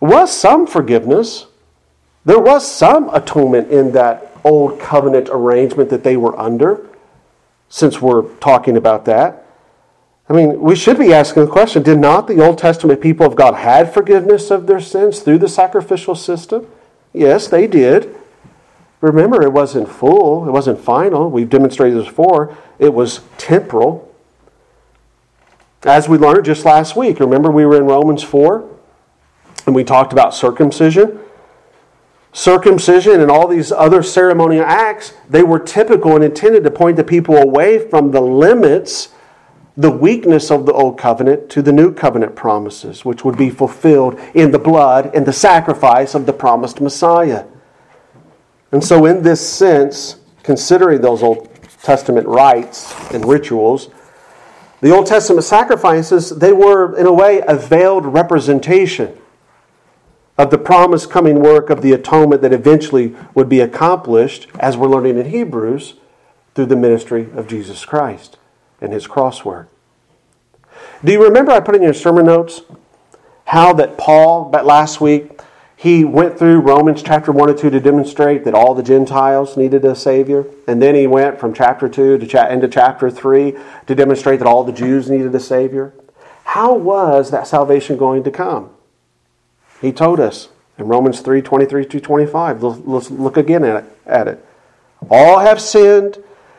was 0.00 0.30
some 0.30 0.66
forgiveness. 0.66 1.46
There 2.26 2.38
was 2.38 2.70
some 2.70 3.08
atonement 3.08 3.70
in 3.70 3.92
that 3.92 4.36
old 4.44 4.78
covenant 4.78 5.30
arrangement 5.30 5.88
that 5.88 6.04
they 6.04 6.18
were 6.18 6.38
under, 6.38 6.86
since 7.70 8.02
we're 8.02 8.28
talking 8.34 8.76
about 8.76 9.06
that. 9.06 9.46
I 10.28 10.34
mean, 10.34 10.60
we 10.60 10.76
should 10.76 10.98
be 10.98 11.14
asking 11.14 11.46
the 11.46 11.50
question 11.50 11.84
did 11.84 11.98
not 11.98 12.26
the 12.26 12.44
Old 12.44 12.58
Testament 12.58 13.00
people 13.00 13.24
of 13.24 13.34
God 13.34 13.54
had 13.54 13.94
forgiveness 13.94 14.50
of 14.50 14.66
their 14.66 14.80
sins 14.80 15.20
through 15.20 15.38
the 15.38 15.48
sacrificial 15.48 16.14
system? 16.14 16.66
Yes, 17.14 17.48
they 17.48 17.66
did. 17.66 18.14
Remember, 19.00 19.42
it 19.42 19.54
wasn't 19.54 19.88
full, 19.88 20.46
it 20.46 20.50
wasn't 20.50 20.80
final. 20.80 21.30
We've 21.30 21.48
demonstrated 21.48 21.98
this 21.98 22.08
before. 22.08 22.54
It 22.78 22.92
was 22.92 23.20
temporal. 23.38 24.05
As 25.86 26.08
we 26.08 26.18
learned 26.18 26.44
just 26.44 26.64
last 26.64 26.96
week, 26.96 27.20
remember 27.20 27.48
we 27.48 27.64
were 27.64 27.76
in 27.76 27.84
Romans 27.84 28.24
4 28.24 28.68
and 29.66 29.74
we 29.74 29.84
talked 29.84 30.12
about 30.12 30.34
circumcision. 30.34 31.20
Circumcision 32.32 33.20
and 33.20 33.30
all 33.30 33.46
these 33.46 33.70
other 33.70 34.02
ceremonial 34.02 34.64
acts, 34.64 35.14
they 35.30 35.44
were 35.44 35.60
typical 35.60 36.16
and 36.16 36.24
intended 36.24 36.64
to 36.64 36.72
point 36.72 36.96
the 36.96 37.04
people 37.04 37.36
away 37.36 37.78
from 37.78 38.10
the 38.10 38.20
limits, 38.20 39.10
the 39.76 39.90
weakness 39.90 40.50
of 40.50 40.66
the 40.66 40.72
old 40.72 40.98
covenant 40.98 41.48
to 41.50 41.62
the 41.62 41.72
new 41.72 41.94
covenant 41.94 42.34
promises, 42.34 43.04
which 43.04 43.24
would 43.24 43.38
be 43.38 43.48
fulfilled 43.48 44.18
in 44.34 44.50
the 44.50 44.58
blood 44.58 45.14
and 45.14 45.24
the 45.24 45.32
sacrifice 45.32 46.16
of 46.16 46.26
the 46.26 46.32
promised 46.32 46.80
Messiah. 46.80 47.44
And 48.72 48.82
so, 48.82 49.06
in 49.06 49.22
this 49.22 49.48
sense, 49.48 50.16
considering 50.42 51.00
those 51.00 51.22
Old 51.22 51.48
Testament 51.82 52.26
rites 52.26 52.92
and 53.12 53.24
rituals, 53.24 53.90
the 54.80 54.94
Old 54.94 55.06
Testament 55.06 55.44
sacrifices, 55.44 56.30
they 56.30 56.52
were, 56.52 56.96
in 56.96 57.06
a 57.06 57.12
way, 57.12 57.42
a 57.46 57.56
veiled 57.56 58.06
representation 58.06 59.16
of 60.38 60.50
the 60.50 60.58
promised 60.58 61.10
coming 61.10 61.40
work 61.40 61.70
of 61.70 61.80
the 61.80 61.92
atonement 61.92 62.42
that 62.42 62.52
eventually 62.52 63.14
would 63.34 63.48
be 63.48 63.60
accomplished, 63.60 64.48
as 64.58 64.76
we're 64.76 64.88
learning 64.88 65.18
in 65.18 65.30
Hebrews, 65.30 65.94
through 66.54 66.66
the 66.66 66.76
ministry 66.76 67.28
of 67.34 67.46
Jesus 67.46 67.84
Christ 67.84 68.38
and 68.80 68.92
his 68.92 69.06
cross 69.06 69.44
work. 69.44 69.68
Do 71.04 71.12
you 71.12 71.22
remember 71.22 71.52
I 71.52 71.60
put 71.60 71.74
in 71.74 71.82
your 71.82 71.94
sermon 71.94 72.26
notes 72.26 72.62
how 73.46 73.72
that 73.74 73.96
Paul, 73.96 74.46
but 74.46 74.66
last 74.66 75.00
week, 75.00 75.40
he 75.78 76.06
went 76.06 76.38
through 76.38 76.60
Romans 76.60 77.02
chapter 77.02 77.30
1 77.30 77.50
and 77.50 77.58
2 77.58 77.68
to 77.68 77.80
demonstrate 77.80 78.44
that 78.44 78.54
all 78.54 78.74
the 78.74 78.82
Gentiles 78.82 79.58
needed 79.58 79.84
a 79.84 79.94
Savior. 79.94 80.46
And 80.66 80.80
then 80.80 80.94
he 80.94 81.06
went 81.06 81.38
from 81.38 81.52
chapter 81.52 81.86
2 81.86 82.16
to 82.16 82.26
cha- 82.26 82.48
into 82.48 82.66
chapter 82.66 83.10
3 83.10 83.54
to 83.86 83.94
demonstrate 83.94 84.38
that 84.38 84.48
all 84.48 84.64
the 84.64 84.72
Jews 84.72 85.10
needed 85.10 85.34
a 85.34 85.40
Savior. 85.40 85.92
How 86.44 86.74
was 86.74 87.30
that 87.30 87.46
salvation 87.46 87.98
going 87.98 88.24
to 88.24 88.30
come? 88.30 88.70
He 89.82 89.92
told 89.92 90.18
us 90.18 90.48
in 90.78 90.88
Romans 90.88 91.20
3 91.20 91.42
23 91.42 91.84
to 91.84 92.00
25. 92.00 92.62
Let's 92.62 93.10
look 93.10 93.36
again 93.36 93.62
at 93.62 93.84
it, 93.84 93.98
at 94.06 94.28
it. 94.28 94.44
All 95.10 95.40
have 95.40 95.60
sinned 95.60 96.16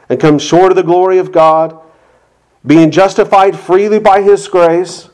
and 0.10 0.20
come 0.20 0.38
short 0.38 0.72
of 0.72 0.76
the 0.76 0.84
glory 0.84 1.18
of 1.18 1.32
God, 1.32 1.80
being 2.64 2.92
justified 2.92 3.58
freely 3.58 3.98
by 3.98 4.22
His 4.22 4.48
grace 4.48 5.10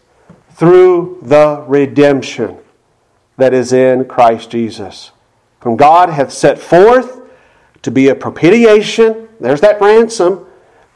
through 0.52 1.20
the 1.22 1.64
redemption 1.68 2.58
that 3.38 3.54
is 3.54 3.74
in 3.74 4.06
Christ 4.06 4.50
Jesus. 4.50 5.12
Whom 5.62 5.78
God 5.78 6.10
hath 6.10 6.32
set 6.32 6.60
forth 6.60 7.22
to 7.82 7.92
be 7.92 8.08
a 8.08 8.16
propitiation, 8.16 9.30
there's 9.40 9.62
that 9.62 9.82
ransom, 9.82 10.46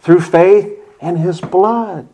through 0.01 0.21
faith 0.21 0.79
in 1.01 1.17
His 1.17 1.41
blood. 1.41 2.07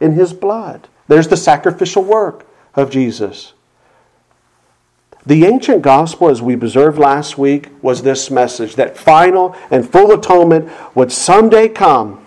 In 0.00 0.12
His 0.12 0.32
blood. 0.32 0.88
There's 1.08 1.28
the 1.28 1.36
sacrificial 1.36 2.02
work 2.02 2.46
of 2.74 2.90
Jesus. 2.90 3.52
The 5.26 5.46
ancient 5.46 5.80
gospel, 5.82 6.28
as 6.28 6.42
we 6.42 6.52
observed 6.52 6.98
last 6.98 7.38
week, 7.38 7.70
was 7.80 8.02
this 8.02 8.30
message 8.30 8.76
that 8.76 8.96
final 8.96 9.56
and 9.70 9.88
full 9.88 10.12
atonement 10.12 10.70
would 10.94 11.10
someday 11.10 11.68
come, 11.68 12.24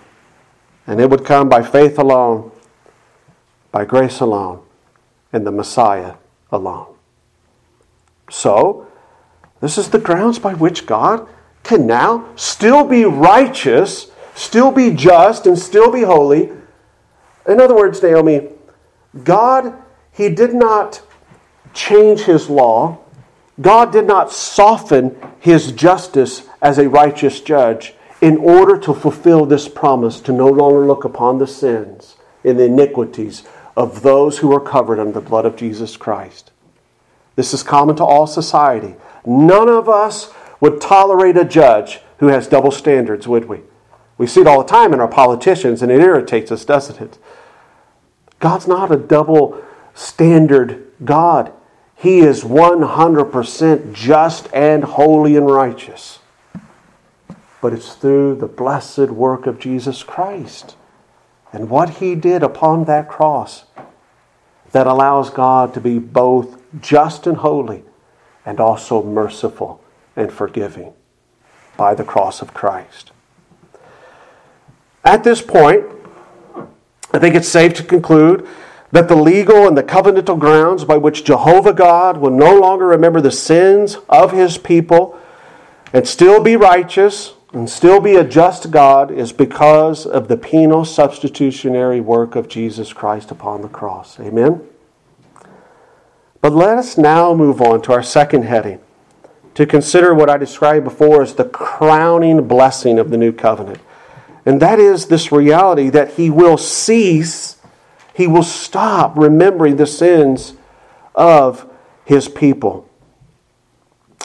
and 0.86 1.00
it 1.00 1.08
would 1.08 1.24
come 1.24 1.48
by 1.48 1.62
faith 1.62 1.98
alone, 1.98 2.50
by 3.70 3.84
grace 3.84 4.18
alone, 4.18 4.64
in 5.32 5.44
the 5.44 5.52
Messiah 5.52 6.14
alone. 6.50 6.97
So, 8.30 8.86
this 9.60 9.78
is 9.78 9.90
the 9.90 9.98
grounds 9.98 10.38
by 10.38 10.54
which 10.54 10.86
God 10.86 11.28
can 11.62 11.86
now 11.86 12.28
still 12.36 12.84
be 12.84 13.04
righteous, 13.04 14.10
still 14.34 14.70
be 14.70 14.90
just, 14.90 15.46
and 15.46 15.58
still 15.58 15.90
be 15.90 16.02
holy. 16.02 16.50
In 17.46 17.60
other 17.60 17.74
words, 17.74 18.02
Naomi, 18.02 18.48
God, 19.24 19.74
He 20.12 20.28
did 20.28 20.54
not 20.54 21.02
change 21.78 22.22
his 22.22 22.50
law. 22.50 22.98
God 23.60 23.92
did 23.92 24.06
not 24.06 24.32
soften 24.32 25.16
his 25.38 25.72
justice 25.72 26.46
as 26.60 26.78
a 26.78 26.88
righteous 26.88 27.40
judge 27.40 27.94
in 28.20 28.36
order 28.36 28.78
to 28.78 28.94
fulfill 28.94 29.46
this 29.46 29.68
promise 29.68 30.20
to 30.20 30.32
no 30.32 30.48
longer 30.48 30.86
look 30.86 31.04
upon 31.04 31.38
the 31.38 31.46
sins 31.46 32.16
and 32.44 32.58
the 32.58 32.64
iniquities 32.64 33.44
of 33.76 34.02
those 34.02 34.38
who 34.38 34.52
are 34.52 34.60
covered 34.60 34.98
under 34.98 35.12
the 35.12 35.20
blood 35.20 35.46
of 35.46 35.56
Jesus 35.56 35.96
Christ. 35.96 36.50
This 37.38 37.54
is 37.54 37.62
common 37.62 37.94
to 37.94 38.04
all 38.04 38.26
society. 38.26 38.96
None 39.24 39.68
of 39.68 39.88
us 39.88 40.32
would 40.58 40.80
tolerate 40.80 41.36
a 41.36 41.44
judge 41.44 42.00
who 42.18 42.26
has 42.26 42.48
double 42.48 42.72
standards, 42.72 43.28
would 43.28 43.44
we? 43.44 43.60
We 44.16 44.26
see 44.26 44.40
it 44.40 44.48
all 44.48 44.64
the 44.64 44.68
time 44.68 44.92
in 44.92 44.98
our 44.98 45.06
politicians, 45.06 45.80
and 45.80 45.92
it 45.92 46.00
irritates 46.00 46.50
us, 46.50 46.64
doesn't 46.64 47.00
it? 47.00 47.16
God's 48.40 48.66
not 48.66 48.90
a 48.90 48.96
double 48.96 49.62
standard 49.94 50.90
God. 51.04 51.52
He 51.94 52.18
is 52.18 52.42
100% 52.42 53.92
just 53.92 54.52
and 54.52 54.82
holy 54.82 55.36
and 55.36 55.48
righteous. 55.48 56.18
But 57.62 57.72
it's 57.72 57.94
through 57.94 58.34
the 58.34 58.48
blessed 58.48 59.10
work 59.10 59.46
of 59.46 59.60
Jesus 59.60 60.02
Christ 60.02 60.74
and 61.52 61.70
what 61.70 61.98
he 62.00 62.16
did 62.16 62.42
upon 62.42 62.86
that 62.86 63.08
cross 63.08 63.64
that 64.72 64.86
allows 64.86 65.30
God 65.30 65.74
to 65.74 65.80
be 65.80 65.98
both 65.98 66.58
just 66.80 67.26
and 67.26 67.38
holy 67.38 67.84
and 68.44 68.60
also 68.60 69.02
merciful 69.02 69.82
and 70.16 70.32
forgiving 70.32 70.92
by 71.76 71.94
the 71.94 72.04
cross 72.04 72.42
of 72.42 72.52
Christ. 72.54 73.12
At 75.04 75.24
this 75.24 75.40
point, 75.40 75.84
I 77.12 77.18
think 77.18 77.34
it's 77.34 77.48
safe 77.48 77.72
to 77.74 77.82
conclude 77.82 78.46
that 78.90 79.08
the 79.08 79.16
legal 79.16 79.66
and 79.66 79.76
the 79.76 79.82
covenantal 79.82 80.38
grounds 80.38 80.84
by 80.84 80.96
which 80.96 81.24
Jehovah 81.24 81.72
God 81.72 82.18
will 82.18 82.30
no 82.30 82.58
longer 82.58 82.86
remember 82.86 83.20
the 83.20 83.30
sins 83.30 83.96
of 84.08 84.32
his 84.32 84.58
people 84.58 85.18
and 85.92 86.06
still 86.06 86.42
be 86.42 86.56
righteous 86.56 87.34
and 87.52 87.68
still 87.68 88.00
be 88.00 88.14
a 88.14 88.24
just 88.24 88.70
God 88.70 89.10
is 89.10 89.32
because 89.32 90.06
of 90.06 90.28
the 90.28 90.36
penal 90.36 90.84
substitutionary 90.84 92.00
work 92.00 92.36
of 92.36 92.48
Jesus 92.48 92.92
Christ 92.92 93.30
upon 93.30 93.62
the 93.62 93.68
cross. 93.68 94.20
Amen? 94.20 94.66
But 96.40 96.52
let 96.52 96.78
us 96.78 96.98
now 96.98 97.34
move 97.34 97.60
on 97.60 97.82
to 97.82 97.92
our 97.92 98.02
second 98.02 98.42
heading 98.42 98.80
to 99.54 99.66
consider 99.66 100.14
what 100.14 100.30
I 100.30 100.36
described 100.36 100.84
before 100.84 101.22
as 101.22 101.34
the 101.34 101.44
crowning 101.44 102.46
blessing 102.46 102.98
of 102.98 103.10
the 103.10 103.16
new 103.16 103.32
covenant. 103.32 103.80
And 104.46 104.62
that 104.62 104.78
is 104.78 105.06
this 105.06 105.32
reality 105.32 105.90
that 105.90 106.12
he 106.12 106.30
will 106.30 106.56
cease 106.56 107.58
he 108.18 108.26
will 108.26 108.42
stop 108.42 109.16
remembering 109.16 109.76
the 109.76 109.86
sins 109.86 110.54
of 111.14 111.70
his 112.04 112.26
people. 112.26 112.88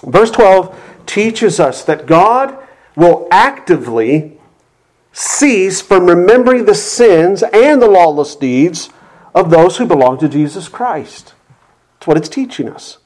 Verse 0.04 0.32
12 0.32 0.76
teaches 1.06 1.60
us 1.60 1.84
that 1.84 2.08
God 2.08 2.58
will 2.96 3.28
actively 3.32 4.38
cease 5.12 5.82
from 5.82 6.08
remembering 6.08 6.66
the 6.66 6.76
sins 6.76 7.44
and 7.44 7.82
the 7.82 7.90
lawless 7.90 8.36
deeds 8.36 8.90
of 9.34 9.50
those 9.50 9.78
who 9.78 9.86
belong 9.86 10.18
to 10.20 10.30
Jesus 10.30 10.68
Christ. 10.68 11.34
That's 11.94 12.08
what 12.08 12.18
it's 12.18 12.30
teaching 12.30 12.70
us. 12.70 12.98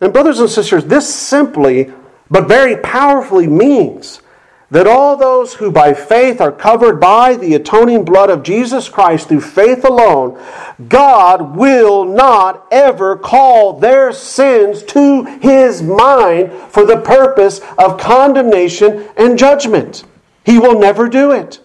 And, 0.00 0.12
brothers 0.12 0.40
and 0.40 0.48
sisters, 0.48 0.84
this 0.86 1.12
simply 1.12 1.92
but 2.30 2.48
very 2.48 2.76
powerfully 2.76 3.46
means 3.46 4.22
that 4.70 4.86
all 4.86 5.16
those 5.16 5.54
who 5.54 5.70
by 5.70 5.92
faith 5.92 6.40
are 6.40 6.52
covered 6.52 7.00
by 7.00 7.34
the 7.34 7.54
atoning 7.54 8.04
blood 8.04 8.30
of 8.30 8.44
Jesus 8.44 8.88
Christ 8.88 9.28
through 9.28 9.40
faith 9.40 9.84
alone, 9.84 10.40
God 10.88 11.56
will 11.56 12.04
not 12.04 12.66
ever 12.70 13.16
call 13.16 13.78
their 13.78 14.12
sins 14.12 14.84
to 14.84 15.24
his 15.40 15.82
mind 15.82 16.52
for 16.68 16.86
the 16.86 17.00
purpose 17.00 17.60
of 17.78 17.98
condemnation 17.98 19.08
and 19.16 19.36
judgment. 19.36 20.04
He 20.44 20.58
will 20.58 20.78
never 20.78 21.08
do 21.08 21.32
it. 21.32 21.60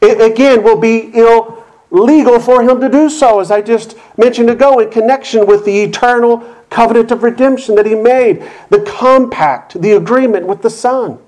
It 0.00 0.20
again 0.20 0.64
will 0.64 0.78
be 0.78 1.12
illegal 1.14 2.40
for 2.40 2.62
him 2.62 2.80
to 2.80 2.88
do 2.88 3.08
so, 3.08 3.38
as 3.38 3.52
I 3.52 3.62
just 3.62 3.96
mentioned 4.18 4.50
ago, 4.50 4.80
in 4.80 4.90
connection 4.90 5.46
with 5.46 5.64
the 5.64 5.82
eternal 5.82 6.38
covenant 6.70 7.12
of 7.12 7.22
redemption 7.22 7.76
that 7.76 7.86
he 7.86 7.94
made, 7.94 8.44
the 8.68 8.80
compact, 8.80 9.80
the 9.80 9.92
agreement 9.92 10.46
with 10.46 10.60
the 10.60 10.70
Son. 10.70 11.20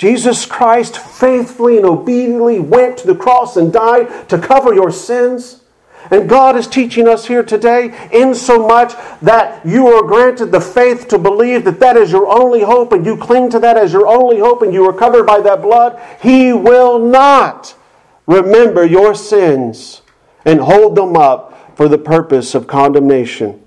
Jesus 0.00 0.46
Christ 0.46 0.96
faithfully 0.96 1.76
and 1.76 1.84
obediently 1.84 2.58
went 2.58 2.96
to 2.96 3.06
the 3.06 3.14
cross 3.14 3.58
and 3.58 3.70
died 3.70 4.30
to 4.30 4.38
cover 4.38 4.72
your 4.72 4.90
sins. 4.90 5.62
And 6.10 6.26
God 6.26 6.56
is 6.56 6.66
teaching 6.66 7.06
us 7.06 7.26
here 7.26 7.42
today, 7.42 8.08
in 8.10 8.34
so 8.34 8.66
much 8.66 8.94
that 9.20 9.64
you 9.66 9.88
are 9.88 10.02
granted 10.02 10.52
the 10.52 10.60
faith 10.60 11.06
to 11.08 11.18
believe 11.18 11.64
that 11.64 11.80
that 11.80 11.98
is 11.98 12.10
your 12.10 12.26
only 12.28 12.62
hope, 12.62 12.92
and 12.92 13.04
you 13.04 13.18
cling 13.18 13.50
to 13.50 13.58
that 13.58 13.76
as 13.76 13.92
your 13.92 14.06
only 14.06 14.38
hope, 14.38 14.62
and 14.62 14.72
you 14.72 14.88
are 14.88 14.94
covered 14.94 15.26
by 15.26 15.38
that 15.42 15.60
blood. 15.60 16.00
He 16.22 16.54
will 16.54 16.98
not 16.98 17.74
remember 18.26 18.86
your 18.86 19.14
sins 19.14 20.00
and 20.46 20.60
hold 20.60 20.94
them 20.96 21.14
up 21.14 21.76
for 21.76 21.88
the 21.88 21.98
purpose 21.98 22.54
of 22.54 22.66
condemnation 22.66 23.62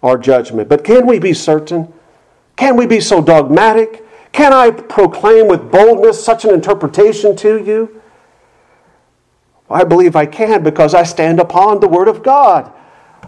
or 0.00 0.16
judgment. 0.16 0.68
But 0.68 0.84
can 0.84 1.08
we 1.08 1.18
be 1.18 1.34
certain? 1.34 1.92
Can 2.54 2.76
we 2.76 2.86
be 2.86 3.00
so 3.00 3.20
dogmatic? 3.20 4.01
Can 4.32 4.52
I 4.52 4.70
proclaim 4.70 5.46
with 5.46 5.70
boldness 5.70 6.24
such 6.24 6.44
an 6.44 6.52
interpretation 6.54 7.36
to 7.36 7.62
you? 7.62 8.00
I 9.70 9.84
believe 9.84 10.16
I 10.16 10.26
can 10.26 10.62
because 10.62 10.94
I 10.94 11.02
stand 11.02 11.40
upon 11.40 11.80
the 11.80 11.88
Word 11.88 12.08
of 12.08 12.22
God. 12.22 12.72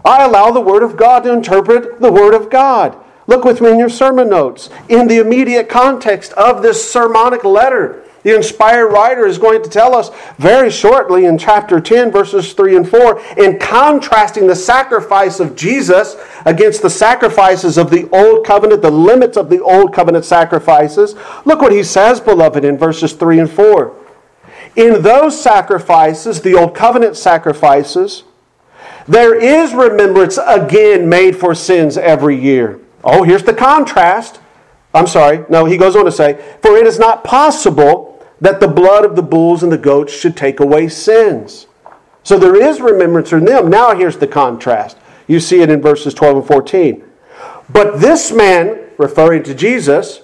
I 0.03 0.23
allow 0.23 0.51
the 0.51 0.61
Word 0.61 0.83
of 0.83 0.97
God 0.97 1.23
to 1.23 1.33
interpret 1.33 1.99
the 1.99 2.11
Word 2.11 2.33
of 2.33 2.49
God. 2.49 2.97
Look 3.27 3.43
with 3.43 3.61
me 3.61 3.71
in 3.71 3.79
your 3.79 3.89
sermon 3.89 4.29
notes. 4.29 4.69
In 4.87 5.07
the 5.07 5.17
immediate 5.17 5.67
context 5.67 6.31
of 6.33 6.61
this 6.61 6.91
sermonic 6.91 7.43
letter, 7.43 8.03
the 8.25 8.35
inspired 8.35 8.87
writer 8.87 9.27
is 9.27 9.37
going 9.37 9.61
to 9.61 9.69
tell 9.69 9.93
us 9.93 10.09
very 10.39 10.71
shortly 10.71 11.25
in 11.25 11.37
chapter 11.37 11.79
10, 11.79 12.11
verses 12.11 12.53
3 12.53 12.77
and 12.77 12.89
4, 12.89 13.21
in 13.37 13.59
contrasting 13.59 14.47
the 14.47 14.55
sacrifice 14.55 15.39
of 15.39 15.55
Jesus 15.55 16.15
against 16.43 16.81
the 16.81 16.89
sacrifices 16.89 17.77
of 17.77 17.91
the 17.91 18.09
old 18.09 18.43
covenant, 18.43 18.81
the 18.81 18.89
limits 18.89 19.37
of 19.37 19.51
the 19.51 19.61
old 19.61 19.93
covenant 19.93 20.25
sacrifices. 20.25 21.13
Look 21.45 21.61
what 21.61 21.71
he 21.71 21.83
says, 21.83 22.19
beloved, 22.19 22.65
in 22.65 22.79
verses 22.79 23.13
3 23.13 23.41
and 23.41 23.49
4. 23.49 23.95
In 24.75 25.03
those 25.03 25.39
sacrifices, 25.39 26.41
the 26.41 26.55
old 26.55 26.73
covenant 26.73 27.17
sacrifices, 27.17 28.23
there 29.07 29.39
is 29.39 29.75
remembrance 29.75 30.39
again 30.43 31.07
made 31.07 31.35
for 31.35 31.53
sins 31.53 31.95
every 31.95 32.41
year. 32.41 32.79
Oh, 33.03 33.21
here's 33.21 33.43
the 33.43 33.53
contrast. 33.53 34.39
I'm 34.95 35.05
sorry. 35.05 35.45
No, 35.47 35.65
he 35.65 35.77
goes 35.77 35.95
on 35.95 36.05
to 36.05 36.11
say, 36.11 36.43
For 36.63 36.75
it 36.75 36.87
is 36.87 36.97
not 36.97 37.23
possible 37.23 38.14
that 38.41 38.59
the 38.59 38.67
blood 38.67 39.05
of 39.05 39.15
the 39.15 39.21
bulls 39.21 39.63
and 39.63 39.71
the 39.71 39.77
goats 39.77 40.13
should 40.13 40.35
take 40.35 40.59
away 40.59 40.87
sins. 40.87 41.67
So 42.23 42.37
there 42.37 42.55
is 42.55 42.81
remembrance 42.81 43.31
in 43.31 43.45
them. 43.45 43.69
Now 43.69 43.95
here's 43.95 44.17
the 44.17 44.27
contrast. 44.27 44.97
You 45.27 45.39
see 45.39 45.61
it 45.61 45.69
in 45.69 45.81
verses 45.81 46.13
12 46.13 46.37
and 46.37 46.47
14. 46.47 47.03
But 47.69 47.99
this 47.99 48.31
man, 48.31 48.89
referring 48.97 49.43
to 49.43 49.55
Jesus, 49.55 50.21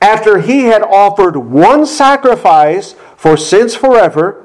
after 0.00 0.38
he 0.38 0.64
had 0.64 0.82
offered 0.82 1.36
one 1.36 1.86
sacrifice 1.86 2.94
for 3.16 3.36
sins 3.36 3.74
forever, 3.74 4.44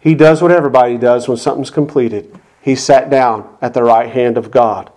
he 0.00 0.14
does 0.14 0.42
what 0.42 0.50
everybody 0.50 0.98
does 0.98 1.28
when 1.28 1.36
something's 1.36 1.70
completed. 1.70 2.38
He 2.60 2.74
sat 2.74 3.10
down 3.10 3.56
at 3.60 3.74
the 3.74 3.82
right 3.82 4.10
hand 4.10 4.36
of 4.36 4.50
God. 4.50 4.90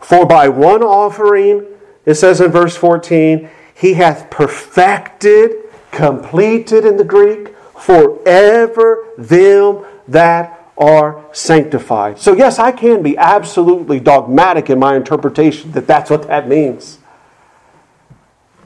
For 0.00 0.26
by 0.26 0.48
one 0.48 0.82
offering, 0.82 1.66
it 2.04 2.14
says 2.14 2.40
in 2.40 2.50
verse 2.50 2.76
14, 2.76 3.48
he 3.78 3.94
hath 3.94 4.28
perfected, 4.28 5.52
completed 5.92 6.84
in 6.84 6.96
the 6.96 7.04
Greek, 7.04 7.54
forever 7.78 9.06
them 9.16 9.84
that 10.08 10.72
are 10.76 11.24
sanctified. 11.32 12.18
So, 12.18 12.32
yes, 12.32 12.58
I 12.58 12.72
can 12.72 13.02
be 13.02 13.16
absolutely 13.16 14.00
dogmatic 14.00 14.68
in 14.68 14.80
my 14.80 14.96
interpretation 14.96 15.70
that 15.72 15.86
that's 15.86 16.10
what 16.10 16.26
that 16.26 16.48
means. 16.48 16.98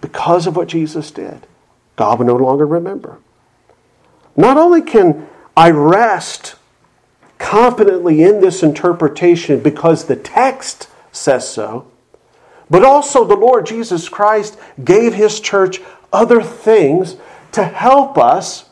Because 0.01 0.47
of 0.47 0.57
what 0.57 0.69
Jesus 0.69 1.11
did. 1.11 1.47
God 1.97 2.19
will 2.19 2.27
no 2.27 2.37
longer 2.37 2.67
remember. 2.67 3.19
Not 4.35 4.57
only 4.57 4.81
can 4.81 5.29
I 5.55 5.71
rest 5.71 6.55
confidently 7.39 8.23
in 8.23 8.41
this 8.41 8.63
interpretation 8.63 9.61
because 9.61 10.07
the 10.07 10.17
text 10.17 10.89
says 11.13 11.47
so, 11.47 11.92
but 12.73 12.85
also 12.85 13.23
the 13.27 13.37
Lord 13.37 13.67
Jesus 13.67 14.09
Christ 14.09 14.59
gave 14.83 15.13
his 15.13 15.41
church 15.41 15.83
other 16.11 16.43
things 16.43 17.17
to 17.53 17.63
help 17.63 18.17
us 18.17 18.65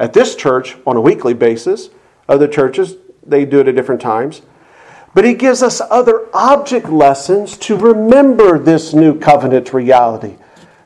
at 0.00 0.14
this 0.14 0.34
church 0.34 0.78
on 0.86 0.96
a 0.96 1.00
weekly 1.02 1.34
basis. 1.34 1.90
Other 2.26 2.48
churches, 2.48 2.96
they 3.22 3.44
do 3.44 3.60
it 3.60 3.68
at 3.68 3.76
different 3.76 4.00
times. 4.00 4.40
But 5.12 5.26
he 5.26 5.34
gives 5.34 5.62
us 5.62 5.82
other 5.90 6.26
object 6.32 6.88
lessons 6.88 7.58
to 7.58 7.76
remember 7.76 8.58
this 8.58 8.94
new 8.94 9.18
covenant 9.18 9.74
reality, 9.74 10.36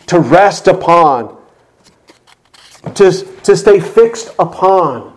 to 0.09 0.18
rest 0.18 0.66
upon, 0.66 1.40
to, 2.97 3.12
to 3.12 3.57
stay 3.57 3.79
fixed 3.79 4.35
upon, 4.37 5.16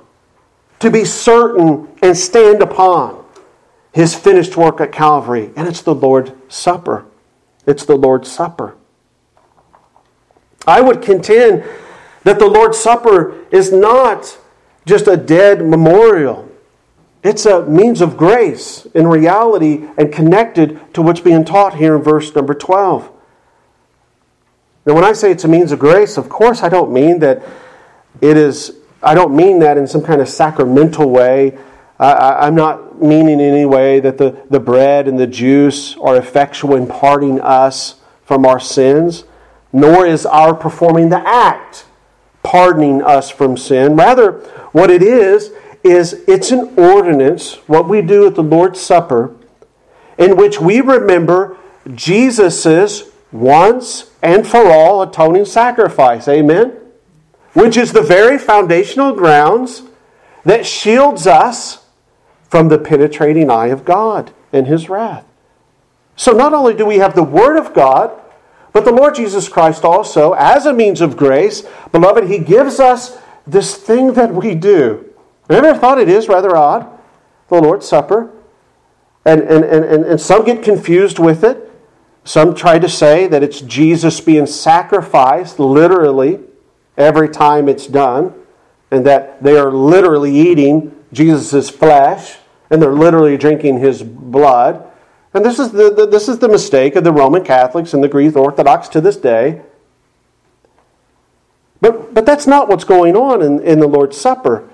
to 0.77 0.91
be 0.91 1.05
certain 1.05 1.87
and 2.03 2.15
stand 2.15 2.61
upon 2.61 3.25
his 3.93 4.13
finished 4.13 4.55
work 4.55 4.79
at 4.79 4.91
Calvary. 4.91 5.49
And 5.55 5.67
it's 5.67 5.81
the 5.81 5.95
Lord's 5.95 6.33
Supper. 6.47 7.07
It's 7.71 7.85
the 7.85 7.95
Lord's 7.95 8.29
Supper. 8.29 8.75
I 10.67 10.81
would 10.81 11.01
contend 11.01 11.63
that 12.23 12.37
the 12.37 12.47
Lord's 12.47 12.77
Supper 12.77 13.45
is 13.49 13.71
not 13.71 14.37
just 14.85 15.07
a 15.07 15.15
dead 15.15 15.65
memorial. 15.65 16.51
It's 17.23 17.45
a 17.45 17.65
means 17.65 18.01
of 18.01 18.17
grace 18.17 18.85
in 18.87 19.07
reality 19.07 19.87
and 19.97 20.11
connected 20.11 20.93
to 20.93 21.01
what's 21.01 21.21
being 21.21 21.45
taught 21.45 21.75
here 21.75 21.95
in 21.95 22.01
verse 22.01 22.35
number 22.35 22.53
12. 22.53 23.09
Now, 24.85 24.93
when 24.93 25.05
I 25.05 25.13
say 25.13 25.31
it's 25.31 25.45
a 25.45 25.47
means 25.47 25.71
of 25.71 25.79
grace, 25.79 26.17
of 26.17 26.27
course, 26.27 26.63
I 26.63 26.67
don't 26.67 26.91
mean 26.91 27.19
that 27.19 27.41
it 28.19 28.35
is, 28.35 28.75
I 29.01 29.15
don't 29.15 29.33
mean 29.33 29.59
that 29.59 29.77
in 29.77 29.87
some 29.87 30.03
kind 30.03 30.19
of 30.19 30.27
sacramental 30.27 31.09
way. 31.09 31.57
I, 31.97 32.47
am 32.47 32.55
not 32.55 32.90
meaning 33.01 33.39
in 33.39 33.53
any 33.53 33.65
way 33.65 33.99
that 33.99 34.17
the, 34.17 34.45
the 34.49 34.59
bread 34.59 35.07
and 35.07 35.19
the 35.19 35.27
juice 35.27 35.97
are 35.97 36.15
effectual 36.15 36.75
in 36.75 36.87
parting 36.87 37.39
us 37.39 37.95
from 38.23 38.45
our 38.45 38.59
sins, 38.59 39.23
nor 39.73 40.05
is 40.05 40.25
our 40.25 40.53
performing 40.53 41.09
the 41.09 41.27
act 41.27 41.85
pardoning 42.43 43.01
us 43.01 43.29
from 43.29 43.55
sin. 43.55 43.95
Rather, 43.95 44.39
what 44.71 44.89
it 44.89 45.03
is, 45.03 45.51
is 45.83 46.13
it's 46.27 46.51
an 46.51 46.73
ordinance, 46.77 47.55
what 47.67 47.87
we 47.87 48.01
do 48.01 48.27
at 48.27 48.35
the 48.35 48.43
Lord's 48.43 48.79
Supper, 48.79 49.35
in 50.17 50.37
which 50.37 50.59
we 50.59 50.81
remember 50.81 51.57
Jesus' 51.95 53.03
once 53.31 54.11
and 54.21 54.45
for 54.45 54.69
all 54.69 55.01
atoning 55.01 55.45
sacrifice. 55.45 56.27
Amen? 56.27 56.77
Which 57.53 57.77
is 57.77 57.93
the 57.93 58.01
very 58.01 58.37
foundational 58.37 59.13
grounds 59.13 59.83
that 60.43 60.65
shields 60.65 61.25
us 61.25 61.80
from 62.51 62.67
the 62.67 62.77
penetrating 62.77 63.49
eye 63.49 63.67
of 63.67 63.85
God 63.85 64.33
and 64.51 64.67
His 64.67 64.89
wrath. 64.89 65.25
So 66.17 66.33
not 66.33 66.53
only 66.53 66.75
do 66.75 66.85
we 66.85 66.97
have 66.97 67.15
the 67.15 67.23
Word 67.23 67.57
of 67.57 67.73
God, 67.73 68.11
but 68.73 68.83
the 68.83 68.91
Lord 68.91 69.15
Jesus 69.15 69.47
Christ 69.47 69.85
also, 69.85 70.33
as 70.33 70.65
a 70.65 70.73
means 70.73 70.99
of 70.99 71.15
grace, 71.15 71.63
beloved, 71.93 72.25
He 72.25 72.37
gives 72.37 72.81
us 72.81 73.17
this 73.47 73.77
thing 73.77 74.13
that 74.13 74.33
we 74.33 74.53
do. 74.53 75.13
Ever 75.49 75.73
thought 75.73 75.97
it 75.97 76.09
is 76.09 76.27
rather 76.27 76.55
odd? 76.55 76.87
The 77.47 77.61
Lord's 77.61 77.87
Supper. 77.87 78.29
And, 79.25 79.41
and, 79.41 79.63
and, 79.63 80.05
and 80.05 80.19
some 80.19 80.43
get 80.43 80.61
confused 80.61 81.19
with 81.19 81.45
it. 81.45 81.71
Some 82.25 82.53
try 82.53 82.79
to 82.79 82.89
say 82.89 83.27
that 83.27 83.43
it's 83.43 83.61
Jesus 83.61 84.19
being 84.19 84.45
sacrificed 84.45 85.57
literally 85.57 86.41
every 86.97 87.29
time 87.29 87.69
it's 87.69 87.87
done, 87.87 88.33
and 88.91 89.05
that 89.05 89.41
they 89.41 89.57
are 89.57 89.71
literally 89.71 90.35
eating 90.35 90.95
Jesus' 91.13 91.69
flesh 91.69 92.37
and 92.71 92.81
they're 92.81 92.93
literally 92.93 93.37
drinking 93.37 93.79
his 93.79 94.01
blood. 94.01 94.87
And 95.33 95.45
this 95.45 95.59
is 95.59 95.71
the, 95.71 95.93
the, 95.93 96.07
this 96.07 96.27
is 96.27 96.39
the 96.39 96.47
mistake 96.47 96.95
of 96.95 97.03
the 97.03 97.11
Roman 97.11 97.43
Catholics 97.43 97.93
and 97.93 98.03
the 98.03 98.07
Greek 98.07 98.35
Orthodox 98.35 98.87
to 98.89 99.01
this 99.01 99.17
day. 99.17 99.61
But, 101.81 102.13
but 102.13 102.25
that's 102.25 102.47
not 102.47 102.69
what's 102.69 102.83
going 102.83 103.15
on 103.15 103.41
in, 103.41 103.61
in 103.61 103.79
the 103.79 103.87
Lord's 103.87 104.17
Supper. 104.17 104.69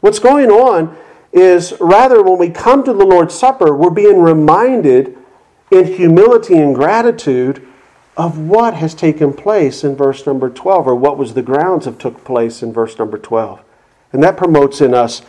What's 0.00 0.18
going 0.18 0.50
on 0.50 0.96
is 1.32 1.74
rather 1.80 2.22
when 2.22 2.38
we 2.38 2.50
come 2.50 2.84
to 2.84 2.92
the 2.92 3.04
Lord's 3.04 3.34
Supper, 3.34 3.74
we're 3.74 3.90
being 3.90 4.20
reminded 4.20 5.16
in 5.70 5.86
humility 5.86 6.58
and 6.58 6.74
gratitude 6.74 7.66
of 8.16 8.38
what 8.38 8.74
has 8.74 8.94
taken 8.94 9.32
place 9.32 9.82
in 9.82 9.96
verse 9.96 10.26
number 10.26 10.50
12, 10.50 10.86
or 10.86 10.94
what 10.94 11.16
was 11.16 11.32
the 11.32 11.42
grounds 11.42 11.86
of 11.86 11.98
took 11.98 12.24
place 12.24 12.62
in 12.62 12.72
verse 12.72 12.98
number 12.98 13.16
12. 13.16 13.62
And 14.12 14.22
that 14.22 14.36
promotes 14.36 14.82
in 14.82 14.92
us 14.92 15.22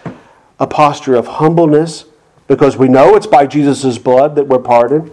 a 0.59 0.67
posture 0.67 1.15
of 1.15 1.27
humbleness 1.27 2.05
because 2.47 2.77
we 2.77 2.87
know 2.87 3.15
it's 3.15 3.27
by 3.27 3.47
Jesus' 3.47 3.97
blood 3.97 4.35
that 4.35 4.47
we're 4.47 4.59
pardoned. 4.59 5.11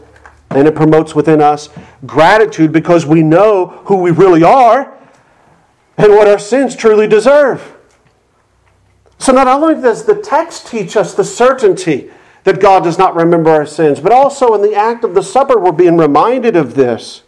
And 0.50 0.66
it 0.66 0.74
promotes 0.74 1.14
within 1.14 1.40
us 1.40 1.68
gratitude 2.06 2.72
because 2.72 3.06
we 3.06 3.22
know 3.22 3.66
who 3.84 3.96
we 3.96 4.10
really 4.10 4.42
are 4.42 4.98
and 5.96 6.12
what 6.12 6.26
our 6.26 6.40
sins 6.40 6.74
truly 6.74 7.06
deserve. 7.06 7.76
So, 9.18 9.32
not 9.32 9.46
only 9.46 9.80
does 9.80 10.04
the 10.04 10.20
text 10.20 10.66
teach 10.66 10.96
us 10.96 11.14
the 11.14 11.24
certainty 11.24 12.10
that 12.44 12.60
God 12.60 12.84
does 12.84 12.98
not 12.98 13.14
remember 13.14 13.50
our 13.50 13.66
sins, 13.66 14.00
but 14.00 14.12
also 14.12 14.54
in 14.54 14.62
the 14.62 14.74
act 14.74 15.04
of 15.04 15.14
the 15.14 15.22
supper, 15.22 15.58
we're 15.58 15.72
being 15.72 15.98
reminded 15.98 16.56
of 16.56 16.74
this. 16.74 17.22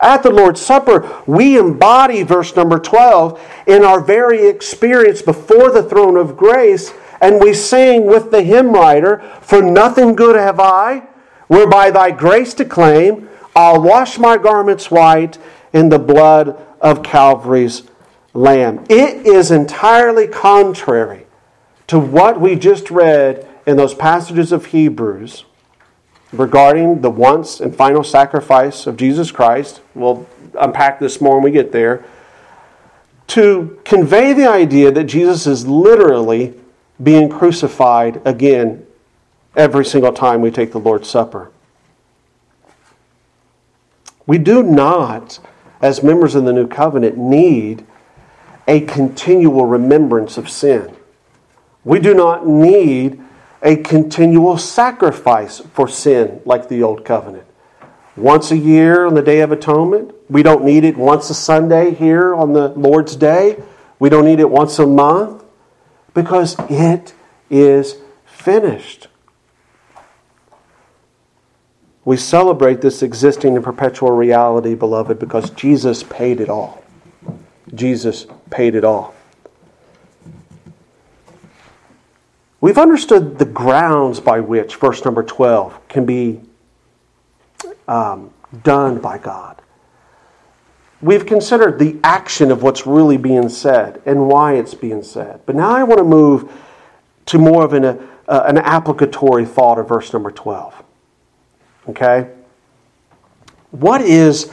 At 0.00 0.22
the 0.22 0.30
Lord's 0.30 0.60
Supper, 0.60 1.22
we 1.26 1.58
embody 1.58 2.22
verse 2.22 2.56
number 2.56 2.78
12 2.78 3.40
in 3.66 3.84
our 3.84 4.00
very 4.00 4.48
experience 4.48 5.22
before 5.22 5.70
the 5.70 5.82
throne 5.82 6.16
of 6.16 6.36
grace, 6.36 6.92
and 7.22 7.40
we 7.40 7.54
sing 7.54 8.04
with 8.04 8.32
the 8.32 8.42
hymn 8.42 8.72
writer, 8.72 9.20
For 9.40 9.62
nothing 9.62 10.14
good 10.14 10.34
have 10.34 10.58
I, 10.58 11.04
whereby 11.46 11.90
thy 11.90 12.10
grace 12.10 12.52
to 12.54 12.64
claim, 12.64 13.28
I'll 13.54 13.80
wash 13.80 14.18
my 14.18 14.36
garments 14.36 14.90
white 14.90 15.38
in 15.72 15.88
the 15.88 16.00
blood 16.00 16.60
of 16.80 17.04
Calvary's 17.04 17.84
Lamb. 18.34 18.84
It 18.88 19.24
is 19.26 19.50
entirely 19.50 20.26
contrary 20.26 21.26
to 21.86 21.98
what 21.98 22.40
we 22.40 22.56
just 22.56 22.90
read 22.90 23.46
in 23.66 23.76
those 23.76 23.94
passages 23.94 24.50
of 24.50 24.66
Hebrews 24.66 25.44
regarding 26.32 27.02
the 27.02 27.10
once 27.10 27.60
and 27.60 27.76
final 27.76 28.02
sacrifice 28.02 28.86
of 28.86 28.96
Jesus 28.96 29.30
Christ. 29.30 29.80
We'll 29.94 30.26
unpack 30.58 30.98
this 30.98 31.20
more 31.20 31.34
when 31.34 31.44
we 31.44 31.50
get 31.52 31.70
there. 31.70 32.04
To 33.28 33.78
convey 33.84 34.32
the 34.32 34.48
idea 34.48 34.90
that 34.90 35.04
Jesus 35.04 35.46
is 35.46 35.66
literally 35.66 36.54
being 37.02 37.28
crucified 37.28 38.20
again 38.24 38.86
every 39.56 39.84
single 39.84 40.12
time 40.12 40.40
we 40.40 40.50
take 40.50 40.72
the 40.72 40.78
Lord's 40.78 41.08
Supper. 41.08 41.50
We 44.26 44.38
do 44.38 44.62
not, 44.62 45.40
as 45.80 46.02
members 46.02 46.34
of 46.34 46.44
the 46.44 46.52
new 46.52 46.68
covenant, 46.68 47.18
need 47.18 47.84
a 48.68 48.80
continual 48.80 49.66
remembrance 49.66 50.38
of 50.38 50.48
sin. 50.48 50.96
We 51.84 51.98
do 51.98 52.14
not 52.14 52.46
need 52.46 53.20
a 53.62 53.76
continual 53.76 54.58
sacrifice 54.58 55.60
for 55.60 55.88
sin 55.88 56.40
like 56.44 56.68
the 56.68 56.82
Old 56.82 57.04
Covenant. 57.04 57.46
Once 58.16 58.50
a 58.50 58.56
year 58.56 59.06
on 59.06 59.14
the 59.14 59.22
Day 59.22 59.40
of 59.40 59.52
Atonement. 59.52 60.12
We 60.28 60.42
don't 60.42 60.64
need 60.64 60.84
it 60.84 60.96
once 60.96 61.30
a 61.30 61.34
Sunday 61.34 61.94
here 61.94 62.34
on 62.34 62.52
the 62.52 62.68
Lord's 62.68 63.16
Day. 63.16 63.62
We 63.98 64.08
don't 64.08 64.24
need 64.24 64.40
it 64.40 64.50
once 64.50 64.78
a 64.78 64.86
month 64.86 65.41
because 66.14 66.56
it 66.68 67.14
is 67.50 67.96
finished. 68.24 69.08
We 72.04 72.16
celebrate 72.16 72.80
this 72.80 73.02
existing 73.02 73.54
and 73.54 73.64
perpetual 73.64 74.10
reality, 74.10 74.74
beloved, 74.74 75.18
because 75.18 75.50
Jesus 75.50 76.02
paid 76.02 76.40
it 76.40 76.48
all. 76.48 76.82
Jesus 77.74 78.26
paid 78.50 78.74
it 78.74 78.84
all. 78.84 79.14
We've 82.60 82.78
understood 82.78 83.38
the 83.38 83.44
grounds 83.44 84.20
by 84.20 84.40
which 84.40 84.76
verse 84.76 85.04
number 85.04 85.22
12 85.22 85.88
can 85.88 86.04
be 86.04 86.40
um, 87.88 88.32
done 88.62 88.98
by 88.98 89.18
God. 89.18 89.61
We've 91.02 91.26
considered 91.26 91.80
the 91.80 91.98
action 92.04 92.52
of 92.52 92.62
what's 92.62 92.86
really 92.86 93.16
being 93.16 93.48
said 93.48 94.00
and 94.06 94.28
why 94.28 94.54
it's 94.54 94.72
being 94.72 95.02
said. 95.02 95.40
But 95.44 95.56
now 95.56 95.70
I 95.70 95.82
want 95.82 95.98
to 95.98 96.04
move 96.04 96.50
to 97.26 97.38
more 97.38 97.64
of 97.64 97.72
an, 97.72 97.84
uh, 97.84 97.98
an 98.28 98.58
applicatory 98.58 99.44
thought 99.44 99.80
of 99.80 99.88
verse 99.88 100.12
number 100.12 100.30
12. 100.30 100.82
Okay? 101.88 102.30
What 103.72 104.00
is, 104.00 104.52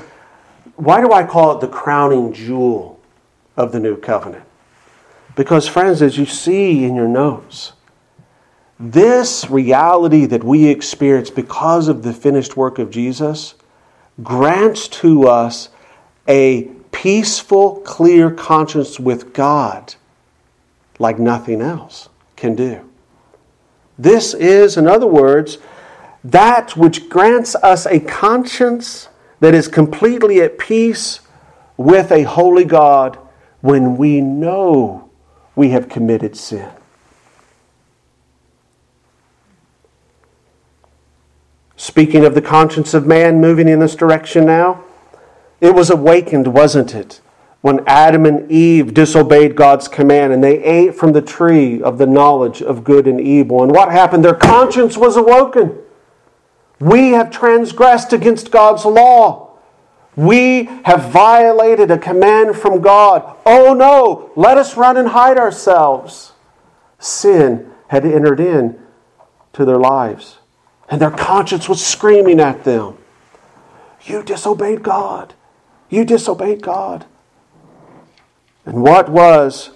why 0.76 1.02
do 1.02 1.12
I 1.12 1.24
call 1.24 1.56
it 1.56 1.62
the 1.62 1.68
crowning 1.68 2.34
jewel 2.34 3.00
of 3.56 3.72
the 3.72 3.80
new 3.80 3.96
covenant? 3.96 4.44
Because, 5.36 5.68
friends, 5.68 6.02
as 6.02 6.18
you 6.18 6.26
see 6.26 6.84
in 6.84 6.96
your 6.96 7.08
notes, 7.08 7.74
this 8.80 9.50
reality 9.50 10.26
that 10.26 10.44
we 10.44 10.68
experience 10.68 11.30
because 11.30 11.88
of 11.88 12.02
the 12.02 12.14
finished 12.14 12.58
work 12.58 12.80
of 12.80 12.90
Jesus 12.90 13.54
grants 14.24 14.88
to 14.88 15.28
us 15.28 15.70
a 16.30 16.63
peaceful, 16.92 17.78
clear 17.82 18.30
conscience 18.30 19.00
with 19.00 19.34
God 19.34 19.96
like 21.00 21.18
nothing 21.18 21.62
else 21.62 22.10
can 22.36 22.56
do. 22.56 22.88
This 23.98 24.34
is, 24.34 24.78
in 24.78 24.88
other 24.88 25.08
words, 25.08 25.58
that 26.24 26.78
which 26.78 27.10
grants 27.10 27.56
us 27.56 27.86
a 27.86 28.00
conscience 28.00 29.10
that 29.39 29.56
is 29.56 29.68
completely 29.68 30.42
at 30.42 30.58
peace 30.58 31.22
with 31.78 32.12
a 32.12 32.24
holy 32.24 32.65
God 32.65 33.18
when 33.62 33.98
we 33.98 34.22
know 34.22 35.10
we 35.56 35.70
have 35.70 35.89
committed 35.89 36.36
sin. 36.36 36.70
Speaking 41.76 42.26
of 42.26 42.36
the 42.36 42.42
conscience 42.42 42.94
of 42.94 43.08
man 43.08 43.39
moving 43.39 43.70
in 43.70 43.80
this 43.80 43.96
direction 43.96 44.46
now, 44.46 44.84
it 45.62 45.76
was 45.76 45.89
awakened, 45.89 46.48
wasn't 46.54 46.95
it? 46.95 47.22
When 47.62 47.82
Adam 47.86 48.26
and 48.26 48.50
Eve 48.50 48.93
disobeyed 48.93 49.56
God's 49.56 49.88
command 49.89 50.32
and 50.32 50.41
they 50.43 50.63
ate 50.63 50.95
from 50.95 51.12
the 51.12 51.22
tree 51.22 51.82
of 51.82 51.98
the 51.98 52.06
knowledge 52.06 52.62
of 52.62 52.86
good 52.86 53.06
and 53.06 53.19
evil. 53.19 53.62
And 53.62 53.72
what 53.72 53.91
happened? 53.91 54.24
Their 54.24 54.34
conscience 54.34 54.98
was 54.98 55.17
awoken. 55.17 55.78
We 56.80 57.10
have 57.10 57.32
transgressed 57.32 58.13
against 58.13 58.52
God's 58.52 58.86
law. 58.86 59.50
We 60.15 60.65
have 60.86 61.12
violated 61.12 61.91
a 61.91 61.98
command 61.98 62.56
from 62.56 62.82
God. 62.82 63.38
Oh 63.45 63.74
no, 63.74 64.32
let 64.36 64.58
us 64.58 64.78
run 64.78 64.98
and 64.98 65.10
hide 65.10 65.38
ourselves. 65.38 66.34
Sin 66.98 67.72
had 67.89 68.06
entered 68.06 68.39
in 68.39 68.80
to 69.54 69.65
their 69.65 69.78
lives. 69.78 70.39
And 70.89 71.02
their 71.02 71.12
conscience 71.12 71.69
was 71.69 71.86
screaming 71.86 72.39
at 72.39 72.63
them 72.63 72.98
You 74.04 74.24
disobeyed 74.24 74.82
God. 74.82 75.34
You 75.89 76.06
disobeyed 76.06 76.62
God. 76.62 77.06
And 78.65 78.84
what 78.84 79.10
was 79.10 79.71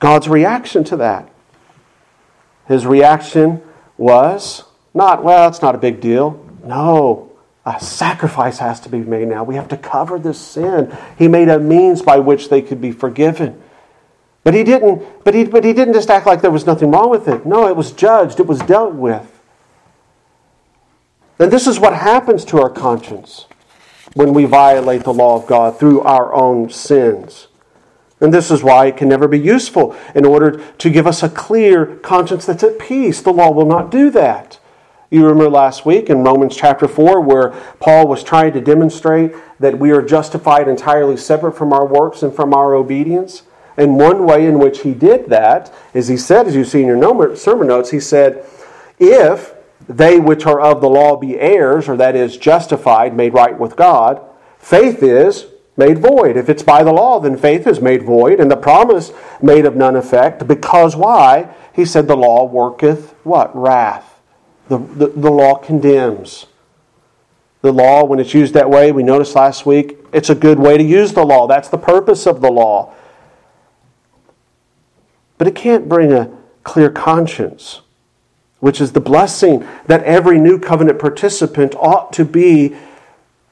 God's 0.00 0.28
reaction 0.28 0.82
to 0.84 0.96
that? 0.96 1.28
His 2.66 2.86
reaction 2.86 3.62
was 3.96 4.64
not, 4.94 5.22
well, 5.22 5.48
it's 5.48 5.62
not 5.62 5.74
a 5.74 5.78
big 5.78 6.00
deal. 6.00 6.44
No, 6.64 7.32
a 7.64 7.80
sacrifice 7.80 8.58
has 8.58 8.80
to 8.80 8.88
be 8.88 8.98
made 8.98 9.28
now. 9.28 9.44
We 9.44 9.54
have 9.54 9.68
to 9.68 9.76
cover 9.76 10.18
this 10.18 10.38
sin. 10.38 10.96
He 11.18 11.28
made 11.28 11.48
a 11.48 11.58
means 11.58 12.02
by 12.02 12.18
which 12.18 12.48
they 12.48 12.62
could 12.62 12.80
be 12.80 12.92
forgiven. 12.92 13.62
But 14.44 14.54
he 14.54 14.64
didn't, 14.64 15.24
but 15.24 15.34
he, 15.34 15.44
but 15.44 15.64
he 15.64 15.72
didn't 15.72 15.94
just 15.94 16.10
act 16.10 16.26
like 16.26 16.40
there 16.42 16.50
was 16.50 16.66
nothing 16.66 16.90
wrong 16.90 17.10
with 17.10 17.28
it. 17.28 17.46
No, 17.46 17.68
it 17.68 17.76
was 17.76 17.92
judged, 17.92 18.40
it 18.40 18.46
was 18.46 18.58
dealt 18.60 18.94
with. 18.94 19.40
And 21.38 21.52
this 21.52 21.66
is 21.66 21.78
what 21.78 21.94
happens 21.94 22.44
to 22.46 22.60
our 22.60 22.70
conscience 22.70 23.46
when 24.14 24.34
we 24.34 24.44
violate 24.44 25.04
the 25.04 25.12
law 25.12 25.36
of 25.36 25.46
God 25.46 25.78
through 25.78 26.00
our 26.02 26.32
own 26.34 26.70
sins. 26.70 27.48
And 28.20 28.32
this 28.32 28.50
is 28.50 28.62
why 28.62 28.86
it 28.86 28.96
can 28.96 29.08
never 29.08 29.26
be 29.26 29.38
useful 29.38 29.96
in 30.14 30.24
order 30.24 30.62
to 30.78 30.90
give 30.90 31.06
us 31.06 31.22
a 31.22 31.28
clear 31.28 31.86
conscience 31.96 32.46
that's 32.46 32.62
at 32.62 32.78
peace. 32.78 33.20
The 33.20 33.32
law 33.32 33.50
will 33.50 33.66
not 33.66 33.90
do 33.90 34.10
that. 34.10 34.60
You 35.10 35.26
remember 35.26 35.50
last 35.50 35.84
week 35.84 36.08
in 36.08 36.22
Romans 36.22 36.56
chapter 36.56 36.88
4 36.88 37.20
where 37.20 37.50
Paul 37.80 38.06
was 38.06 38.22
trying 38.22 38.52
to 38.52 38.60
demonstrate 38.60 39.34
that 39.58 39.78
we 39.78 39.90
are 39.90 40.02
justified 40.02 40.68
entirely 40.68 41.16
separate 41.16 41.52
from 41.52 41.72
our 41.72 41.84
works 41.84 42.22
and 42.22 42.34
from 42.34 42.54
our 42.54 42.74
obedience. 42.74 43.42
And 43.76 43.96
one 43.96 44.24
way 44.24 44.46
in 44.46 44.58
which 44.58 44.82
he 44.82 44.94
did 44.94 45.28
that 45.28 45.72
is 45.92 46.08
he 46.08 46.16
said, 46.16 46.46
as 46.46 46.54
you 46.54 46.64
see 46.64 46.82
in 46.82 46.86
your 46.86 47.36
sermon 47.36 47.68
notes, 47.68 47.90
he 47.90 48.00
said, 48.00 48.46
if 48.98 49.52
they 49.88 50.18
which 50.18 50.46
are 50.46 50.60
of 50.60 50.80
the 50.80 50.88
law 50.88 51.16
be 51.16 51.38
heirs, 51.38 51.88
or 51.88 51.96
that 51.96 52.16
is, 52.16 52.36
justified, 52.36 53.16
made 53.16 53.34
right 53.34 53.58
with 53.58 53.76
God, 53.76 54.20
faith 54.58 55.02
is 55.02 55.46
made 55.76 55.98
void. 55.98 56.36
If 56.36 56.48
it's 56.48 56.62
by 56.62 56.82
the 56.82 56.92
law, 56.92 57.20
then 57.20 57.36
faith 57.36 57.66
is 57.66 57.80
made 57.80 58.02
void, 58.02 58.40
and 58.40 58.50
the 58.50 58.56
promise 58.56 59.12
made 59.40 59.64
of 59.64 59.76
none 59.76 59.96
effect. 59.96 60.46
Because 60.46 60.96
why? 60.96 61.54
He 61.74 61.84
said, 61.84 62.06
The 62.06 62.16
law 62.16 62.44
worketh 62.44 63.14
what? 63.24 63.54
Wrath. 63.56 64.20
The, 64.68 64.78
the, 64.78 65.08
the 65.08 65.30
law 65.30 65.56
condemns. 65.56 66.46
The 67.62 67.72
law, 67.72 68.04
when 68.04 68.18
it's 68.18 68.34
used 68.34 68.54
that 68.54 68.70
way, 68.70 68.92
we 68.92 69.02
noticed 69.02 69.34
last 69.34 69.66
week, 69.66 69.98
It's 70.12 70.30
a 70.30 70.34
good 70.34 70.58
way 70.58 70.76
to 70.76 70.84
use 70.84 71.12
the 71.12 71.24
law. 71.24 71.46
That's 71.46 71.68
the 71.68 71.78
purpose 71.78 72.26
of 72.26 72.40
the 72.40 72.50
law. 72.50 72.94
But 75.38 75.48
it 75.48 75.54
can't 75.54 75.88
bring 75.88 76.12
a 76.12 76.30
clear 76.62 76.90
conscience, 76.90 77.80
which 78.62 78.80
is 78.80 78.92
the 78.92 79.00
blessing 79.00 79.66
that 79.86 80.04
every 80.04 80.38
new 80.38 80.56
covenant 80.56 80.96
participant 80.96 81.74
ought 81.74 82.12
to 82.12 82.24
be 82.24 82.72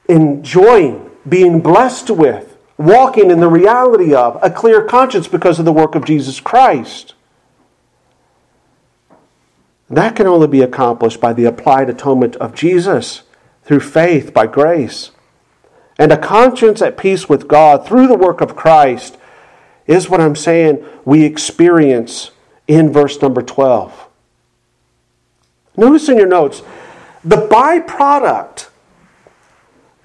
enjoying, 0.07 1.11
being 1.27 1.59
blessed 1.59 2.09
with, 2.09 2.55
walking 2.77 3.29
in 3.29 3.41
the 3.41 3.49
reality 3.49 4.15
of 4.15 4.39
a 4.41 4.49
clear 4.49 4.85
conscience 4.85 5.27
because 5.27 5.59
of 5.59 5.65
the 5.65 5.73
work 5.73 5.95
of 5.95 6.05
Jesus 6.05 6.39
Christ. 6.39 7.13
That 9.89 10.15
can 10.15 10.27
only 10.27 10.47
be 10.47 10.61
accomplished 10.61 11.19
by 11.19 11.33
the 11.33 11.43
applied 11.43 11.89
atonement 11.89 12.37
of 12.37 12.55
Jesus 12.55 13.23
through 13.65 13.81
faith 13.81 14.33
by 14.33 14.47
grace. 14.47 15.11
And 15.99 16.13
a 16.13 16.17
conscience 16.17 16.81
at 16.81 16.97
peace 16.97 17.27
with 17.27 17.49
God 17.49 17.85
through 17.85 18.07
the 18.07 18.15
work 18.15 18.39
of 18.39 18.55
Christ 18.55 19.17
is 19.87 20.09
what 20.09 20.21
I'm 20.21 20.37
saying 20.37 20.85
we 21.03 21.25
experience 21.25 22.31
in 22.65 22.93
verse 22.93 23.21
number 23.21 23.41
12. 23.41 24.07
Notice 25.77 26.09
in 26.09 26.17
your 26.17 26.27
notes 26.27 26.61
the 27.23 27.47
byproduct 27.47 28.69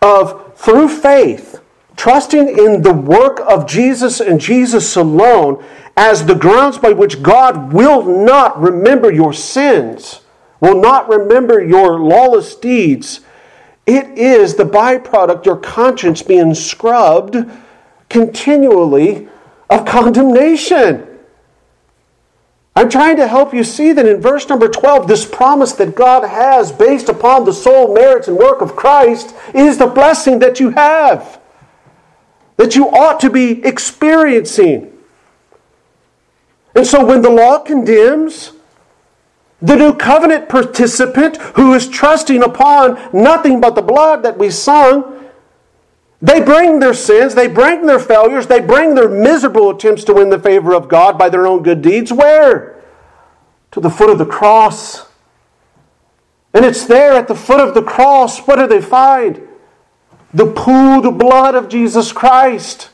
of 0.03 0.57
through 0.57 0.89
faith, 0.89 1.61
trusting 1.97 2.49
in 2.49 2.83
the 2.83 2.93
work 2.93 3.41
of 3.47 3.67
Jesus 3.67 4.21
and 4.21 4.41
Jesus 4.41 4.97
alone 4.97 5.65
as 5.97 6.27
the 6.27 6.35
grounds 6.35 6.79
by 6.79 6.93
which 6.93 7.23
God 7.23 7.73
will 7.73 8.05
not 8.05 8.61
remember 8.61 9.13
your 9.13 9.33
sins, 9.33 10.21
will 10.61 10.81
not 10.81 11.09
remember 11.09 11.63
your 11.63 11.99
lawless 11.99 12.55
deeds. 12.55 13.21
It 13.87 14.19
is 14.19 14.57
the 14.57 14.65
byproduct, 14.65 15.47
your 15.47 15.57
conscience 15.57 16.23
being 16.23 16.55
scrubbed 16.55 17.37
continually 18.09 19.29
of 19.71 19.85
condemnation. 19.85 21.06
I'm 22.77 22.91
trying 22.91 23.17
to 23.17 23.27
help 23.27 23.55
you 23.55 23.65
see 23.65 23.93
that 23.93 24.05
in 24.05 24.21
verse 24.21 24.47
number 24.51 24.69
12, 24.69 25.09
this 25.09 25.25
promise 25.25 25.73
that 25.73 25.95
God 25.95 26.29
has 26.29 26.71
based 26.71 27.09
upon 27.09 27.47
the 27.47 27.53
sole 27.53 27.95
merits 27.95 28.29
and 28.29 28.37
work 28.37 28.61
of 28.61 28.77
Christ 28.77 29.35
is 29.55 29.79
the 29.79 29.87
blessing 29.87 30.41
that 30.41 30.61
you 30.61 30.69
have, 30.71 31.41
that 32.59 32.77
you 32.77 32.91
ought 32.91 33.19
to 33.21 33.31
be 33.31 33.65
experiencing. 33.65 34.93
And 36.75 36.87
so 36.87 37.03
when 37.03 37.23
the 37.23 37.31
law 37.31 37.61
condemns, 37.61 38.53
the 39.63 39.77
new 39.77 39.95
covenant 39.97 40.51
participant 40.51 41.39
who 41.39 41.73
is 41.73 41.89
trusting 41.89 42.43
upon 42.43 43.01
nothing 43.15 43.59
but 43.59 43.75
the 43.75 43.81
blood 43.81 44.23
that 44.23 44.37
we 44.37 44.51
sung, 44.51 45.16
they 46.23 46.41
bring 46.41 46.81
their 46.81 46.95
sins, 46.95 47.35
they 47.35 47.47
bring 47.47 47.87
their 47.87 47.99
failures, 47.99 48.47
they 48.47 48.61
bring 48.61 48.95
their 48.95 49.09
miserable 49.09 49.71
attempts 49.71 50.05
to 50.05 50.15
win 50.15 50.31
the 50.31 50.39
favor 50.39 50.75
of 50.75 50.89
God 50.89 51.19
by 51.19 51.29
their 51.29 51.47
own 51.47 51.63
good 51.63 51.83
deeds. 51.83 52.13
Where? 52.13 52.83
To 53.73 53.81
the 53.81 53.91
foot 53.91 54.11
of 54.11 54.19
the 54.19 54.27
cross. 54.27 55.07
And 56.55 56.65
it's 56.65 56.87
there 56.87 57.13
at 57.13 57.29
the 57.29 57.35
foot 57.35 57.61
of 57.61 57.75
the 57.75 57.83
cross. 57.83 58.41
What 58.41 58.57
do 58.57 58.67
they 58.67 58.81
find? 58.81 59.47
The 60.33 60.47
pooled 60.47 61.19
blood 61.19 61.55
of 61.55 61.69
Jesus 61.69 62.13
Christ. 62.13 62.89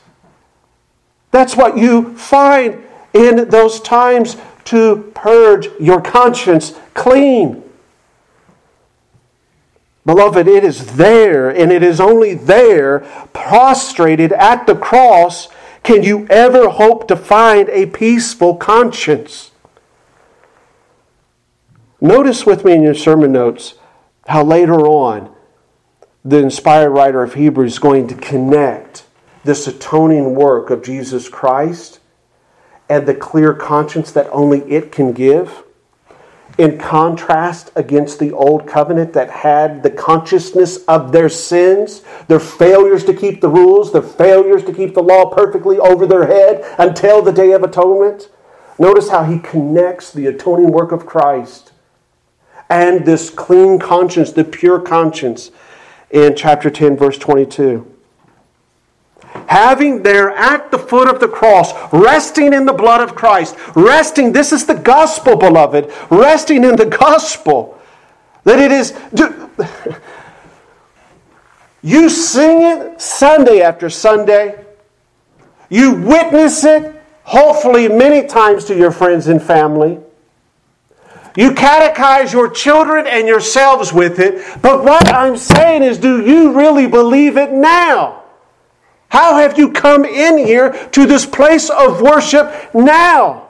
That's 1.31 1.55
what 1.55 1.77
you 1.77 2.15
find 2.17 2.83
in 3.13 3.49
those 3.49 3.79
times 3.79 4.37
to 4.65 5.11
purge 5.15 5.69
your 5.79 6.01
conscience 6.01 6.73
clean. 6.93 7.62
Beloved, 10.05 10.47
it 10.47 10.63
is 10.63 10.95
there, 10.95 11.49
and 11.49 11.71
it 11.71 11.81
is 11.81 12.01
only 12.01 12.33
there, 12.33 12.99
prostrated 13.31 14.33
at 14.33 14.67
the 14.67 14.75
cross, 14.75 15.47
can 15.83 16.03
you 16.03 16.27
ever 16.29 16.69
hope 16.69 17.07
to 17.07 17.15
find 17.15 17.69
a 17.69 17.85
peaceful 17.85 18.55
conscience. 18.55 19.51
Notice 22.01 22.45
with 22.45 22.65
me 22.65 22.73
in 22.73 22.83
your 22.83 22.95
sermon 22.95 23.31
notes 23.31 23.75
how 24.27 24.43
later 24.43 24.75
on 24.87 25.33
the 26.25 26.37
inspired 26.37 26.91
writer 26.91 27.21
of 27.21 27.33
Hebrews 27.33 27.73
is 27.73 27.79
going 27.79 28.07
to 28.07 28.15
connect 28.15 29.05
this 29.43 29.67
atoning 29.67 30.35
work 30.35 30.69
of 30.69 30.83
Jesus 30.83 31.27
Christ 31.27 31.99
and 32.89 33.05
the 33.05 33.13
clear 33.13 33.53
conscience 33.53 34.11
that 34.11 34.29
only 34.31 34.59
it 34.71 34.91
can 34.91 35.11
give. 35.11 35.62
In 36.57 36.77
contrast 36.77 37.71
against 37.75 38.19
the 38.19 38.31
old 38.31 38.67
covenant 38.67 39.13
that 39.13 39.29
had 39.29 39.81
the 39.81 39.89
consciousness 39.89 40.77
of 40.85 41.11
their 41.11 41.29
sins, 41.29 42.03
their 42.27 42.39
failures 42.39 43.03
to 43.05 43.13
keep 43.13 43.41
the 43.41 43.49
rules, 43.49 43.91
their 43.91 44.03
failures 44.03 44.63
to 44.65 44.73
keep 44.73 44.93
the 44.93 45.01
law 45.01 45.33
perfectly 45.33 45.79
over 45.79 46.05
their 46.05 46.27
head 46.27 46.63
until 46.77 47.21
the 47.21 47.31
day 47.31 47.53
of 47.53 47.63
atonement. 47.63 48.29
Notice 48.77 49.09
how 49.09 49.23
he 49.23 49.39
connects 49.39 50.11
the 50.11 50.27
atoning 50.27 50.71
work 50.71 50.91
of 50.91 51.05
Christ 51.05 51.71
and 52.69 53.05
this 53.05 53.29
clean 53.29 53.79
conscience, 53.79 54.31
the 54.31 54.43
pure 54.43 54.79
conscience, 54.79 55.51
in 56.09 56.35
chapter 56.35 56.69
10, 56.69 56.95
verse 56.95 57.17
22 57.17 57.92
having 59.53 60.01
there 60.01 60.31
at 60.31 60.71
the 60.71 60.79
foot 60.79 61.07
of 61.07 61.19
the 61.19 61.27
cross, 61.27 61.71
resting 61.93 62.53
in 62.53 62.65
the 62.65 62.73
blood 62.73 63.01
of 63.01 63.13
Christ, 63.13 63.55
resting, 63.75 64.33
this 64.33 64.51
is 64.51 64.65
the 64.65 64.73
gospel, 64.73 65.35
beloved, 65.35 65.93
resting 66.09 66.63
in 66.63 66.75
the 66.75 66.87
gospel. 66.87 67.79
That 68.45 68.57
it 68.57 68.71
is, 68.71 68.93
you 71.83 72.09
sing 72.09 72.63
it 72.63 72.99
Sunday 72.99 73.61
after 73.61 73.91
Sunday, 73.91 74.65
you 75.69 75.93
witness 75.93 76.63
it, 76.63 76.99
hopefully, 77.23 77.87
many 77.87 78.27
times 78.27 78.65
to 78.65 78.75
your 78.75 78.91
friends 78.91 79.27
and 79.27 79.41
family. 79.41 79.99
You 81.37 81.51
catechize 81.51 82.33
your 82.33 82.49
children 82.49 83.05
and 83.05 83.27
yourselves 83.27 83.93
with 83.93 84.17
it, 84.19 84.61
but 84.63 84.83
what 84.83 85.13
I'm 85.13 85.37
saying 85.37 85.83
is, 85.83 85.99
do 85.99 86.25
you 86.25 86.53
really 86.53 86.87
believe 86.87 87.37
it 87.37 87.51
now? 87.51 88.22
How 89.13 89.35
have 89.35 89.59
you 89.59 89.71
come 89.71 90.05
in 90.05 90.39
here 90.39 90.71
to 90.71 91.05
this 91.05 91.23
place 91.23 91.69
of 91.69 92.01
worship 92.01 92.51
now? 92.73 93.47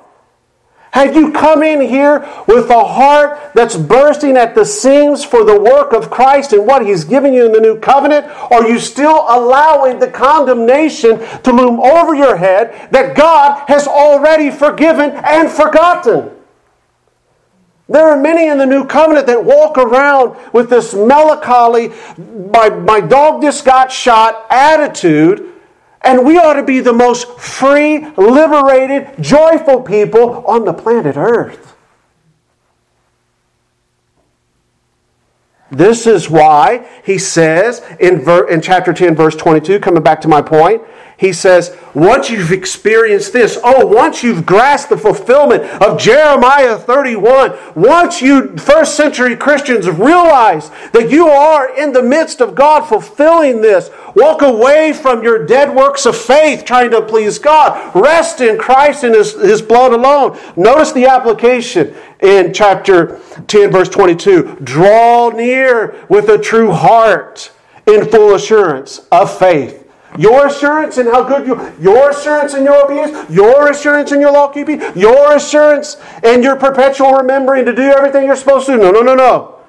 Have 0.92 1.16
you 1.16 1.32
come 1.32 1.64
in 1.64 1.80
here 1.80 2.20
with 2.50 2.70
a 2.70 2.84
heart 2.84 3.40
that's 3.56 3.78
bursting 3.78 4.36
at 4.36 4.56
the 4.56 4.66
seams 4.66 5.24
for 5.24 5.46
the 5.46 5.58
work 5.58 5.94
of 5.94 6.10
Christ 6.10 6.52
and 6.52 6.68
what 6.68 6.86
He's 6.86 7.06
given 7.06 7.34
you 7.34 7.46
in 7.46 7.54
the 7.54 7.62
new 7.62 7.80
covenant? 7.80 8.26
Are 8.52 8.68
you 8.68 8.78
still 8.78 9.26
allowing 9.30 10.00
the 10.00 10.10
condemnation 10.10 11.20
to 11.44 11.54
loom 11.54 11.80
over 11.80 12.14
your 12.14 12.36
head 12.36 12.90
that 12.92 13.16
God 13.16 13.64
has 13.70 13.88
already 13.88 14.52
forgiven 14.52 15.12
and 15.12 15.50
forgotten? 15.50 16.30
There 17.88 18.10
are 18.10 18.20
many 18.20 18.50
in 18.50 18.58
the 18.58 18.66
new 18.66 18.86
covenant 18.86 19.28
that 19.28 19.46
walk 19.46 19.78
around 19.78 20.36
with 20.52 20.70
this 20.70 20.94
melancholy, 20.94 21.94
my, 22.18 22.68
my 22.68 23.00
dog 23.00 23.42
just 23.42 23.64
got 23.64 23.94
shot 23.94 24.46
attitude 24.50 25.52
and 26.04 26.26
we 26.26 26.38
ought 26.38 26.54
to 26.54 26.64
be 26.64 26.80
the 26.80 26.94
most 26.94 27.40
free, 27.40 28.06
liberated, 28.18 29.22
joyful 29.22 29.82
people 29.82 30.46
on 30.46 30.66
the 30.66 30.74
planet 30.74 31.16
Earth. 31.16 31.76
This 35.72 36.06
is 36.06 36.30
why 36.30 36.88
he 37.04 37.18
says 37.18 37.82
in, 38.00 38.22
ver- 38.22 38.48
in 38.48 38.62
chapter 38.62 38.94
10, 38.94 39.16
verse 39.16 39.36
22, 39.36 39.80
coming 39.80 40.04
back 40.04 40.22
to 40.22 40.28
my 40.28 40.42
point, 40.42 40.84
he 41.24 41.32
says, 41.32 41.74
once 41.94 42.30
you've 42.30 42.52
experienced 42.52 43.32
this, 43.32 43.58
oh, 43.64 43.86
once 43.86 44.24
you've 44.24 44.46
grasped 44.46 44.90
the 44.90 44.98
fulfillment 44.98 45.64
of 45.82 45.98
Jeremiah 45.98 46.78
31, 46.78 47.58
once 47.76 48.22
you 48.22 48.58
first 48.58 48.98
century 48.98 49.38
Christians 49.38 49.90
realize 49.90 50.70
that 50.92 51.10
you 51.10 51.30
are 51.30 51.74
in 51.80 51.94
the 51.94 52.04
midst 52.04 52.42
of 52.42 52.56
God 52.56 52.82
fulfilling 52.82 53.62
this, 53.62 53.90
walk 54.18 54.42
away 54.42 54.92
from 54.92 55.24
your 55.24 55.46
dead 55.46 55.74
works 55.74 56.06
of 56.06 56.18
faith 56.18 56.66
trying 56.66 56.92
to 56.92 57.02
please 57.02 57.40
God. 57.40 57.96
Rest 57.96 58.42
in 58.42 58.58
Christ 58.58 59.06
and 59.06 59.16
his, 59.16 59.32
his 59.40 59.62
blood 59.62 59.94
alone. 59.94 60.38
Notice 60.58 60.92
the 60.92 61.06
application 61.06 61.96
in 62.20 62.54
chapter 62.54 63.22
10, 63.48 63.72
verse 63.72 63.88
22. 63.88 64.58
Draw 64.62 65.30
near 65.30 66.06
with 66.10 66.28
a 66.28 66.38
true 66.38 66.74
heart 66.74 67.50
in 67.88 68.04
full 68.10 68.36
assurance 68.36 69.08
of 69.10 69.40
faith 69.40 69.83
your 70.18 70.48
assurance 70.48 70.98
in 70.98 71.08
how 71.08 71.24
good 71.24 71.48
you, 71.48 71.74
your 71.80 72.12
assurance 72.12 72.54
in 72.54 72.64
your 72.64 72.86
obedience, 72.86 73.30
your 73.30 73.70
assurance 73.70 74.12
in 74.12 74.22
your 74.22 74.32
law 74.32 74.48
keeping, 74.48 74.82
your 74.96 75.36
assurance 75.36 75.98
in 76.24 76.44
your 76.44 76.56
perpetual 76.56 77.14
remembering 77.14 77.66
to 77.66 77.74
do 77.74 77.82
everything 77.82 78.26
you're 78.26 78.36
supposed 78.36 78.66
to. 78.68 78.78
No, 78.78 78.92
no, 78.92 79.02
no, 79.02 79.16
no. 79.16 79.60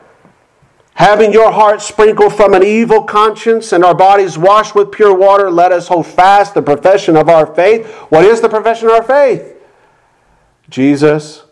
Having 0.94 1.32
your 1.32 1.50
heart 1.50 1.82
sprinkled 1.82 2.36
from 2.36 2.54
an 2.54 2.62
evil 2.62 3.02
conscience 3.02 3.72
and 3.72 3.84
our 3.84 3.94
bodies 3.94 4.38
washed 4.38 4.74
with 4.76 4.92
pure 4.92 5.14
water, 5.14 5.50
let 5.50 5.72
us 5.72 5.88
hold 5.88 6.06
fast 6.06 6.54
the 6.54 6.62
profession 6.62 7.16
of 7.16 7.28
our 7.28 7.52
faith. 7.52 7.86
What 8.10 8.24
is 8.24 8.40
the 8.40 8.48
profession 8.48 8.88
of 8.88 8.94
our 8.94 9.02
faith? 9.02 9.56
Jesus 10.70 11.42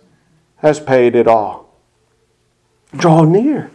has 0.59 0.79
paid 0.79 1.17
it 1.17 1.27
all. 1.27 1.77
Draw 2.97 3.25
near 3.25 3.71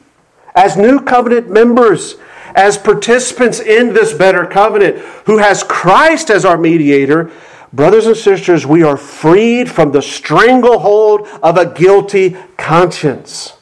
as 0.58 0.76
new 0.76 1.00
covenant 1.00 1.50
members, 1.50 2.16
as 2.56 2.78
participants 2.78 3.60
in 3.60 3.94
this 3.94 4.14
better 4.14 4.46
covenant, 4.46 4.98
who 5.26 5.38
has 5.38 5.64
Christ 5.64 6.30
as 6.30 6.46
our 6.46 6.58
mediator, 6.58 7.32
brothers 7.74 8.06
and 8.06 8.18
sisters, 8.18 8.66
we 8.66 8.84
are 8.84 8.98
freed 8.98 9.70
from 9.70 9.92
the 9.92 10.02
stranglehold 10.02 11.28
of 11.44 11.58
a 11.58 11.66
guilty 11.74 12.36
conscience. 12.58 13.54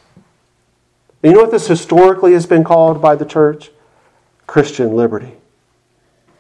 you 1.23 1.33
know 1.33 1.41
what 1.41 1.51
this 1.51 1.67
historically 1.67 2.33
has 2.33 2.45
been 2.45 2.63
called 2.63 3.01
by 3.01 3.15
the 3.15 3.25
church? 3.25 3.71
Christian 4.47 4.95
liberty. 4.95 5.33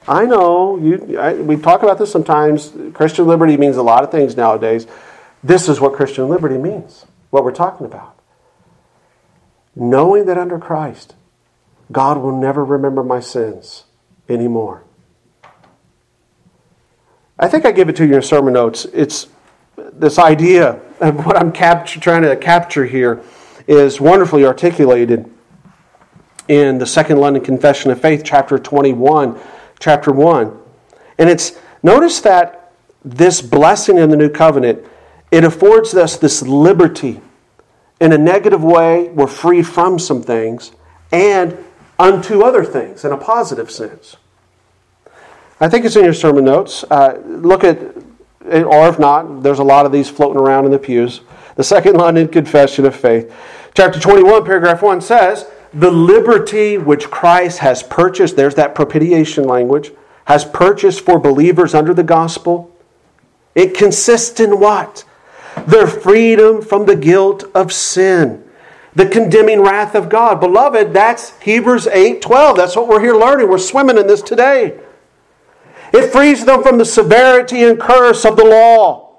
I 0.07 0.25
know 0.25 0.77
you. 0.77 1.17
I, 1.19 1.33
we 1.33 1.57
talk 1.57 1.81
about 1.81 1.97
this 1.97 2.11
sometimes. 2.11 2.71
Christian 2.93 3.25
liberty 3.25 3.57
means 3.57 3.77
a 3.77 3.83
lot 3.83 4.03
of 4.03 4.11
things 4.11 4.37
nowadays. 4.37 4.85
This 5.43 5.67
is 5.67 5.81
what 5.81 5.93
Christian 5.93 6.29
liberty 6.29 6.57
means. 6.57 7.05
What 7.31 7.43
we're 7.43 7.51
talking 7.51 7.85
about. 7.85 8.15
Knowing 9.75 10.25
that 10.25 10.37
under 10.37 10.59
Christ, 10.59 11.15
God 11.91 12.17
will 12.17 12.37
never 12.37 12.63
remember 12.63 13.03
my 13.03 13.19
sins 13.19 13.83
anymore. 14.27 14.83
I 17.37 17.47
think 17.47 17.65
I 17.65 17.71
give 17.71 17.89
it 17.89 17.95
to 17.97 18.05
you 18.05 18.15
in 18.15 18.21
sermon 18.21 18.53
notes. 18.53 18.85
It's 18.85 19.27
this 19.75 20.17
idea 20.17 20.79
of 20.99 21.25
what 21.25 21.37
I'm 21.37 21.51
trying 21.51 22.21
to 22.23 22.35
capture 22.37 22.85
here 22.85 23.21
is 23.67 23.99
wonderfully 23.99 24.45
articulated 24.45 25.29
in 26.47 26.77
the 26.77 26.85
Second 26.85 27.19
London 27.19 27.43
Confession 27.43 27.91
of 27.91 27.99
Faith, 27.99 28.21
chapter 28.23 28.57
21, 28.57 29.39
chapter 29.79 30.11
1. 30.11 30.57
And 31.17 31.29
it's 31.29 31.59
notice 31.83 32.21
that 32.21 32.71
this 33.03 33.41
blessing 33.41 33.97
in 33.97 34.09
the 34.09 34.17
new 34.17 34.29
covenant, 34.29 34.85
it 35.31 35.43
affords 35.43 35.93
us 35.93 36.17
this 36.17 36.41
liberty. 36.41 37.19
In 37.99 38.11
a 38.11 38.17
negative 38.17 38.63
way, 38.63 39.09
we're 39.09 39.27
freed 39.27 39.67
from 39.67 39.99
some 39.99 40.21
things, 40.21 40.71
and 41.11 41.57
unto 41.97 42.43
other 42.43 42.63
things 42.63 43.05
in 43.05 43.11
a 43.11 43.17
positive 43.17 43.71
sense. 43.71 44.17
I 45.59 45.69
think 45.69 45.85
it's 45.85 45.95
in 45.95 46.03
your 46.03 46.13
sermon 46.13 46.45
notes. 46.45 46.83
Uh, 46.89 47.21
look 47.25 47.63
at, 47.63 47.79
or 48.45 48.89
if 48.89 48.99
not, 48.99 49.41
there's 49.41 49.59
a 49.59 49.63
lot 49.63 49.85
of 49.85 49.91
these 49.91 50.09
floating 50.09 50.41
around 50.41 50.65
in 50.65 50.71
the 50.71 50.79
pews. 50.79 51.21
The 51.55 51.63
Second 51.63 51.95
London 51.95 52.27
Confession 52.27 52.85
of 52.85 52.95
Faith. 52.95 53.33
Chapter 53.73 53.99
21, 53.99 54.45
paragraph 54.45 54.81
1 54.81 55.01
says, 55.01 55.47
The 55.73 55.91
liberty 55.91 56.77
which 56.77 57.09
Christ 57.09 57.59
has 57.59 57.83
purchased, 57.83 58.35
there's 58.35 58.55
that 58.55 58.75
propitiation 58.75 59.45
language, 59.45 59.91
has 60.25 60.43
purchased 60.43 61.01
for 61.01 61.19
believers 61.19 61.73
under 61.73 61.93
the 61.93 62.03
gospel. 62.03 62.75
It 63.53 63.73
consists 63.73 64.39
in 64.39 64.59
what? 64.59 65.05
Their 65.65 65.87
freedom 65.87 66.61
from 66.61 66.85
the 66.85 66.97
guilt 66.97 67.45
of 67.55 67.71
sin 67.71 68.44
the 68.95 69.05
condemning 69.05 69.61
wrath 69.61 69.93
of 69.93 70.09
God. 70.09 70.39
Beloved, 70.39 70.93
that's 70.93 71.37
Hebrews 71.39 71.87
8 71.87 72.21
12. 72.21 72.57
That's 72.57 72.75
what 72.75 72.87
we're 72.87 73.01
here 73.01 73.15
learning. 73.15 73.49
We're 73.49 73.57
swimming 73.57 73.97
in 73.97 74.07
this 74.07 74.21
today. 74.21 74.79
It 75.93 76.11
frees 76.11 76.45
them 76.45 76.63
from 76.63 76.77
the 76.77 76.85
severity 76.85 77.63
and 77.63 77.79
curse 77.79 78.25
of 78.25 78.37
the 78.37 78.45
law. 78.45 79.17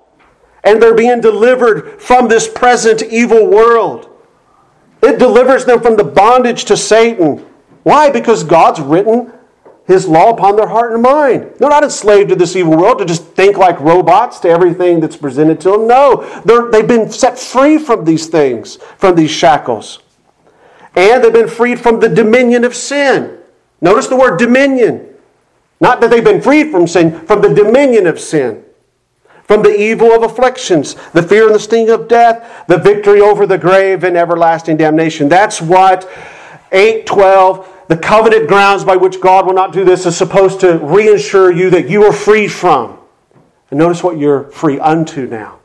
And 0.64 0.82
they're 0.82 0.94
being 0.94 1.20
delivered 1.20 2.00
from 2.00 2.28
this 2.28 2.48
present 2.48 3.02
evil 3.02 3.46
world. 3.46 4.10
It 5.02 5.18
delivers 5.18 5.64
them 5.64 5.80
from 5.80 5.96
the 5.96 6.04
bondage 6.04 6.64
to 6.64 6.76
Satan. 6.76 7.46
Why? 7.84 8.10
Because 8.10 8.42
God's 8.42 8.80
written 8.80 9.32
his 9.86 10.08
law 10.08 10.30
upon 10.30 10.56
their 10.56 10.66
heart 10.66 10.92
and 10.92 11.02
mind. 11.02 11.52
They're 11.58 11.68
not 11.68 11.84
enslaved 11.84 12.30
to 12.30 12.36
this 12.36 12.56
evil 12.56 12.76
world 12.76 12.98
to 12.98 13.04
just 13.04 13.24
think 13.34 13.56
like 13.56 13.78
robots 13.80 14.40
to 14.40 14.48
everything 14.48 15.00
that's 15.00 15.16
presented 15.16 15.60
to 15.60 15.70
them. 15.70 15.86
No, 15.86 16.24
they've 16.70 16.88
been 16.88 17.10
set 17.10 17.38
free 17.38 17.78
from 17.78 18.04
these 18.04 18.26
things, 18.26 18.76
from 18.98 19.14
these 19.14 19.30
shackles. 19.30 20.00
And 20.96 21.22
they've 21.22 21.32
been 21.32 21.48
freed 21.48 21.80
from 21.80 22.00
the 22.00 22.08
dominion 22.08 22.64
of 22.64 22.74
sin. 22.74 23.38
Notice 23.80 24.08
the 24.08 24.16
word 24.16 24.38
dominion. 24.38 25.14
Not 25.80 26.00
that 26.00 26.10
they've 26.10 26.24
been 26.24 26.40
freed 26.40 26.70
from 26.70 26.86
sin, 26.86 27.20
from 27.26 27.42
the 27.42 27.52
dominion 27.52 28.06
of 28.06 28.18
sin. 28.18 28.64
From 29.44 29.62
the 29.62 29.80
evil 29.80 30.10
of 30.10 30.24
afflictions, 30.24 30.94
the 31.12 31.22
fear 31.22 31.46
and 31.46 31.54
the 31.54 31.60
sting 31.60 31.88
of 31.90 32.08
death, 32.08 32.64
the 32.66 32.78
victory 32.78 33.20
over 33.20 33.46
the 33.46 33.58
grave 33.58 34.02
and 34.02 34.16
everlasting 34.16 34.78
damnation. 34.78 35.28
That's 35.28 35.62
what 35.62 36.10
812 36.76 37.72
the 37.88 37.96
covenant 37.96 38.48
grounds 38.48 38.84
by 38.84 38.96
which 38.96 39.20
God 39.20 39.46
will 39.46 39.54
not 39.54 39.72
do 39.72 39.84
this 39.84 40.06
is 40.06 40.16
supposed 40.16 40.60
to 40.60 40.78
reassure 40.78 41.52
you 41.52 41.70
that 41.70 41.88
you 41.88 42.02
are 42.04 42.12
free 42.12 42.48
from. 42.48 42.98
And 43.70 43.78
notice 43.78 44.02
what 44.02 44.18
you're 44.18 44.44
free 44.50 44.78
unto 44.78 45.26
now 45.26 45.60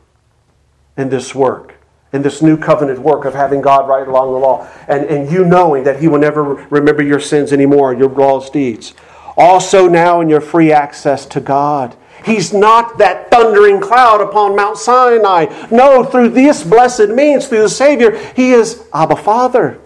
in 0.98 1.10
this 1.10 1.34
work, 1.34 1.76
in 2.14 2.22
this 2.22 2.42
new 2.42 2.58
covenant 2.58 3.00
work 3.00 3.26
of 3.26 3.34
having 3.34 3.62
God 3.62 3.88
right 3.88 4.08
along 4.08 4.34
the 4.34 4.40
law, 4.40 4.68
and, 4.88 5.06
and 5.06 5.32
you 5.32 5.46
knowing 5.46 5.84
that 5.84 6.00
He 6.00 6.08
will 6.08 6.20
never 6.20 6.44
remember 6.70 7.02
your 7.02 7.20
sins 7.20 7.52
anymore, 7.52 7.94
your 7.94 8.10
lawless 8.10 8.50
deeds. 8.50 8.94
Also, 9.36 9.88
now 9.88 10.22
in 10.22 10.30
your 10.30 10.42
free 10.42 10.72
access 10.72 11.26
to 11.28 11.40
God. 11.40 11.96
He's 12.24 12.54
not 12.54 13.00
that 13.00 13.32
thundering 13.32 13.80
cloud 13.80 14.22
upon 14.22 14.56
Mount 14.56 14.78
Sinai. 14.78 15.48
No, 15.72 16.04
through 16.04 16.30
this 16.30 16.64
blessed 16.64 17.10
means, 17.10 17.48
through 17.48 17.64
the 17.64 17.70
Savior, 17.70 18.16
He 18.36 18.52
is 18.52 18.88
Abba 18.94 19.16
Father. 19.16 19.80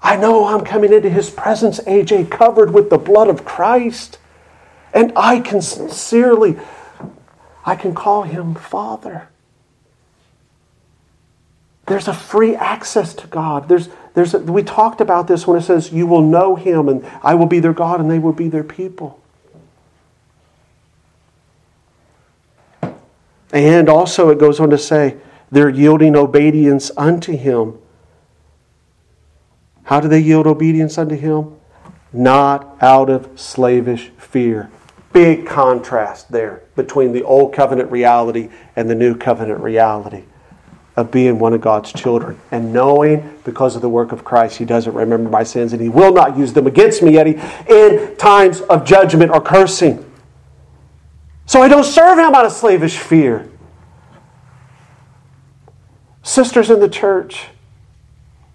I 0.00 0.16
know 0.16 0.46
I'm 0.46 0.64
coming 0.64 0.92
into 0.92 1.10
his 1.10 1.28
presence, 1.30 1.80
AJ, 1.80 2.30
covered 2.30 2.72
with 2.72 2.90
the 2.90 2.98
blood 2.98 3.28
of 3.28 3.44
Christ. 3.44 4.18
And 4.94 5.12
I 5.16 5.40
can 5.40 5.60
sincerely, 5.60 6.56
I 7.64 7.74
can 7.74 7.94
call 7.94 8.22
him 8.22 8.54
Father. 8.54 9.28
There's 11.86 12.06
a 12.06 12.14
free 12.14 12.54
access 12.54 13.14
to 13.14 13.26
God. 13.26 13.68
There's, 13.68 13.88
there's 14.14 14.34
a, 14.34 14.38
we 14.38 14.62
talked 14.62 15.00
about 15.00 15.26
this 15.26 15.46
when 15.46 15.58
it 15.58 15.62
says, 15.62 15.92
You 15.92 16.06
will 16.06 16.22
know 16.22 16.54
him, 16.54 16.88
and 16.88 17.04
I 17.22 17.34
will 17.34 17.46
be 17.46 17.60
their 17.60 17.72
God, 17.72 18.00
and 18.00 18.10
they 18.10 18.18
will 18.18 18.32
be 18.32 18.48
their 18.48 18.64
people. 18.64 19.20
And 23.50 23.88
also, 23.88 24.28
it 24.28 24.38
goes 24.38 24.60
on 24.60 24.70
to 24.70 24.78
say, 24.78 25.16
They're 25.50 25.70
yielding 25.70 26.14
obedience 26.14 26.90
unto 26.96 27.36
him 27.36 27.78
how 29.88 30.00
do 30.00 30.06
they 30.06 30.20
yield 30.20 30.46
obedience 30.46 30.98
unto 30.98 31.16
him? 31.16 31.56
Not 32.12 32.76
out 32.82 33.08
of 33.08 33.40
slavish 33.40 34.10
fear. 34.18 34.70
Big 35.14 35.46
contrast 35.46 36.30
there 36.30 36.62
between 36.76 37.12
the 37.12 37.22
old 37.22 37.54
covenant 37.54 37.90
reality 37.90 38.50
and 38.76 38.90
the 38.90 38.94
new 38.94 39.16
covenant 39.16 39.60
reality 39.60 40.24
of 40.94 41.10
being 41.10 41.38
one 41.38 41.54
of 41.54 41.62
God's 41.62 41.90
children 41.90 42.38
and 42.50 42.70
knowing 42.70 43.40
because 43.44 43.76
of 43.76 43.80
the 43.80 43.88
work 43.88 44.12
of 44.12 44.26
Christ, 44.26 44.58
He 44.58 44.66
doesn't 44.66 44.92
remember 44.92 45.30
my 45.30 45.42
sins 45.42 45.72
and 45.72 45.80
He 45.80 45.88
will 45.88 46.12
not 46.12 46.36
use 46.36 46.52
them 46.52 46.66
against 46.66 47.02
me, 47.02 47.16
Eddie, 47.16 47.40
in 47.66 48.14
times 48.18 48.60
of 48.60 48.84
judgment 48.84 49.30
or 49.30 49.40
cursing. 49.40 50.04
So 51.46 51.62
I 51.62 51.68
don't 51.68 51.84
serve 51.84 52.18
Him 52.18 52.34
out 52.34 52.44
of 52.44 52.52
slavish 52.52 52.98
fear. 52.98 53.48
Sisters 56.22 56.68
in 56.68 56.78
the 56.80 56.90
church, 56.90 57.46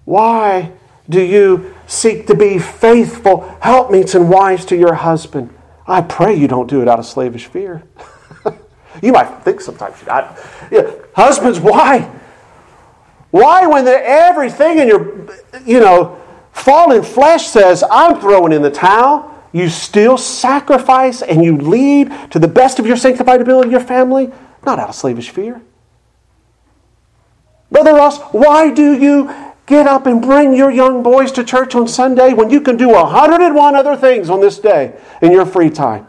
why 0.05 0.73
do 1.09 1.21
you 1.21 1.75
seek 1.87 2.27
to 2.27 2.35
be 2.35 2.59
faithful 2.59 3.41
helpmeets 3.61 4.15
and 4.15 4.29
wives 4.29 4.65
to 4.65 4.77
your 4.77 4.93
husband? 4.93 5.53
I 5.85 6.01
pray 6.01 6.33
you 6.35 6.47
don't 6.47 6.69
do 6.69 6.81
it 6.81 6.87
out 6.87 6.99
of 6.99 7.05
slavish 7.05 7.47
fear. 7.47 7.83
you 9.01 9.11
might 9.11 9.43
think 9.43 9.59
sometimes, 9.59 9.95
I, 10.07 10.37
yeah, 10.71 10.91
husbands, 11.13 11.59
why? 11.59 12.09
Why, 13.31 13.67
when 13.67 13.87
everything 13.87 14.79
in 14.79 14.87
your, 14.87 15.27
you 15.65 15.79
know, 15.79 16.21
fallen 16.51 17.03
flesh 17.03 17.47
says, 17.47 17.83
I'm 17.91 18.19
throwing 18.21 18.53
in 18.53 18.61
the 18.61 18.71
towel, 18.71 19.29
you 19.51 19.69
still 19.69 20.17
sacrifice 20.17 21.21
and 21.21 21.43
you 21.43 21.57
lead 21.57 22.11
to 22.31 22.39
the 22.39 22.47
best 22.47 22.79
of 22.79 22.85
your 22.85 22.95
sanctified 22.95 23.41
ability 23.41 23.69
your 23.69 23.79
family? 23.79 24.31
Not 24.65 24.79
out 24.79 24.89
of 24.89 24.95
slavish 24.95 25.31
fear. 25.31 25.61
Brother 27.71 27.93
Ross, 27.93 28.19
why 28.31 28.71
do 28.71 28.93
you 28.93 29.52
Get 29.73 29.87
up 29.87 30.05
and 30.05 30.21
bring 30.21 30.53
your 30.53 30.69
young 30.69 31.01
boys 31.01 31.31
to 31.31 31.43
church 31.43 31.73
on 31.73 31.87
Sunday 31.87 32.31
when 32.33 32.51
you 32.51 32.61
can 32.61 32.77
do 32.77 32.89
101 32.89 33.75
other 33.75 33.97
things 33.97 34.29
on 34.29 34.39
this 34.39 34.59
day 34.59 34.95
in 35.19 35.31
your 35.31 35.47
free 35.47 35.71
time. 35.71 36.05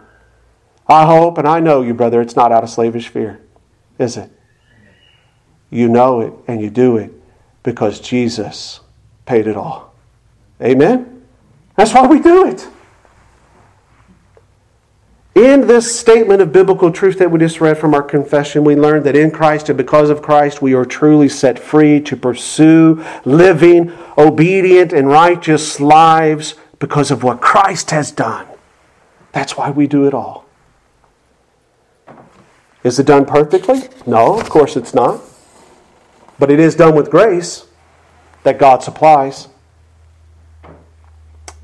I 0.86 1.06
hope 1.06 1.38
and 1.38 1.48
I 1.48 1.60
know 1.60 1.80
you, 1.80 1.94
brother, 1.94 2.20
it's 2.20 2.36
not 2.36 2.52
out 2.52 2.62
of 2.62 2.68
slavish 2.68 3.08
fear, 3.08 3.40
is 3.98 4.18
it? 4.18 4.30
You 5.70 5.88
know 5.88 6.20
it 6.20 6.34
and 6.46 6.60
you 6.60 6.68
do 6.68 6.98
it 6.98 7.10
because 7.62 8.00
Jesus 8.00 8.80
paid 9.24 9.46
it 9.46 9.56
all. 9.56 9.94
Amen? 10.60 11.24
That's 11.74 11.94
why 11.94 12.06
we 12.06 12.20
do 12.20 12.46
it. 12.46 12.68
In 15.35 15.66
this 15.66 15.99
statement 15.99 16.41
of 16.41 16.53
biblical 16.53 16.93
truth 16.93 17.18
that 17.18 17.30
we 17.30 17.41
just 17.41 17.61
read 17.61 17.76
from 17.76 17.93
our 17.93 18.03
confession, 18.05 18.62
we 18.62 18.76
learn 18.76 19.03
that 19.03 19.16
in 19.16 19.32
Christ 19.32 19.68
and 19.68 19.76
because 19.76 20.09
of 20.09 20.22
Christ, 20.22 20.62
we 20.62 20.74
are 20.74 20.85
truly 20.85 21.28
set 21.28 21.59
free 21.59 22.01
to 22.03 22.16
pursue 22.16 23.05
living, 23.24 23.93
obedient, 24.16 24.93
and 24.93 25.09
righteous 25.09 25.80
lives 25.80 26.55
because 26.78 27.11
of 27.11 27.24
what 27.24 27.41
Christ 27.41 27.91
has 27.91 28.12
done. 28.12 28.47
That's 29.32 29.57
why 29.57 29.70
we 29.70 29.89
do 29.89 30.07
it 30.07 30.14
all. 30.14 30.45
Is 32.85 33.01
it 33.01 33.07
done 33.07 33.24
perfectly? 33.24 33.89
No, 34.07 34.39
of 34.39 34.49
course 34.49 34.76
it's 34.76 34.95
not. 34.95 35.20
But 36.39 36.53
it 36.53 36.61
is 36.61 36.76
done 36.76 36.95
with 36.95 37.11
grace. 37.11 37.66
that 38.45 38.59
God 38.59 38.82
supplies. 38.82 39.49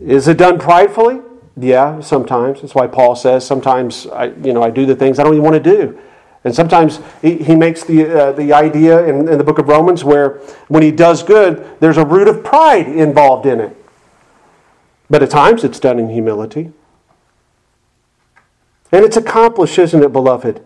Is 0.00 0.26
it 0.26 0.38
done 0.38 0.58
pridefully? 0.58 1.20
Yeah, 1.60 2.00
sometimes. 2.00 2.62
That's 2.62 2.74
why 2.74 2.86
Paul 2.86 3.14
says 3.14 3.46
sometimes 3.46 4.06
I, 4.06 4.26
you 4.26 4.52
know, 4.52 4.62
I 4.62 4.70
do 4.70 4.86
the 4.86 4.96
things 4.96 5.18
I 5.18 5.24
don't 5.24 5.34
even 5.34 5.44
want 5.44 5.62
to 5.62 5.76
do. 5.76 6.00
And 6.42 6.54
sometimes 6.54 7.00
he, 7.20 7.36
he 7.36 7.54
makes 7.54 7.84
the, 7.84 8.06
uh, 8.06 8.32
the 8.32 8.54
idea 8.54 9.04
in, 9.04 9.28
in 9.28 9.36
the 9.36 9.44
book 9.44 9.58
of 9.58 9.68
Romans 9.68 10.02
where 10.02 10.38
when 10.68 10.82
he 10.82 10.90
does 10.90 11.22
good, 11.22 11.78
there's 11.80 11.98
a 11.98 12.04
root 12.04 12.28
of 12.28 12.42
pride 12.42 12.88
involved 12.88 13.44
in 13.44 13.60
it. 13.60 13.76
But 15.10 15.22
at 15.22 15.30
times 15.30 15.64
it's 15.64 15.78
done 15.78 15.98
in 15.98 16.08
humility. 16.08 16.72
And 18.90 19.04
it's 19.04 19.18
accomplished, 19.18 19.78
isn't 19.78 20.02
it, 20.02 20.12
beloved? 20.12 20.64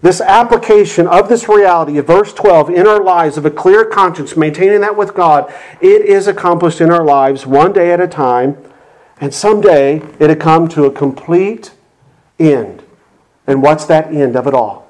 This 0.00 0.20
application 0.20 1.08
of 1.08 1.28
this 1.28 1.48
reality 1.48 1.98
of 1.98 2.06
verse 2.06 2.32
12 2.32 2.70
in 2.70 2.86
our 2.86 3.02
lives 3.02 3.36
of 3.36 3.44
a 3.44 3.50
clear 3.50 3.84
conscience, 3.84 4.36
maintaining 4.36 4.82
that 4.82 4.96
with 4.96 5.14
God, 5.14 5.52
it 5.80 6.02
is 6.02 6.28
accomplished 6.28 6.80
in 6.80 6.90
our 6.90 7.04
lives 7.04 7.46
one 7.46 7.72
day 7.72 7.90
at 7.90 8.00
a 8.00 8.06
time. 8.06 8.56
And 9.20 9.32
someday 9.32 10.02
it'll 10.18 10.36
come 10.36 10.68
to 10.68 10.84
a 10.84 10.90
complete 10.90 11.72
end. 12.38 12.82
And 13.46 13.62
what's 13.62 13.86
that 13.86 14.12
end 14.12 14.36
of 14.36 14.46
it 14.46 14.54
all? 14.54 14.88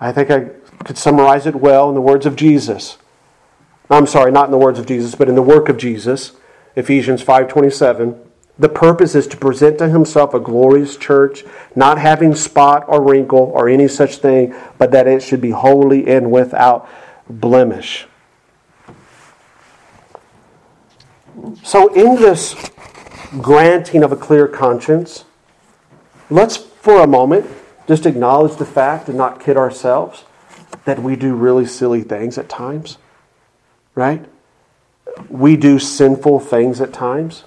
I 0.00 0.12
think 0.12 0.30
I 0.30 0.50
could 0.84 0.98
summarize 0.98 1.46
it 1.46 1.56
well 1.56 1.88
in 1.88 1.94
the 1.94 2.00
words 2.00 2.26
of 2.26 2.36
Jesus. 2.36 2.98
I'm 3.90 4.06
sorry, 4.06 4.32
not 4.32 4.46
in 4.46 4.50
the 4.50 4.58
words 4.58 4.78
of 4.78 4.86
Jesus, 4.86 5.14
but 5.14 5.28
in 5.28 5.34
the 5.34 5.42
work 5.42 5.68
of 5.68 5.76
Jesus. 5.76 6.32
Ephesians 6.76 7.22
5:27. 7.22 8.16
The 8.58 8.68
purpose 8.68 9.14
is 9.14 9.26
to 9.28 9.36
present 9.36 9.78
to 9.78 9.88
himself 9.88 10.34
a 10.34 10.40
glorious 10.40 10.96
church, 10.96 11.44
not 11.74 11.98
having 11.98 12.34
spot 12.34 12.84
or 12.86 13.02
wrinkle 13.02 13.50
or 13.54 13.68
any 13.68 13.88
such 13.88 14.16
thing, 14.18 14.54
but 14.78 14.90
that 14.92 15.06
it 15.06 15.22
should 15.22 15.40
be 15.40 15.50
holy 15.50 16.06
and 16.06 16.30
without 16.30 16.88
blemish. 17.28 18.06
So, 21.62 21.88
in 21.94 22.16
this 22.16 22.54
granting 23.40 24.02
of 24.02 24.12
a 24.12 24.16
clear 24.16 24.46
conscience, 24.46 25.24
let's 26.30 26.56
for 26.56 27.02
a 27.02 27.06
moment 27.06 27.46
just 27.86 28.06
acknowledge 28.06 28.56
the 28.56 28.66
fact 28.66 29.08
and 29.08 29.16
not 29.16 29.40
kid 29.40 29.56
ourselves 29.56 30.24
that 30.84 31.02
we 31.02 31.16
do 31.16 31.34
really 31.34 31.66
silly 31.66 32.02
things 32.02 32.38
at 32.38 32.48
times, 32.48 32.98
right? 33.94 34.26
we 35.28 35.56
do 35.56 35.78
sinful 35.78 36.40
things 36.40 36.80
at 36.80 36.92
times. 36.92 37.44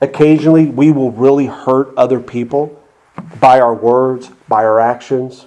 Occasionally, 0.00 0.66
we 0.66 0.92
will 0.92 1.10
really 1.10 1.46
hurt 1.46 1.92
other 1.96 2.20
people 2.20 2.80
by 3.40 3.60
our 3.60 3.74
words, 3.74 4.30
by 4.48 4.64
our 4.64 4.80
actions. 4.80 5.46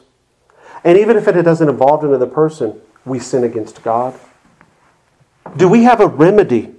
And 0.84 0.98
even 0.98 1.16
if 1.16 1.28
it 1.28 1.42
doesn't 1.42 1.70
involve 1.70 2.04
another 2.04 2.28
person, 2.28 2.80
we 3.06 3.20
sin 3.20 3.44
against 3.44 3.84
God. 3.84 4.20
Do 5.56 5.68
we 5.68 5.84
have 5.84 6.00
a 6.00 6.08
remedy 6.08 6.74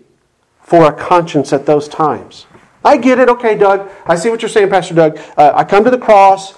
for 0.61 0.85
a 0.85 0.93
conscience 0.93 1.53
at 1.53 1.67
those 1.67 1.89
times? 1.89 2.47
I 2.85 2.97
get 2.97 3.19
it. 3.19 3.29
Okay, 3.29 3.57
Doug. 3.57 3.91
I 4.07 4.17
see 4.17 4.31
what 4.31 4.43
you're 4.43 4.49
saying, 4.49 4.71
Pastor 4.71 4.95
Doug. 4.95 5.19
Uh, 5.37 5.53
I 5.55 5.65
come 5.65 5.85
to 5.85 5.91
the 5.91 5.99
cross. 5.99 6.55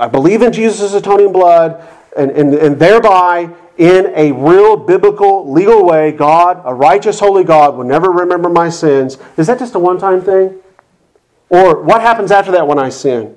I 0.00 0.08
believe 0.08 0.42
in 0.42 0.52
Jesus' 0.52 0.92
atoning 0.94 1.32
blood. 1.32 1.86
And, 2.16 2.30
and, 2.32 2.54
and 2.54 2.78
thereby, 2.78 3.54
in 3.78 4.12
a 4.14 4.32
real 4.32 4.76
biblical, 4.76 5.50
legal 5.50 5.84
way, 5.84 6.12
God, 6.12 6.60
a 6.64 6.74
righteous, 6.74 7.20
holy 7.20 7.44
God, 7.44 7.76
will 7.76 7.84
never 7.84 8.10
remember 8.10 8.48
my 8.48 8.68
sins. 8.68 9.18
Is 9.36 9.46
that 9.46 9.58
just 9.58 9.74
a 9.74 9.78
one 9.78 9.98
time 9.98 10.20
thing? 10.20 10.58
Or 11.48 11.82
what 11.82 12.00
happens 12.00 12.30
after 12.30 12.52
that 12.52 12.66
when 12.66 12.78
I 12.78 12.88
sin? 12.88 13.36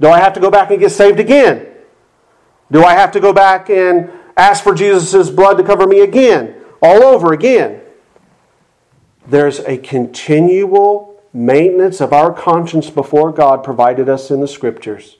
Do 0.00 0.08
I 0.08 0.18
have 0.18 0.32
to 0.34 0.40
go 0.40 0.50
back 0.50 0.70
and 0.70 0.80
get 0.80 0.90
saved 0.90 1.20
again? 1.20 1.66
Do 2.70 2.84
I 2.84 2.94
have 2.94 3.12
to 3.12 3.20
go 3.20 3.32
back 3.32 3.68
and 3.68 4.10
ask 4.36 4.62
for 4.62 4.74
Jesus' 4.74 5.28
blood 5.28 5.54
to 5.58 5.62
cover 5.62 5.86
me 5.86 6.00
again? 6.00 6.54
All 6.82 7.02
over 7.02 7.32
again? 7.32 7.82
There's 9.26 9.60
a 9.60 9.76
continual 9.76 11.09
maintenance 11.32 12.00
of 12.00 12.12
our 12.12 12.32
conscience 12.32 12.90
before 12.90 13.32
God 13.32 13.62
provided 13.62 14.08
us 14.08 14.30
in 14.30 14.40
the 14.40 14.48
Scriptures. 14.48 15.16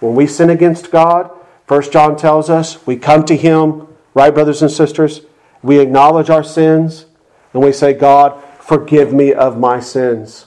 When 0.00 0.14
we 0.14 0.26
sin 0.26 0.50
against 0.50 0.90
God, 0.90 1.30
First 1.66 1.92
John 1.92 2.16
tells 2.16 2.50
us 2.50 2.86
we 2.86 2.96
come 2.96 3.24
to 3.24 3.36
Him, 3.36 3.88
right, 4.12 4.34
brothers 4.34 4.62
and 4.62 4.70
sisters? 4.70 5.22
We 5.62 5.78
acknowledge 5.78 6.30
our 6.30 6.44
sins 6.44 7.06
and 7.52 7.62
we 7.62 7.72
say, 7.72 7.94
God, 7.94 8.42
forgive 8.60 9.12
me 9.12 9.32
of 9.32 9.58
my 9.58 9.80
sins. 9.80 10.46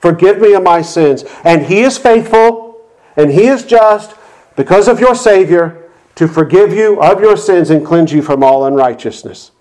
Forgive 0.00 0.40
me 0.40 0.54
of 0.54 0.62
my 0.62 0.82
sins. 0.82 1.24
And 1.44 1.66
He 1.66 1.80
is 1.80 1.98
faithful 1.98 2.84
and 3.16 3.30
He 3.30 3.46
is 3.46 3.64
just 3.64 4.16
because 4.56 4.88
of 4.88 5.00
your 5.00 5.14
Savior 5.14 5.90
to 6.16 6.28
forgive 6.28 6.72
you 6.72 7.00
of 7.00 7.20
your 7.20 7.36
sins 7.36 7.70
and 7.70 7.84
cleanse 7.84 8.12
you 8.12 8.22
from 8.22 8.42
all 8.42 8.66
unrighteousness. 8.66 9.52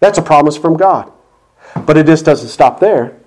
That's 0.00 0.18
a 0.18 0.22
promise 0.22 0.56
from 0.56 0.76
God. 0.76 1.12
But 1.86 1.96
it 1.96 2.06
just 2.06 2.24
doesn't 2.24 2.48
stop 2.48 2.80
there. 2.80 3.19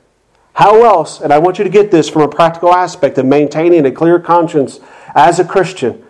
How 0.54 0.84
else, 0.84 1.20
and 1.20 1.34
I 1.34 1.39
want 1.39 1.58
you 1.58 1.64
to 1.64 1.70
get 1.70 1.89
this 1.89 2.10
from 2.10 2.22
a 2.22 2.28
practical 2.28 2.74
aspect 2.74 3.18
of 3.18 3.26
maintaining 3.26 3.86
a 3.86 3.91
clear 3.91 4.20
conscience 4.20 4.80
as 5.16 5.39
a 5.39 5.45
Christian, 5.45 6.06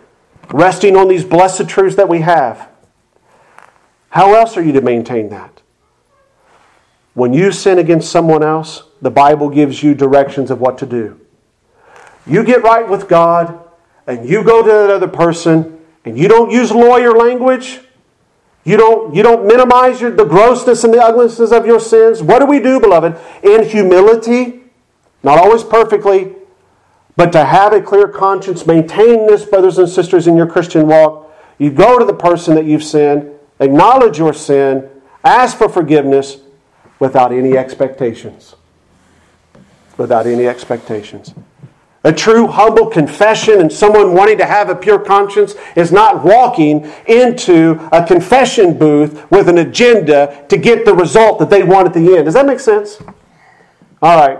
resting 0.50 0.96
on 0.96 1.08
these 1.08 1.24
blessed 1.24 1.68
truths 1.68 1.96
that 1.96 2.08
we 2.08 2.20
have. 2.20 2.68
How 4.10 4.34
else 4.34 4.56
are 4.56 4.62
you 4.62 4.72
to 4.72 4.82
maintain 4.82 5.30
that? 5.30 5.62
When 7.14 7.32
you 7.32 7.52
sin 7.52 7.78
against 7.78 8.12
someone 8.12 8.42
else, 8.42 8.82
the 9.00 9.10
Bible 9.10 9.48
gives 9.48 9.82
you 9.82 9.94
directions 9.94 10.50
of 10.50 10.60
what 10.60 10.78
to 10.78 10.86
do. 10.86 11.20
You 12.26 12.44
get 12.44 12.62
right 12.62 12.88
with 12.88 13.08
God, 13.08 13.58
and 14.06 14.28
you 14.28 14.44
go 14.44 14.62
to 14.62 14.68
that 14.68 14.90
other 14.90 15.08
person, 15.08 15.80
and 16.04 16.18
you 16.18 16.28
don't 16.28 16.50
use 16.50 16.70
lawyer 16.70 17.12
language. 17.12 17.80
You 18.64 18.78
don't, 18.78 19.14
you 19.14 19.22
don't 19.22 19.46
minimize 19.46 20.00
your, 20.00 20.10
the 20.10 20.24
grossness 20.24 20.84
and 20.84 20.92
the 20.92 21.02
ugliness 21.02 21.38
of 21.38 21.66
your 21.66 21.80
sins. 21.80 22.22
What 22.22 22.38
do 22.38 22.46
we 22.46 22.60
do, 22.60 22.80
beloved? 22.80 23.18
In 23.42 23.64
humility, 23.64 24.62
not 25.22 25.38
always 25.38 25.62
perfectly, 25.62 26.34
but 27.16 27.30
to 27.32 27.44
have 27.44 27.72
a 27.72 27.80
clear 27.80 28.08
conscience, 28.08 28.66
maintain 28.66 29.26
this, 29.26 29.44
brothers 29.44 29.78
and 29.78 29.88
sisters, 29.88 30.26
in 30.26 30.36
your 30.36 30.46
Christian 30.46 30.86
walk. 30.86 31.30
You 31.58 31.70
go 31.70 31.98
to 31.98 32.04
the 32.04 32.14
person 32.14 32.54
that 32.54 32.64
you've 32.64 32.82
sinned, 32.82 33.30
acknowledge 33.60 34.18
your 34.18 34.32
sin, 34.32 34.88
ask 35.22 35.56
for 35.56 35.68
forgiveness 35.68 36.38
without 36.98 37.32
any 37.32 37.56
expectations. 37.56 38.54
Without 39.98 40.26
any 40.26 40.46
expectations. 40.46 41.34
A 42.06 42.12
true 42.12 42.46
humble 42.46 42.86
confession 42.86 43.60
and 43.62 43.72
someone 43.72 44.12
wanting 44.12 44.36
to 44.36 44.44
have 44.44 44.68
a 44.68 44.74
pure 44.74 44.98
conscience 44.98 45.54
is 45.74 45.90
not 45.90 46.22
walking 46.22 46.92
into 47.06 47.80
a 47.92 48.06
confession 48.06 48.76
booth 48.76 49.30
with 49.30 49.48
an 49.48 49.56
agenda 49.58 50.44
to 50.50 50.58
get 50.58 50.84
the 50.84 50.94
result 50.94 51.38
that 51.38 51.48
they 51.48 51.62
want 51.62 51.88
at 51.88 51.94
the 51.94 52.16
end. 52.16 52.26
Does 52.26 52.34
that 52.34 52.44
make 52.44 52.60
sense? 52.60 53.00
All 54.02 54.18
right. 54.18 54.38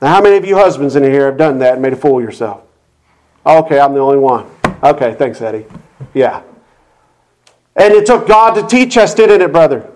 Now, 0.00 0.14
how 0.14 0.22
many 0.22 0.36
of 0.36 0.46
you 0.46 0.56
husbands 0.56 0.96
in 0.96 1.02
here 1.02 1.26
have 1.26 1.36
done 1.36 1.58
that 1.58 1.74
and 1.74 1.82
made 1.82 1.92
a 1.92 1.96
fool 1.96 2.18
of 2.18 2.24
yourself? 2.24 2.62
Okay, 3.44 3.78
I'm 3.78 3.92
the 3.92 4.00
only 4.00 4.18
one. 4.18 4.46
Okay, 4.82 5.14
thanks, 5.14 5.42
Eddie. 5.42 5.66
Yeah. 6.14 6.42
And 7.76 7.92
it 7.92 8.06
took 8.06 8.26
God 8.26 8.54
to 8.54 8.66
teach 8.66 8.96
us, 8.96 9.14
didn't 9.14 9.42
it, 9.42 9.52
brother? 9.52 9.90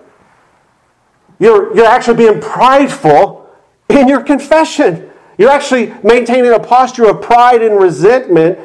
You're, 1.39 1.75
you're 1.75 1.85
actually 1.85 2.17
being 2.17 2.39
prideful 2.39 3.49
in 3.89 4.07
your 4.07 4.21
confession. 4.21 5.08
You're 5.39 5.51
actually 5.51 5.93
maintaining 6.03 6.51
a 6.51 6.59
posture 6.59 7.09
of 7.09 7.21
pride 7.21 7.63
and 7.63 7.79
resentment, 7.79 8.59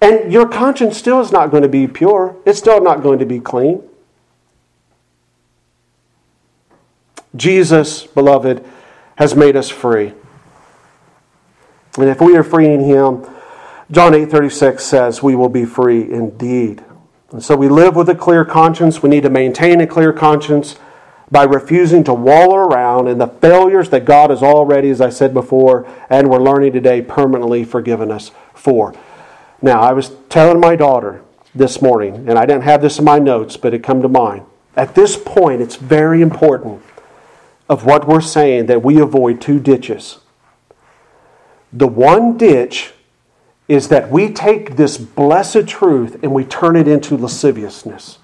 and 0.00 0.32
your 0.32 0.48
conscience 0.48 0.96
still 0.96 1.20
is 1.20 1.30
not 1.30 1.50
going 1.50 1.62
to 1.62 1.68
be 1.68 1.86
pure. 1.86 2.34
It's 2.46 2.58
still 2.58 2.82
not 2.82 3.02
going 3.02 3.18
to 3.18 3.26
be 3.26 3.40
clean. 3.40 3.82
Jesus, 7.36 8.06
beloved, 8.06 8.64
has 9.16 9.36
made 9.36 9.54
us 9.54 9.68
free. 9.68 10.14
And 11.98 12.08
if 12.08 12.22
we 12.22 12.38
are 12.38 12.42
free 12.42 12.72
in 12.72 12.80
Him, 12.80 13.26
John 13.90 14.12
8:36 14.14 14.80
says 14.80 15.22
we 15.22 15.36
will 15.36 15.50
be 15.50 15.66
free 15.66 16.10
indeed. 16.10 16.82
And 17.32 17.44
so 17.44 17.54
we 17.54 17.68
live 17.68 17.96
with 17.96 18.08
a 18.08 18.14
clear 18.14 18.46
conscience. 18.46 19.02
We 19.02 19.10
need 19.10 19.24
to 19.24 19.30
maintain 19.30 19.78
a 19.82 19.86
clear 19.86 20.12
conscience 20.12 20.76
by 21.30 21.44
refusing 21.44 22.04
to 22.04 22.14
wallow 22.14 22.56
around 22.56 23.08
in 23.08 23.18
the 23.18 23.26
failures 23.26 23.90
that 23.90 24.04
God 24.04 24.30
has 24.30 24.42
already, 24.42 24.90
as 24.90 25.00
I 25.00 25.10
said 25.10 25.32
before, 25.32 25.86
and 26.10 26.30
we're 26.30 26.42
learning 26.42 26.72
today, 26.72 27.02
permanently 27.02 27.64
forgiven 27.64 28.10
us 28.10 28.30
for. 28.52 28.94
Now, 29.62 29.80
I 29.80 29.92
was 29.92 30.12
telling 30.28 30.60
my 30.60 30.76
daughter 30.76 31.22
this 31.54 31.80
morning, 31.80 32.28
and 32.28 32.38
I 32.38 32.46
didn't 32.46 32.64
have 32.64 32.82
this 32.82 32.98
in 32.98 33.04
my 33.04 33.18
notes, 33.18 33.56
but 33.56 33.72
it 33.72 33.82
come 33.82 34.02
to 34.02 34.08
mind. 34.08 34.44
At 34.76 34.94
this 34.94 35.16
point, 35.16 35.62
it's 35.62 35.76
very 35.76 36.20
important 36.20 36.82
of 37.68 37.86
what 37.86 38.06
we're 38.06 38.20
saying 38.20 38.66
that 38.66 38.82
we 38.82 39.00
avoid 39.00 39.40
two 39.40 39.58
ditches. 39.58 40.18
The 41.72 41.86
one 41.86 42.36
ditch 42.36 42.92
is 43.68 43.88
that 43.88 44.10
we 44.10 44.32
take 44.32 44.76
this 44.76 44.98
blessed 44.98 45.66
truth 45.66 46.22
and 46.22 46.32
we 46.32 46.44
turn 46.44 46.76
it 46.76 46.86
into 46.86 47.16
lasciviousness. 47.16 48.18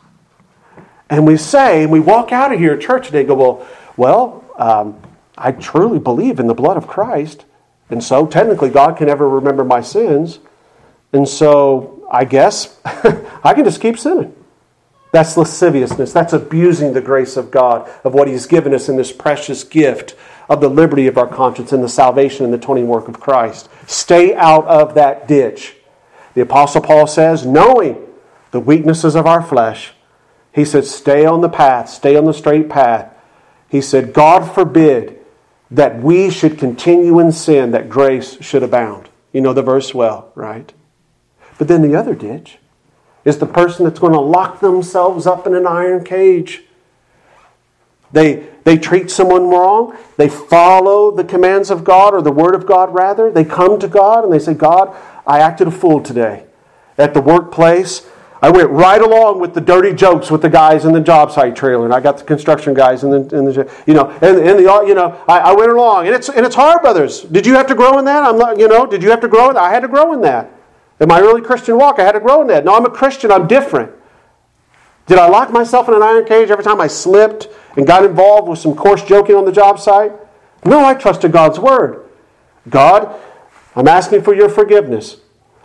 And 1.11 1.27
we 1.27 1.37
say, 1.37 1.83
and 1.83 1.93
we 1.93 1.99
walk 2.01 2.31
out 2.31 2.53
of 2.53 2.59
here 2.59 2.73
at 2.73 2.81
church 2.81 3.07
today, 3.07 3.25
go, 3.25 3.35
well, 3.35 3.69
well, 3.97 4.45
um, 4.57 5.03
I 5.37 5.53
truly 5.53 5.99
believe 5.99 6.39
in 6.39 6.47
the 6.47 6.55
blood 6.55 6.77
of 6.77 6.87
Christ. 6.87 7.45
And 7.91 8.03
so 8.03 8.27
technically, 8.27 8.71
God 8.71 8.97
can 8.97 9.09
never 9.09 9.29
remember 9.29 9.65
my 9.65 9.81
sins. 9.81 10.39
And 11.13 11.29
so 11.29 12.07
I 12.11 12.25
guess 12.25 12.79
I 12.85 13.55
can 13.55 13.65
just 13.65 13.81
keep 13.81 13.99
sinning. 13.99 14.35
That's 15.13 15.37
lasciviousness. 15.37 16.13
That's 16.13 16.33
abusing 16.33 16.93
the 16.93 17.01
grace 17.01 17.37
of 17.37 17.51
God, 17.51 17.91
of 18.05 18.15
what 18.15 18.29
He's 18.29 18.47
given 18.47 18.73
us 18.73 18.89
in 18.89 18.97
this 18.97 19.11
precious 19.11 19.65
gift 19.65 20.15
of 20.49 20.61
the 20.61 20.69
liberty 20.69 21.09
of 21.09 21.19
our 21.19 21.27
conscience 21.27 21.73
and 21.73 21.83
the 21.83 21.89
salvation 21.89 22.45
and 22.45 22.55
the 22.55 22.59
atoning 22.59 22.87
work 22.87 23.09
of 23.09 23.19
Christ. 23.19 23.69
Stay 23.87 24.35
out 24.35 24.67
of 24.67 24.95
that 24.95 25.27
ditch. 25.27 25.75
The 26.35 26.43
Apostle 26.43 26.83
Paul 26.83 27.09
says, 27.09 27.45
knowing 27.45 28.07
the 28.53 28.61
weaknesses 28.61 29.17
of 29.17 29.27
our 29.27 29.43
flesh, 29.43 29.93
he 30.53 30.64
said, 30.64 30.84
stay 30.84 31.24
on 31.24 31.40
the 31.40 31.48
path, 31.48 31.88
stay 31.88 32.16
on 32.16 32.24
the 32.24 32.34
straight 32.34 32.68
path. 32.68 33.14
He 33.68 33.80
said, 33.80 34.12
God 34.12 34.53
forbid 34.53 35.18
that 35.70 36.03
we 36.03 36.30
should 36.30 36.59
continue 36.59 37.20
in 37.20 37.30
sin, 37.30 37.70
that 37.70 37.88
grace 37.88 38.42
should 38.42 38.62
abound. 38.62 39.09
You 39.32 39.40
know 39.40 39.53
the 39.53 39.62
verse 39.62 39.94
well, 39.94 40.32
right? 40.34 40.72
But 41.59 41.68
then 41.68 41.82
the 41.82 41.94
other 41.94 42.14
ditch 42.14 42.59
is 43.24 43.38
the 43.38 43.46
person 43.46 43.84
that's 43.84 44.01
going 44.01 44.12
to 44.12 44.20
lock 44.20 44.61
themselves 44.61 45.26
up 45.26 45.46
in 45.46 45.55
an 45.55 45.66
iron 45.66 46.05
cage. 46.05 46.64
They, 48.12 48.48
they 48.64 48.76
treat 48.76 49.11
someone 49.11 49.48
wrong. 49.48 49.96
They 50.16 50.28
follow 50.28 51.12
the 51.12 51.22
commands 51.22 51.70
of 51.70 51.84
God 51.84 52.12
or 52.12 52.22
the 52.22 52.32
Word 52.32 52.57
of 52.57 52.66
God, 52.66 52.92
rather. 52.92 53.30
They 53.30 53.44
come 53.44 53.78
to 53.78 53.86
God 53.86 54.24
and 54.24 54.32
they 54.32 54.40
say, 54.40 54.55
God, 54.55 54.96
I 55.24 55.38
acted 55.38 55.68
a 55.68 55.70
fool 55.70 56.03
today. 56.03 56.44
At 56.98 57.14
the 57.14 57.20
workplace, 57.20 58.07
I 58.43 58.51
went 58.51 58.70
right 58.70 59.01
along 59.01 59.38
with 59.41 59.53
the 59.53 59.61
dirty 59.61 59.93
jokes 59.93 60.30
with 60.30 60.41
the 60.41 60.49
guys 60.49 60.86
in 60.86 60.93
the 60.93 61.01
job 61.01 61.30
site 61.30 61.55
trailer, 61.55 61.84
and 61.84 61.93
I 61.93 62.01
got 62.01 62.16
the 62.16 62.24
construction 62.24 62.72
guys 62.72 63.05
in 63.05 63.11
the, 63.11 63.36
in 63.36 63.45
the 63.45 63.70
you 63.86 63.93
know, 63.93 64.09
and, 64.22 64.38
and 64.38 64.59
the, 64.59 64.84
you 64.86 64.95
know, 64.95 65.22
I, 65.28 65.41
I, 65.41 65.53
went 65.53 65.70
along, 65.70 66.07
and 66.07 66.16
it's 66.16 66.30
and 66.30 66.47
it's 66.47 66.55
hard, 66.55 66.80
brothers. 66.80 67.20
Did 67.20 67.45
you 67.45 67.55
have 67.55 67.66
to 67.66 67.74
grow 67.74 67.99
in 67.99 68.07
that? 68.07 68.22
I'm 68.22 68.38
not, 68.38 68.59
you 68.59 68.66
know, 68.66 68.86
did 68.86 69.03
you 69.03 69.11
have 69.11 69.20
to 69.20 69.28
grow 69.28 69.51
in 69.51 69.55
that? 69.57 69.62
I 69.62 69.70
had 69.70 69.80
to 69.80 69.88
grow 69.88 70.14
in 70.14 70.22
that. 70.22 70.51
In 71.01 71.09
my 71.09 71.20
early 71.20 71.43
Christian 71.43 71.76
walk, 71.76 71.99
I 71.99 72.05
had 72.05 72.12
to 72.12 72.20
grow 72.20 72.41
in 72.41 72.47
that. 72.49 72.64
No, 72.64 72.74
I'm 72.74 72.86
a 72.86 72.91
Christian. 72.91 73.30
I'm 73.30 73.47
different. 73.47 73.93
Did 75.07 75.18
I 75.18 75.28
lock 75.28 75.51
myself 75.51 75.88
in 75.88 75.95
an 75.95 76.03
iron 76.03 76.24
cage 76.24 76.51
every 76.51 76.64
time 76.64 76.80
I 76.80 76.86
slipped 76.86 77.49
and 77.76 77.86
got 77.86 78.05
involved 78.05 78.49
with 78.49 78.59
some 78.59 78.74
coarse 78.74 79.03
joking 79.03 79.34
on 79.34 79.45
the 79.45 79.53
job 79.53 79.78
site? 79.78 80.12
No, 80.64 80.84
I 80.84 80.95
trusted 80.95 81.32
God's 81.32 81.59
word. 81.59 82.07
God, 82.68 83.18
I'm 83.76 83.88
asking 83.88 84.22
for 84.22 84.34
your 84.34 84.49
forgiveness. 84.49 85.16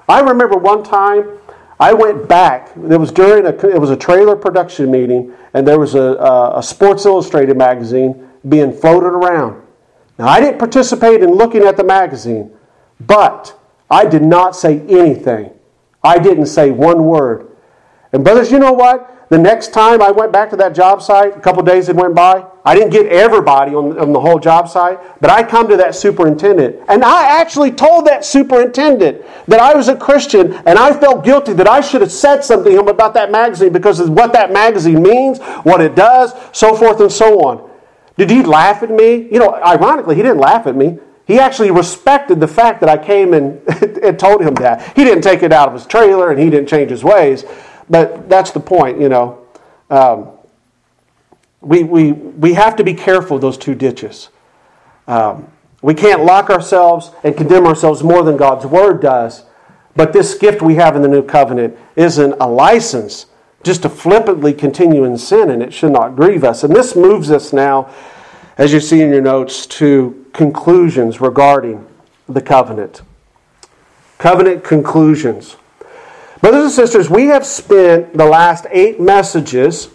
I 0.09 0.19
remember 0.21 0.57
one 0.57 0.83
time 0.83 1.39
I 1.79 1.93
went 1.93 2.27
back. 2.27 2.71
It 2.77 2.97
was 2.97 3.11
during 3.11 3.45
a 3.45 3.67
it 3.67 3.79
was 3.79 3.89
a 3.89 3.97
trailer 3.97 4.35
production 4.35 4.89
meeting, 4.89 5.33
and 5.53 5.67
there 5.67 5.79
was 5.79 5.95
a, 5.95 6.01
a, 6.01 6.59
a 6.59 6.63
Sports 6.63 7.05
Illustrated 7.05 7.57
magazine 7.57 8.29
being 8.47 8.71
floated 8.71 9.07
around. 9.07 9.61
Now 10.17 10.27
I 10.27 10.39
didn't 10.39 10.59
participate 10.59 11.21
in 11.21 11.31
looking 11.31 11.63
at 11.63 11.75
the 11.75 11.83
magazine, 11.83 12.51
but 13.01 13.59
I 13.89 14.05
did 14.05 14.21
not 14.21 14.55
say 14.55 14.79
anything. 14.87 15.51
I 16.03 16.17
didn't 16.19 16.45
say 16.45 16.71
one 16.71 17.05
word. 17.05 17.49
And 18.13 18.23
brothers, 18.23 18.51
you 18.51 18.59
know 18.59 18.73
what? 18.73 19.14
The 19.29 19.37
next 19.39 19.73
time 19.73 20.01
I 20.01 20.11
went 20.11 20.31
back 20.31 20.51
to 20.51 20.55
that 20.57 20.75
job 20.75 21.01
site, 21.01 21.35
a 21.35 21.39
couple 21.39 21.63
days 21.63 21.87
had 21.87 21.95
went 21.95 22.13
by, 22.13 22.45
I 22.63 22.75
didn't 22.75 22.91
get 22.91 23.07
everybody 23.07 23.73
on, 23.73 23.97
on 23.97 24.13
the 24.13 24.19
whole 24.19 24.37
job 24.37 24.69
site, 24.69 24.99
but 25.19 25.31
I 25.31 25.41
come 25.41 25.67
to 25.69 25.77
that 25.77 25.95
superintendent. 25.95 26.77
And 26.87 27.03
I 27.03 27.39
actually 27.39 27.71
told 27.71 28.05
that 28.05 28.23
superintendent 28.23 29.23
that 29.47 29.59
I 29.59 29.73
was 29.73 29.87
a 29.87 29.95
Christian 29.95 30.53
and 30.53 30.77
I 30.77 30.93
felt 30.93 31.25
guilty 31.25 31.53
that 31.53 31.67
I 31.67 31.81
should 31.81 32.01
have 32.01 32.11
said 32.11 32.43
something 32.43 32.71
to 32.71 32.79
him 32.79 32.87
about 32.87 33.15
that 33.15 33.31
magazine 33.31 33.73
because 33.73 33.99
of 33.99 34.09
what 34.11 34.31
that 34.33 34.51
magazine 34.51 35.01
means, 35.01 35.39
what 35.63 35.81
it 35.81 35.95
does, 35.95 36.33
so 36.51 36.75
forth 36.75 36.99
and 36.99 37.11
so 37.11 37.39
on. 37.41 37.71
Did 38.17 38.29
he 38.29 38.43
laugh 38.43 38.83
at 38.83 38.91
me? 38.91 39.27
You 39.31 39.39
know, 39.39 39.55
ironically, 39.55 40.15
he 40.15 40.21
didn't 40.21 40.39
laugh 40.39 40.67
at 40.67 40.75
me. 40.75 40.99
He 41.25 41.39
actually 41.39 41.71
respected 41.71 42.39
the 42.39 42.47
fact 42.47 42.79
that 42.81 42.89
I 42.89 43.03
came 43.03 43.33
and, 43.33 43.59
and 44.03 44.19
told 44.19 44.41
him 44.41 44.53
that. 44.55 44.95
He 44.95 45.03
didn't 45.03 45.23
take 45.23 45.41
it 45.41 45.51
out 45.51 45.67
of 45.67 45.73
his 45.73 45.87
trailer 45.87 46.29
and 46.29 46.39
he 46.39 46.49
didn't 46.51 46.69
change 46.69 46.91
his 46.91 47.03
ways. 47.03 47.43
But 47.89 48.29
that's 48.29 48.51
the 48.51 48.59
point, 48.59 48.99
you 48.99 49.09
know. 49.09 49.45
Um, 49.89 50.29
we, 51.61 51.83
we, 51.83 52.11
we 52.11 52.53
have 52.53 52.75
to 52.77 52.83
be 52.83 52.93
careful 52.93 53.37
of 53.37 53.41
those 53.41 53.57
two 53.57 53.75
ditches. 53.75 54.29
Um, 55.07 55.47
we 55.81 55.93
can't 55.93 56.23
lock 56.23 56.49
ourselves 56.49 57.11
and 57.23 57.35
condemn 57.35 57.65
ourselves 57.65 58.03
more 58.03 58.23
than 58.23 58.37
God's 58.37 58.65
Word 58.65 59.01
does. 59.01 59.43
But 59.95 60.13
this 60.13 60.35
gift 60.35 60.61
we 60.61 60.75
have 60.75 60.95
in 60.95 61.01
the 61.01 61.07
new 61.07 61.23
covenant 61.23 61.77
isn't 61.95 62.35
a 62.39 62.47
license 62.47 63.27
just 63.63 63.81
to 63.81 63.89
flippantly 63.89 64.53
continue 64.53 65.05
in 65.05 65.17
sin, 65.17 65.49
and 65.49 65.61
it 65.63 65.73
should 65.73 65.91
not 65.91 66.15
grieve 66.15 66.43
us. 66.43 66.63
And 66.63 66.75
this 66.75 66.95
moves 66.95 67.31
us 67.31 67.51
now, 67.51 67.89
as 68.57 68.71
you 68.71 68.79
see 68.79 69.01
in 69.01 69.09
your 69.09 69.21
notes, 69.21 69.65
to 69.65 70.25
conclusions 70.33 71.19
regarding 71.19 71.85
the 72.27 72.41
covenant. 72.41 73.01
Covenant 74.17 74.63
conclusions. 74.63 75.57
Brothers 76.45 76.65
and 76.65 76.71
sisters, 76.73 77.09
we 77.09 77.25
have 77.25 77.43
spent 77.43 78.13
the 78.13 78.23
last 78.23 78.67
eight 78.69 78.99
messages, 78.99 79.89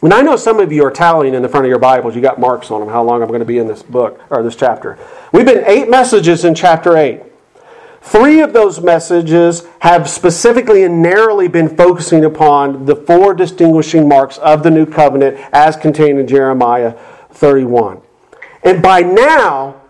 and 0.00 0.14
I 0.14 0.22
know 0.22 0.36
some 0.36 0.60
of 0.60 0.70
you 0.70 0.84
are 0.84 0.92
tallying 0.92 1.34
in 1.34 1.42
the 1.42 1.48
front 1.48 1.66
of 1.66 1.70
your 1.70 1.80
Bibles. 1.80 2.14
You 2.14 2.22
got 2.22 2.38
marks 2.38 2.70
on 2.70 2.78
them, 2.78 2.88
how 2.88 3.02
long 3.02 3.20
I'm 3.20 3.26
going 3.26 3.40
to 3.40 3.44
be 3.44 3.58
in 3.58 3.66
this 3.66 3.82
book, 3.82 4.20
or 4.30 4.44
this 4.44 4.54
chapter. 4.54 4.96
We've 5.32 5.44
been 5.44 5.64
eight 5.66 5.90
messages 5.90 6.44
in 6.44 6.54
chapter 6.54 6.96
8. 6.96 7.20
Three 8.00 8.42
of 8.42 8.52
those 8.52 8.80
messages 8.80 9.66
have 9.80 10.08
specifically 10.08 10.84
and 10.84 11.02
narrowly 11.02 11.48
been 11.48 11.76
focusing 11.76 12.24
upon 12.24 12.86
the 12.86 12.94
four 12.94 13.34
distinguishing 13.34 14.06
marks 14.06 14.38
of 14.38 14.62
the 14.62 14.70
new 14.70 14.86
covenant 14.86 15.36
as 15.52 15.74
contained 15.74 16.20
in 16.20 16.28
Jeremiah 16.28 16.92
31. 17.32 18.00
And 18.62 18.80
by 18.80 19.00
now, 19.00 19.82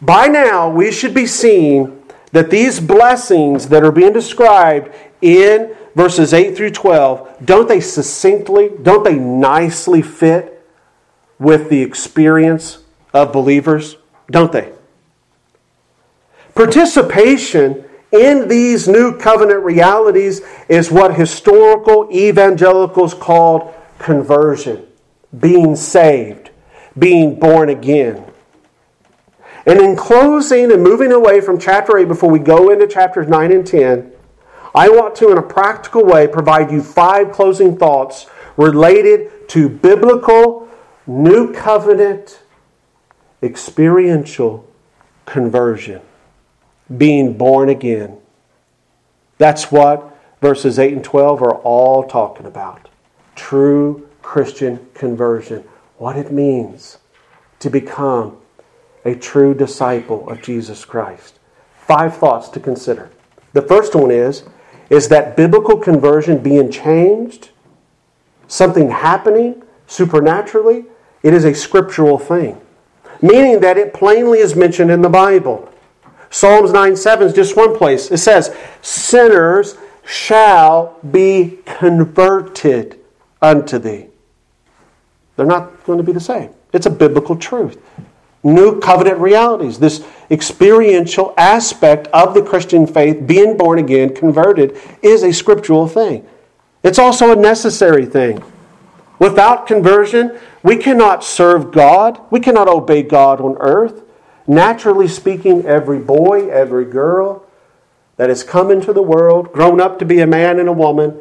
by 0.00 0.28
now, 0.28 0.70
we 0.70 0.92
should 0.92 1.12
be 1.12 1.26
seeing 1.26 2.01
that 2.32 2.50
these 2.50 2.80
blessings 2.80 3.68
that 3.68 3.84
are 3.84 3.92
being 3.92 4.12
described 4.12 4.92
in 5.20 5.74
verses 5.94 6.32
8 6.32 6.56
through 6.56 6.70
12, 6.70 7.44
don't 7.44 7.68
they 7.68 7.80
succinctly, 7.80 8.70
don't 8.82 9.04
they 9.04 9.18
nicely 9.18 10.02
fit 10.02 10.66
with 11.38 11.68
the 11.68 11.82
experience 11.82 12.82
of 13.12 13.32
believers? 13.32 13.96
Don't 14.30 14.52
they? 14.52 14.72
Participation 16.54 17.84
in 18.12 18.48
these 18.48 18.88
new 18.88 19.16
covenant 19.16 19.64
realities 19.64 20.42
is 20.68 20.90
what 20.90 21.14
historical 21.14 22.08
evangelicals 22.12 23.14
called 23.14 23.74
conversion, 23.98 24.86
being 25.38 25.76
saved, 25.76 26.50
being 26.98 27.38
born 27.38 27.70
again. 27.70 28.31
And 29.66 29.80
in 29.80 29.96
closing 29.96 30.72
and 30.72 30.82
moving 30.82 31.12
away 31.12 31.40
from 31.40 31.58
chapter 31.58 31.96
8 31.96 32.08
before 32.08 32.30
we 32.30 32.38
go 32.38 32.70
into 32.70 32.86
chapters 32.86 33.28
9 33.28 33.52
and 33.52 33.66
10, 33.66 34.12
I 34.74 34.88
want 34.88 35.14
to, 35.16 35.30
in 35.30 35.38
a 35.38 35.42
practical 35.42 36.04
way, 36.04 36.26
provide 36.26 36.70
you 36.70 36.82
five 36.82 37.30
closing 37.30 37.76
thoughts 37.76 38.26
related 38.56 39.48
to 39.50 39.68
biblical, 39.68 40.68
new 41.06 41.52
covenant, 41.52 42.42
experiential 43.42 44.68
conversion, 45.26 46.00
being 46.96 47.36
born 47.36 47.68
again. 47.68 48.18
That's 49.38 49.70
what 49.70 50.16
verses 50.40 50.78
8 50.78 50.92
and 50.94 51.04
12 51.04 51.42
are 51.42 51.56
all 51.56 52.04
talking 52.04 52.46
about. 52.46 52.88
True 53.34 54.08
Christian 54.22 54.88
conversion, 54.94 55.64
what 55.98 56.16
it 56.16 56.32
means 56.32 56.98
to 57.60 57.70
become 57.70 58.38
a 59.04 59.14
true 59.14 59.54
disciple 59.54 60.28
of 60.28 60.42
Jesus 60.42 60.84
Christ. 60.84 61.38
Five 61.86 62.16
thoughts 62.16 62.48
to 62.50 62.60
consider. 62.60 63.10
The 63.52 63.62
first 63.62 63.94
one 63.94 64.10
is 64.10 64.44
is 64.90 65.08
that 65.08 65.36
biblical 65.36 65.78
conversion 65.78 66.38
being 66.42 66.70
changed, 66.70 67.48
something 68.46 68.90
happening 68.90 69.62
supernaturally, 69.86 70.84
it 71.22 71.32
is 71.32 71.44
a 71.44 71.54
scriptural 71.54 72.18
thing. 72.18 72.60
Meaning 73.22 73.60
that 73.60 73.78
it 73.78 73.94
plainly 73.94 74.40
is 74.40 74.54
mentioned 74.54 74.90
in 74.90 75.00
the 75.00 75.08
Bible. 75.08 75.72
Psalms 76.28 76.72
9 76.72 76.96
7 76.96 77.26
is 77.26 77.32
just 77.32 77.56
one 77.56 77.76
place. 77.76 78.10
It 78.10 78.18
says, 78.18 78.54
Sinners 78.82 79.76
shall 80.04 80.98
be 81.10 81.58
converted 81.64 82.98
unto 83.40 83.78
thee. 83.78 84.08
They're 85.36 85.46
not 85.46 85.84
going 85.84 85.98
to 85.98 86.04
be 86.04 86.12
the 86.12 86.20
same. 86.20 86.50
It's 86.72 86.86
a 86.86 86.90
biblical 86.90 87.36
truth 87.36 87.78
new 88.42 88.80
covenant 88.80 89.18
realities. 89.18 89.78
This 89.78 90.04
experiential 90.30 91.34
aspect 91.36 92.08
of 92.08 92.34
the 92.34 92.42
Christian 92.42 92.86
faith, 92.86 93.26
being 93.26 93.56
born 93.56 93.78
again, 93.78 94.14
converted, 94.14 94.76
is 95.02 95.22
a 95.22 95.32
scriptural 95.32 95.86
thing. 95.86 96.26
It's 96.82 96.98
also 96.98 97.32
a 97.32 97.36
necessary 97.36 98.06
thing. 98.06 98.42
Without 99.18 99.66
conversion, 99.66 100.38
we 100.64 100.76
cannot 100.76 101.22
serve 101.22 101.70
God, 101.70 102.20
we 102.30 102.40
cannot 102.40 102.68
obey 102.68 103.02
God 103.02 103.40
on 103.40 103.56
earth. 103.60 104.02
Naturally 104.48 105.06
speaking, 105.06 105.64
every 105.64 106.00
boy, 106.00 106.48
every 106.50 106.84
girl 106.84 107.46
that 108.16 108.28
has 108.28 108.42
come 108.42 108.70
into 108.70 108.92
the 108.92 109.02
world, 109.02 109.52
grown 109.52 109.80
up 109.80 109.98
to 110.00 110.04
be 110.04 110.18
a 110.20 110.26
man 110.26 110.58
and 110.58 110.68
a 110.68 110.72
woman, 110.72 111.20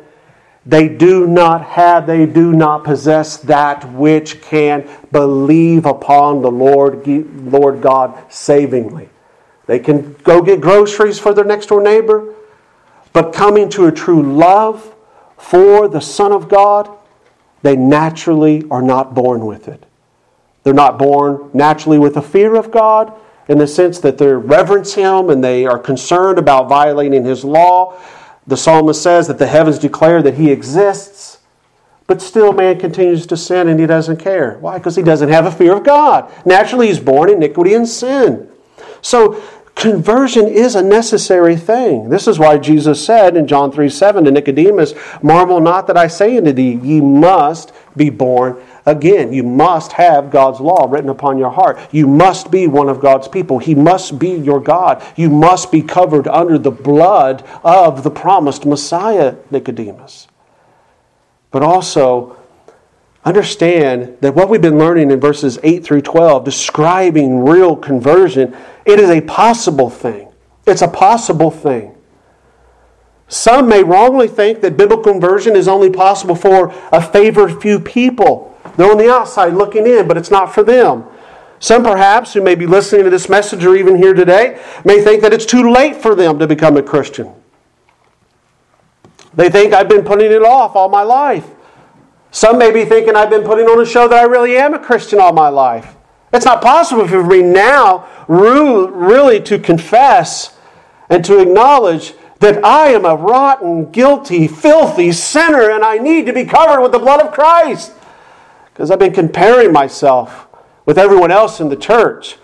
they 0.65 0.87
do 0.87 1.25
not 1.25 1.63
have, 1.65 2.05
they 2.05 2.25
do 2.25 2.53
not 2.53 2.83
possess 2.83 3.37
that 3.37 3.91
which 3.93 4.41
can 4.41 4.87
believe 5.11 5.85
upon 5.85 6.41
the 6.41 6.51
Lord, 6.51 7.05
Lord 7.07 7.81
God 7.81 8.31
savingly. 8.31 9.09
They 9.65 9.79
can 9.79 10.13
go 10.23 10.41
get 10.41 10.61
groceries 10.61 11.19
for 11.19 11.33
their 11.33 11.45
next 11.45 11.67
door 11.67 11.81
neighbor, 11.81 12.35
but 13.13 13.33
coming 13.33 13.69
to 13.69 13.87
a 13.87 13.91
true 13.91 14.21
love, 14.21 14.95
for 15.37 15.87
the 15.87 15.99
Son 15.99 16.31
of 16.31 16.47
God, 16.47 16.89
they 17.63 17.75
naturally 17.75 18.63
are 18.69 18.81
not 18.81 19.15
born 19.15 19.45
with 19.45 19.67
it. 19.67 19.85
They're 20.63 20.73
not 20.73 20.99
born 20.99 21.49
naturally 21.53 21.97
with 21.97 22.17
a 22.17 22.21
fear 22.21 22.55
of 22.55 22.71
God 22.71 23.13
in 23.47 23.57
the 23.57 23.67
sense 23.67 23.99
that 23.99 24.17
they 24.17 24.31
reverence 24.31 24.93
Him 24.93 25.29
and 25.29 25.43
they 25.43 25.65
are 25.65 25.79
concerned 25.79 26.37
about 26.37 26.69
violating 26.69 27.25
His 27.25 27.43
law. 27.43 27.99
The 28.47 28.57
psalmist 28.57 29.01
says 29.01 29.27
that 29.27 29.37
the 29.37 29.47
heavens 29.47 29.79
declare 29.79 30.21
that 30.21 30.35
He 30.35 30.51
exists, 30.51 31.39
but 32.11 32.21
still 32.21 32.51
man 32.51 32.77
continues 32.77 33.25
to 33.27 33.37
sin 33.37 33.69
and 33.69 33.79
he 33.79 33.85
doesn't 33.85 34.17
care. 34.17 34.57
Why? 34.59 34.77
Because 34.77 34.97
he 34.97 35.01
doesn't 35.01 35.29
have 35.29 35.45
a 35.45 35.51
fear 35.51 35.77
of 35.77 35.85
God. 35.85 36.29
Naturally, 36.45 36.87
he's 36.87 36.99
born 36.99 37.29
iniquity 37.29 37.73
and 37.73 37.87
sin. 37.87 38.49
So, 39.01 39.41
conversion 39.75 40.49
is 40.49 40.75
a 40.75 40.83
necessary 40.83 41.55
thing. 41.55 42.09
This 42.09 42.27
is 42.27 42.37
why 42.37 42.57
Jesus 42.57 43.05
said 43.05 43.37
in 43.37 43.47
John 43.47 43.71
3 43.71 43.87
7 43.87 44.25
to 44.25 44.31
Nicodemus, 44.31 44.93
Marvel 45.23 45.61
not 45.61 45.87
that 45.87 45.95
I 45.95 46.07
say 46.07 46.37
unto 46.37 46.51
thee, 46.51 46.73
ye 46.83 46.99
must 46.99 47.71
be 47.95 48.09
born 48.09 48.61
again. 48.85 49.33
You 49.33 49.43
must 49.43 49.93
have 49.93 50.31
God's 50.31 50.59
law 50.59 50.87
written 50.89 51.09
upon 51.09 51.37
your 51.37 51.49
heart. 51.49 51.79
You 51.91 52.07
must 52.07 52.51
be 52.51 52.67
one 52.67 52.89
of 52.89 52.99
God's 52.99 53.27
people. 53.27 53.59
He 53.59 53.75
must 53.75 54.19
be 54.19 54.31
your 54.31 54.59
God. 54.59 55.03
You 55.15 55.29
must 55.29 55.71
be 55.71 55.81
covered 55.81 56.27
under 56.27 56.57
the 56.57 56.71
blood 56.71 57.43
of 57.63 58.03
the 58.03 58.11
promised 58.11 58.65
Messiah, 58.65 59.35
Nicodemus. 59.49 60.27
But 61.51 61.63
also, 61.63 62.37
understand 63.23 64.17
that 64.21 64.33
what 64.33 64.49
we've 64.49 64.61
been 64.61 64.79
learning 64.79 65.11
in 65.11 65.19
verses 65.19 65.59
8 65.63 65.83
through 65.83 66.01
12, 66.01 66.43
describing 66.43 67.45
real 67.45 67.75
conversion, 67.75 68.55
it 68.85 68.99
is 68.99 69.09
a 69.09 69.21
possible 69.21 69.89
thing. 69.89 70.29
It's 70.65 70.81
a 70.81 70.87
possible 70.87 71.51
thing. 71.51 71.95
Some 73.27 73.69
may 73.69 73.83
wrongly 73.83 74.27
think 74.27 74.61
that 74.61 74.75
biblical 74.75 75.13
conversion 75.13 75.55
is 75.55 75.67
only 75.67 75.89
possible 75.89 76.35
for 76.35 76.73
a 76.91 77.01
favored 77.01 77.61
few 77.61 77.79
people. 77.79 78.50
They're 78.75 78.91
on 78.91 78.97
the 78.97 79.11
outside 79.11 79.53
looking 79.53 79.85
in, 79.85 80.07
but 80.07 80.17
it's 80.17 80.31
not 80.31 80.53
for 80.53 80.63
them. 80.63 81.05
Some 81.59 81.83
perhaps 81.83 82.33
who 82.33 82.41
may 82.41 82.55
be 82.55 82.65
listening 82.65 83.03
to 83.03 83.09
this 83.11 83.29
message 83.29 83.63
or 83.63 83.75
even 83.75 83.95
here 83.95 84.13
today 84.15 84.59
may 84.83 85.01
think 85.01 85.21
that 85.21 85.31
it's 85.31 85.45
too 85.45 85.71
late 85.71 85.95
for 85.95 86.15
them 86.15 86.39
to 86.39 86.47
become 86.47 86.75
a 86.75 86.81
Christian. 86.81 87.31
They 89.35 89.49
think 89.49 89.71
I've 89.73 89.87
been 89.87 90.03
putting 90.03 90.31
it 90.31 90.41
off 90.41 90.75
all 90.75 90.89
my 90.89 91.03
life. 91.03 91.47
Some 92.31 92.57
may 92.57 92.71
be 92.71 92.83
thinking 92.85 93.15
I've 93.15 93.29
been 93.29 93.43
putting 93.43 93.67
on 93.67 93.79
a 93.79 93.85
show 93.85 94.07
that 94.07 94.17
I 94.17 94.23
really 94.23 94.57
am 94.57 94.73
a 94.73 94.79
Christian 94.79 95.19
all 95.19 95.33
my 95.33 95.49
life. 95.49 95.95
It's 96.33 96.45
not 96.45 96.61
possible 96.61 97.07
for 97.07 97.23
me 97.23 97.43
now 97.43 98.07
really 98.27 99.41
to 99.41 99.59
confess 99.59 100.57
and 101.09 101.23
to 101.25 101.39
acknowledge 101.39 102.13
that 102.39 102.63
I 102.65 102.87
am 102.87 103.05
a 103.05 103.15
rotten, 103.15 103.91
guilty, 103.91 104.47
filthy 104.47 105.11
sinner 105.11 105.69
and 105.69 105.83
I 105.83 105.97
need 105.97 106.25
to 106.25 106.33
be 106.33 106.45
covered 106.45 106.81
with 106.81 106.91
the 106.91 106.99
blood 106.99 107.21
of 107.21 107.33
Christ 107.33 107.93
because 108.81 108.89
I've 108.89 108.97
been 108.97 109.13
comparing 109.13 109.71
myself 109.71 110.47
with 110.87 110.97
everyone 110.97 111.29
else 111.29 111.59
in 111.59 111.69
the 111.69 111.75
church, 111.75 112.37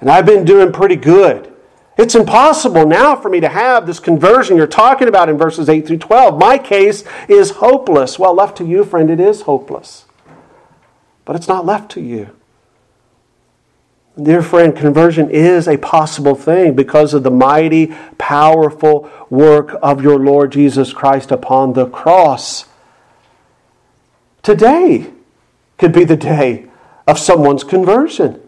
and 0.00 0.10
I've 0.10 0.24
been 0.24 0.46
doing 0.46 0.72
pretty 0.72 0.96
good. 0.96 1.52
It's 1.98 2.14
impossible 2.14 2.86
now 2.86 3.14
for 3.16 3.28
me 3.28 3.38
to 3.40 3.50
have 3.50 3.86
this 3.86 4.00
conversion 4.00 4.56
you're 4.56 4.66
talking 4.66 5.08
about 5.08 5.28
in 5.28 5.36
verses 5.36 5.68
8 5.68 5.86
through 5.86 5.98
12. 5.98 6.38
My 6.38 6.56
case 6.56 7.04
is 7.28 7.50
hopeless. 7.50 8.18
Well, 8.18 8.32
left 8.32 8.56
to 8.56 8.66
you, 8.66 8.82
friend, 8.82 9.10
it 9.10 9.20
is 9.20 9.42
hopeless. 9.42 10.06
But 11.26 11.36
it's 11.36 11.48
not 11.48 11.66
left 11.66 11.90
to 11.90 12.00
you. 12.00 12.30
Dear 14.16 14.40
friend, 14.40 14.74
conversion 14.74 15.28
is 15.28 15.68
a 15.68 15.76
possible 15.76 16.34
thing 16.34 16.74
because 16.74 17.12
of 17.12 17.24
the 17.24 17.30
mighty, 17.30 17.94
powerful 18.16 19.10
work 19.28 19.76
of 19.82 20.02
your 20.02 20.18
Lord 20.18 20.50
Jesus 20.50 20.94
Christ 20.94 21.30
upon 21.30 21.74
the 21.74 21.84
cross. 21.84 22.64
Today, 24.42 25.10
could 25.78 25.92
be 25.92 26.04
the 26.04 26.16
day 26.16 26.66
of 27.06 27.18
someone's 27.18 27.64
conversion. 27.64 28.40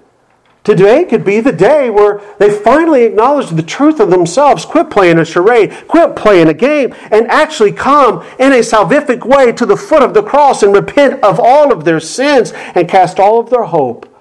Today 0.66 1.04
could 1.04 1.24
be 1.24 1.38
the 1.38 1.52
day 1.52 1.90
where 1.90 2.20
they 2.40 2.50
finally 2.50 3.04
acknowledge 3.04 3.50
the 3.50 3.62
truth 3.62 4.00
of 4.00 4.10
themselves, 4.10 4.64
quit 4.64 4.90
playing 4.90 5.16
a 5.16 5.24
charade, 5.24 5.72
quit 5.86 6.16
playing 6.16 6.48
a 6.48 6.54
game, 6.54 6.92
and 7.12 7.28
actually 7.28 7.70
come 7.70 8.26
in 8.40 8.52
a 8.52 8.58
salvific 8.58 9.24
way 9.24 9.52
to 9.52 9.64
the 9.64 9.76
foot 9.76 10.02
of 10.02 10.12
the 10.12 10.24
cross 10.24 10.64
and 10.64 10.74
repent 10.74 11.22
of 11.22 11.38
all 11.38 11.72
of 11.72 11.84
their 11.84 12.00
sins 12.00 12.52
and 12.74 12.88
cast 12.88 13.20
all 13.20 13.38
of 13.38 13.48
their 13.48 13.62
hope 13.62 14.12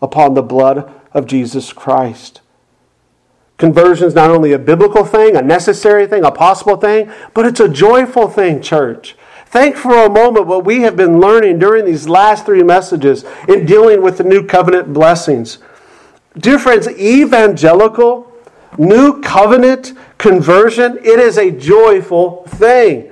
upon 0.00 0.32
the 0.32 0.42
blood 0.42 0.90
of 1.12 1.26
Jesus 1.26 1.70
Christ. 1.70 2.40
Conversion 3.58 4.06
is 4.06 4.14
not 4.14 4.30
only 4.30 4.52
a 4.52 4.58
biblical 4.58 5.04
thing, 5.04 5.36
a 5.36 5.42
necessary 5.42 6.06
thing, 6.06 6.24
a 6.24 6.30
possible 6.30 6.78
thing, 6.78 7.12
but 7.34 7.44
it's 7.44 7.60
a 7.60 7.68
joyful 7.68 8.26
thing, 8.26 8.62
church. 8.62 9.16
Think 9.50 9.74
for 9.74 10.06
a 10.06 10.08
moment 10.08 10.46
what 10.46 10.64
we 10.64 10.82
have 10.82 10.94
been 10.94 11.18
learning 11.18 11.58
during 11.58 11.84
these 11.84 12.08
last 12.08 12.46
three 12.46 12.62
messages 12.62 13.24
in 13.48 13.66
dealing 13.66 14.00
with 14.00 14.16
the 14.18 14.22
new 14.22 14.46
covenant 14.46 14.92
blessings. 14.92 15.58
Dear 16.38 16.60
friends, 16.60 16.86
evangelical, 16.86 18.32
new 18.78 19.20
covenant 19.20 19.94
conversion, 20.18 20.98
it 20.98 21.18
is 21.18 21.36
a 21.36 21.50
joyful 21.50 22.44
thing. 22.46 23.10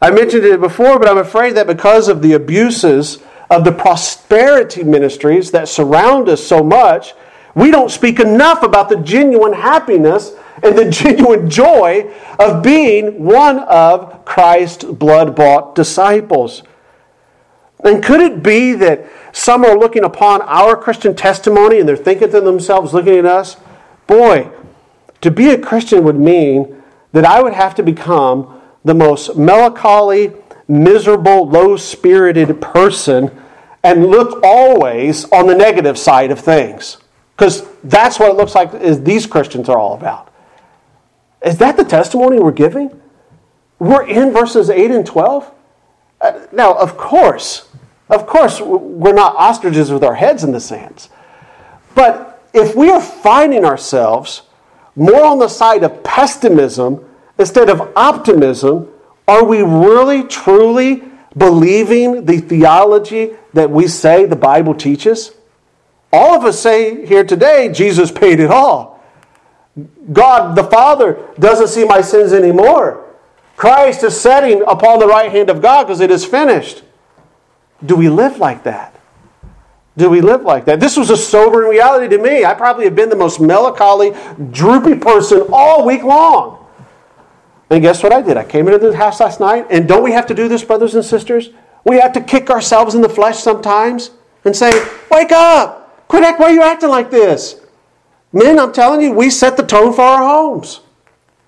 I 0.00 0.10
mentioned 0.10 0.44
it 0.44 0.60
before, 0.60 0.98
but 0.98 1.08
I'm 1.08 1.18
afraid 1.18 1.56
that 1.56 1.66
because 1.66 2.08
of 2.08 2.22
the 2.22 2.32
abuses 2.32 3.18
of 3.50 3.64
the 3.64 3.72
prosperity 3.72 4.82
ministries 4.82 5.50
that 5.50 5.68
surround 5.68 6.30
us 6.30 6.42
so 6.42 6.62
much, 6.64 7.12
we 7.54 7.70
don't 7.70 7.90
speak 7.90 8.18
enough 8.18 8.62
about 8.62 8.88
the 8.88 8.96
genuine 8.96 9.52
happiness 9.52 10.32
and 10.62 10.76
the 10.76 10.90
genuine 10.90 11.48
joy 11.50 12.12
of 12.38 12.62
being 12.62 13.24
one 13.24 13.60
of 13.60 14.24
Christ's 14.24 14.84
blood 14.84 15.36
bought 15.36 15.74
disciples. 15.74 16.62
And 17.84 18.02
could 18.02 18.20
it 18.20 18.42
be 18.42 18.72
that 18.74 19.06
some 19.32 19.64
are 19.64 19.78
looking 19.78 20.04
upon 20.04 20.42
our 20.42 20.76
Christian 20.76 21.14
testimony 21.14 21.78
and 21.78 21.88
they're 21.88 21.96
thinking 21.96 22.30
to 22.30 22.40
themselves, 22.40 22.94
looking 22.94 23.16
at 23.16 23.26
us, 23.26 23.56
boy, 24.06 24.50
to 25.20 25.30
be 25.30 25.50
a 25.50 25.58
Christian 25.58 26.04
would 26.04 26.18
mean 26.18 26.82
that 27.12 27.24
I 27.24 27.42
would 27.42 27.52
have 27.52 27.74
to 27.76 27.82
become 27.82 28.60
the 28.84 28.94
most 28.94 29.36
melancholy, 29.36 30.32
miserable, 30.68 31.48
low 31.48 31.76
spirited 31.76 32.60
person 32.60 33.30
and 33.82 34.06
look 34.06 34.40
always 34.42 35.30
on 35.32 35.46
the 35.46 35.54
negative 35.54 35.98
side 35.98 36.30
of 36.30 36.40
things. 36.40 36.98
Because 37.36 37.68
that's 37.84 38.18
what 38.18 38.30
it 38.30 38.36
looks 38.36 38.54
like 38.54 38.74
is 38.74 39.02
these 39.02 39.26
Christians 39.26 39.68
are 39.68 39.78
all 39.78 39.94
about. 39.94 40.32
Is 41.46 41.58
that 41.58 41.76
the 41.76 41.84
testimony 41.84 42.40
we're 42.40 42.50
giving? 42.50 43.00
We're 43.78 44.06
in 44.06 44.32
verses 44.32 44.68
8 44.68 44.90
and 44.90 45.06
12? 45.06 45.52
Uh, 46.20 46.46
now, 46.50 46.74
of 46.74 46.96
course, 46.96 47.68
of 48.10 48.26
course, 48.26 48.60
we're 48.60 49.12
not 49.12 49.36
ostriches 49.36 49.92
with 49.92 50.02
our 50.02 50.16
heads 50.16 50.42
in 50.42 50.50
the 50.50 50.60
sands. 50.60 51.08
But 51.94 52.44
if 52.52 52.74
we 52.74 52.90
are 52.90 53.00
finding 53.00 53.64
ourselves 53.64 54.42
more 54.96 55.24
on 55.24 55.38
the 55.38 55.48
side 55.48 55.84
of 55.84 56.02
pessimism 56.02 57.08
instead 57.38 57.70
of 57.70 57.92
optimism, 57.94 58.88
are 59.28 59.44
we 59.44 59.62
really, 59.62 60.24
truly 60.24 61.04
believing 61.36 62.24
the 62.24 62.38
theology 62.38 63.32
that 63.52 63.70
we 63.70 63.86
say 63.86 64.24
the 64.24 64.36
Bible 64.36 64.74
teaches? 64.74 65.32
All 66.12 66.34
of 66.34 66.44
us 66.44 66.58
say 66.58 67.06
here 67.06 67.24
today, 67.24 67.70
Jesus 67.72 68.10
paid 68.10 68.40
it 68.40 68.50
all. 68.50 68.95
God 70.12 70.56
the 70.56 70.64
Father 70.64 71.28
doesn't 71.38 71.68
see 71.68 71.84
my 71.84 72.00
sins 72.00 72.32
anymore. 72.32 73.04
Christ 73.56 74.02
is 74.02 74.18
sitting 74.18 74.62
upon 74.66 74.98
the 74.98 75.06
right 75.06 75.30
hand 75.30 75.50
of 75.50 75.62
God 75.62 75.84
because 75.84 76.00
it 76.00 76.10
is 76.10 76.24
finished. 76.24 76.82
Do 77.84 77.96
we 77.96 78.08
live 78.08 78.38
like 78.38 78.64
that? 78.64 78.94
Do 79.96 80.10
we 80.10 80.20
live 80.20 80.42
like 80.42 80.66
that? 80.66 80.78
This 80.78 80.96
was 80.96 81.08
a 81.10 81.16
sobering 81.16 81.70
reality 81.70 82.14
to 82.14 82.22
me. 82.22 82.44
I 82.44 82.52
probably 82.52 82.84
have 82.84 82.94
been 82.94 83.08
the 83.08 83.16
most 83.16 83.40
melancholy, 83.40 84.14
droopy 84.50 84.96
person 84.96 85.46
all 85.52 85.86
week 85.86 86.02
long. 86.02 86.66
And 87.70 87.82
guess 87.82 88.02
what 88.02 88.12
I 88.12 88.20
did? 88.20 88.36
I 88.36 88.44
came 88.44 88.68
into 88.68 88.78
the 88.78 88.96
house 88.96 89.20
last 89.20 89.40
night, 89.40 89.66
and 89.70 89.88
don't 89.88 90.02
we 90.02 90.12
have 90.12 90.26
to 90.26 90.34
do 90.34 90.48
this, 90.48 90.62
brothers 90.62 90.94
and 90.94 91.04
sisters? 91.04 91.50
We 91.84 91.98
have 91.98 92.12
to 92.12 92.20
kick 92.20 92.50
ourselves 92.50 92.94
in 92.94 93.00
the 93.00 93.08
flesh 93.08 93.38
sometimes 93.38 94.10
and 94.44 94.54
say, 94.54 94.70
Wake 95.10 95.32
up! 95.32 96.08
Quit 96.08 96.38
why 96.38 96.46
are 96.46 96.52
you 96.52 96.62
acting 96.62 96.90
like 96.90 97.10
this? 97.10 97.60
Men, 98.36 98.58
I'm 98.58 98.70
telling 98.70 99.00
you, 99.00 99.12
we 99.12 99.30
set 99.30 99.56
the 99.56 99.62
tone 99.62 99.94
for 99.94 100.02
our 100.02 100.22
homes. 100.22 100.80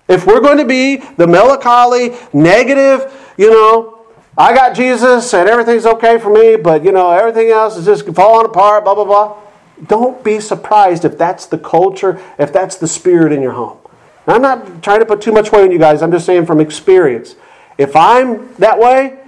If 0.07 0.25
we're 0.25 0.41
going 0.41 0.57
to 0.57 0.65
be 0.65 0.97
the 1.17 1.27
melancholy, 1.27 2.15
negative, 2.33 3.13
you 3.37 3.51
know, 3.51 4.07
I 4.35 4.55
got 4.55 4.75
Jesus 4.75 5.31
and 5.35 5.47
everything's 5.47 5.85
okay 5.85 6.17
for 6.17 6.33
me, 6.33 6.55
but 6.55 6.83
you 6.83 6.91
know, 6.91 7.11
everything 7.11 7.51
else 7.51 7.77
is 7.77 7.85
just 7.85 8.07
falling 8.15 8.47
apart, 8.47 8.85
blah, 8.85 8.95
blah, 8.95 9.05
blah. 9.05 9.37
Don't 9.85 10.23
be 10.23 10.39
surprised 10.39 11.05
if 11.05 11.15
that's 11.15 11.45
the 11.45 11.59
culture, 11.59 12.19
if 12.39 12.51
that's 12.51 12.77
the 12.77 12.87
spirit 12.87 13.33
in 13.33 13.43
your 13.43 13.51
home. 13.51 13.77
I'm 14.25 14.41
not 14.41 14.81
trying 14.81 14.99
to 14.99 15.05
put 15.05 15.21
too 15.21 15.31
much 15.31 15.51
weight 15.51 15.65
on 15.65 15.71
you 15.71 15.77
guys, 15.77 16.01
I'm 16.01 16.11
just 16.11 16.25
saying 16.25 16.47
from 16.47 16.59
experience. 16.59 17.35
If 17.77 17.95
I'm 17.95 18.51
that 18.55 18.79
way, 18.79 19.19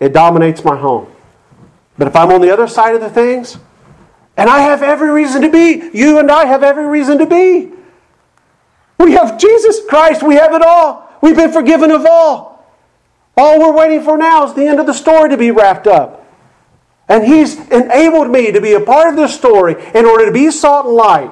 it 0.00 0.12
dominates 0.12 0.64
my 0.64 0.76
home. 0.76 1.06
But 1.98 2.08
if 2.08 2.16
I'm 2.16 2.32
on 2.32 2.40
the 2.40 2.52
other 2.52 2.66
side 2.66 2.96
of 2.96 3.00
the 3.00 3.10
things, 3.10 3.58
and 4.36 4.50
I 4.50 4.60
have 4.60 4.82
every 4.82 5.10
reason 5.10 5.42
to 5.42 5.50
be. 5.50 5.90
You 5.92 6.18
and 6.18 6.30
I 6.30 6.44
have 6.44 6.62
every 6.62 6.86
reason 6.86 7.18
to 7.18 7.26
be. 7.26 7.72
We 8.98 9.12
have 9.12 9.38
Jesus 9.38 9.80
Christ. 9.88 10.22
We 10.22 10.36
have 10.36 10.52
it 10.54 10.62
all. 10.62 11.10
We've 11.22 11.36
been 11.36 11.52
forgiven 11.52 11.90
of 11.90 12.06
all. 12.06 12.66
All 13.36 13.60
we're 13.60 13.76
waiting 13.76 14.02
for 14.02 14.16
now 14.16 14.46
is 14.46 14.54
the 14.54 14.66
end 14.66 14.80
of 14.80 14.86
the 14.86 14.94
story 14.94 15.30
to 15.30 15.36
be 15.36 15.50
wrapped 15.50 15.86
up. 15.86 16.26
And 17.08 17.24
He's 17.24 17.58
enabled 17.68 18.30
me 18.30 18.52
to 18.52 18.60
be 18.60 18.72
a 18.72 18.80
part 18.80 19.08
of 19.08 19.16
this 19.16 19.34
story 19.34 19.76
in 19.94 20.04
order 20.04 20.26
to 20.26 20.32
be 20.32 20.50
salt 20.50 20.86
and 20.86 20.94
light. 20.94 21.30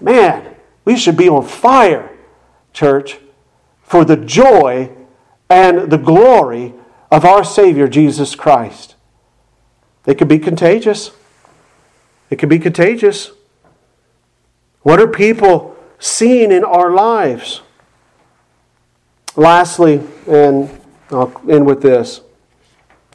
Man, 0.00 0.54
we 0.84 0.96
should 0.96 1.16
be 1.16 1.28
on 1.28 1.44
fire, 1.44 2.10
church, 2.72 3.18
for 3.82 4.04
the 4.04 4.16
joy 4.16 4.90
and 5.48 5.90
the 5.90 5.98
glory 5.98 6.74
of 7.10 7.24
our 7.24 7.44
Savior 7.44 7.88
Jesus 7.88 8.34
Christ. 8.34 8.96
It 10.06 10.16
could 10.16 10.28
be 10.28 10.38
contagious. 10.38 11.10
It 12.30 12.38
can 12.38 12.48
be 12.48 12.58
contagious. 12.58 13.32
What 14.82 15.00
are 15.00 15.08
people 15.08 15.76
seeing 15.98 16.52
in 16.52 16.64
our 16.64 16.90
lives? 16.90 17.62
Lastly, 19.36 20.02
and 20.26 20.68
I'll 21.10 21.32
end 21.48 21.66
with 21.66 21.82
this 21.82 22.20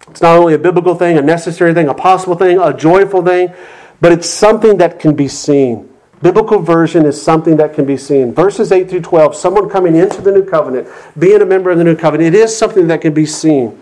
it's 0.10 0.22
not 0.22 0.38
only 0.38 0.54
a 0.54 0.60
biblical 0.60 0.96
thing, 0.96 1.18
a 1.18 1.22
necessary 1.22 1.74
thing, 1.74 1.88
a 1.88 1.94
possible 1.94 2.36
thing, 2.36 2.60
a 2.60 2.76
joyful 2.76 3.24
thing, 3.24 3.54
but 4.02 4.12
it's 4.12 4.30
something 4.30 4.78
that 4.78 5.00
can 5.00 5.16
be 5.16 5.28
seen. 5.28 5.90
Biblical 6.22 6.60
version 6.60 7.06
is 7.06 7.22
something 7.22 7.58
that 7.58 7.74
can 7.74 7.86
be 7.86 7.98
seen. 7.98 8.34
Verses 8.34 8.72
8 8.72 8.90
through 8.90 9.02
12, 9.02 9.36
someone 9.36 9.70
coming 9.70 9.96
into 9.96 10.22
the 10.22 10.32
new 10.32 10.44
covenant, 10.44 10.88
being 11.18 11.42
a 11.42 11.46
member 11.46 11.70
of 11.70 11.78
the 11.78 11.84
new 11.84 11.96
covenant, 11.96 12.36
it 12.36 12.40
is 12.40 12.56
something 12.56 12.88
that 12.88 13.02
can 13.02 13.14
be 13.14 13.26
seen. 13.26 13.80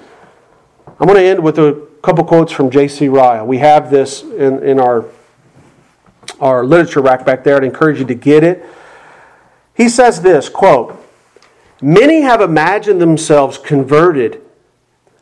I'm 0.99 1.07
going 1.07 1.19
to 1.19 1.25
end 1.25 1.43
with 1.43 1.57
a 1.57 1.87
couple 2.03 2.23
quotes 2.23 2.51
from 2.51 2.69
J.C. 2.69 3.07
Ryle. 3.07 3.45
We 3.45 3.57
have 3.59 3.89
this 3.89 4.21
in, 4.21 4.63
in 4.63 4.79
our, 4.79 5.05
our 6.41 6.65
literature 6.65 7.01
rack 7.01 7.25
back 7.25 7.43
there. 7.43 7.55
I'd 7.55 7.63
encourage 7.63 7.99
you 7.99 8.05
to 8.05 8.15
get 8.15 8.43
it. 8.43 8.65
He 9.75 9.87
says 9.87 10.21
this 10.21 10.49
quote, 10.49 10.97
Many 11.81 12.21
have 12.21 12.41
imagined 12.41 13.01
themselves 13.01 13.57
converted 13.57 14.41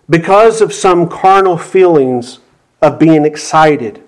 because 0.09 0.61
of 0.61 0.73
some 0.73 1.07
carnal 1.07 1.57
feelings 1.57 2.39
of 2.81 2.97
being 2.97 3.25
excited. 3.25 4.03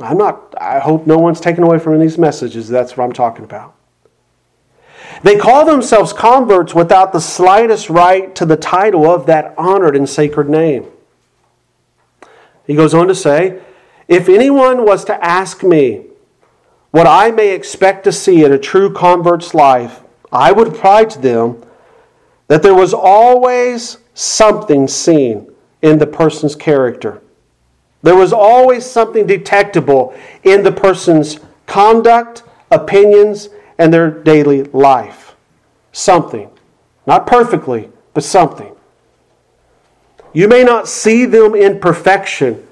I'm 0.00 0.18
not, 0.18 0.54
I 0.60 0.80
hope 0.80 1.06
no 1.06 1.18
one's 1.18 1.40
taken 1.40 1.62
away 1.62 1.78
from 1.78 1.98
these 2.00 2.18
messages. 2.18 2.68
That's 2.68 2.96
what 2.96 3.04
I'm 3.04 3.12
talking 3.12 3.44
about. 3.44 3.74
They 5.22 5.36
call 5.36 5.64
themselves 5.64 6.12
converts 6.12 6.74
without 6.74 7.12
the 7.12 7.20
slightest 7.20 7.88
right 7.88 8.34
to 8.34 8.44
the 8.44 8.56
title 8.56 9.08
of 9.08 9.26
that 9.26 9.54
honored 9.56 9.96
and 9.96 10.08
sacred 10.08 10.48
name. 10.48 10.86
He 12.66 12.74
goes 12.74 12.94
on 12.94 13.08
to 13.08 13.14
say, 13.14 13.60
If 14.08 14.28
anyone 14.28 14.84
was 14.84 15.04
to 15.06 15.24
ask 15.24 15.62
me 15.62 16.06
what 16.90 17.06
I 17.06 17.30
may 17.30 17.50
expect 17.54 18.04
to 18.04 18.12
see 18.12 18.44
in 18.44 18.52
a 18.52 18.58
true 18.58 18.92
convert's 18.92 19.54
life, 19.54 20.02
I 20.32 20.52
would 20.52 20.68
reply 20.68 21.04
to 21.04 21.18
them 21.18 21.64
that 22.48 22.62
there 22.62 22.74
was 22.74 22.92
always 22.92 23.98
something 24.14 24.86
seen 24.86 25.50
in 25.82 25.98
the 25.98 26.06
person's 26.06 26.54
character. 26.54 27.22
There 28.02 28.16
was 28.16 28.32
always 28.32 28.84
something 28.84 29.26
detectable 29.26 30.14
in 30.42 30.62
the 30.62 30.72
person's 30.72 31.40
conduct, 31.66 32.42
opinions, 32.70 33.48
and 33.78 33.92
their 33.92 34.10
daily 34.10 34.64
life. 34.64 35.34
Something. 35.92 36.50
Not 37.06 37.26
perfectly, 37.26 37.90
but 38.12 38.24
something. 38.24 38.74
You 40.32 40.48
may 40.48 40.64
not 40.64 40.88
see 40.88 41.24
them 41.24 41.54
in 41.54 41.80
perfection, 41.80 42.66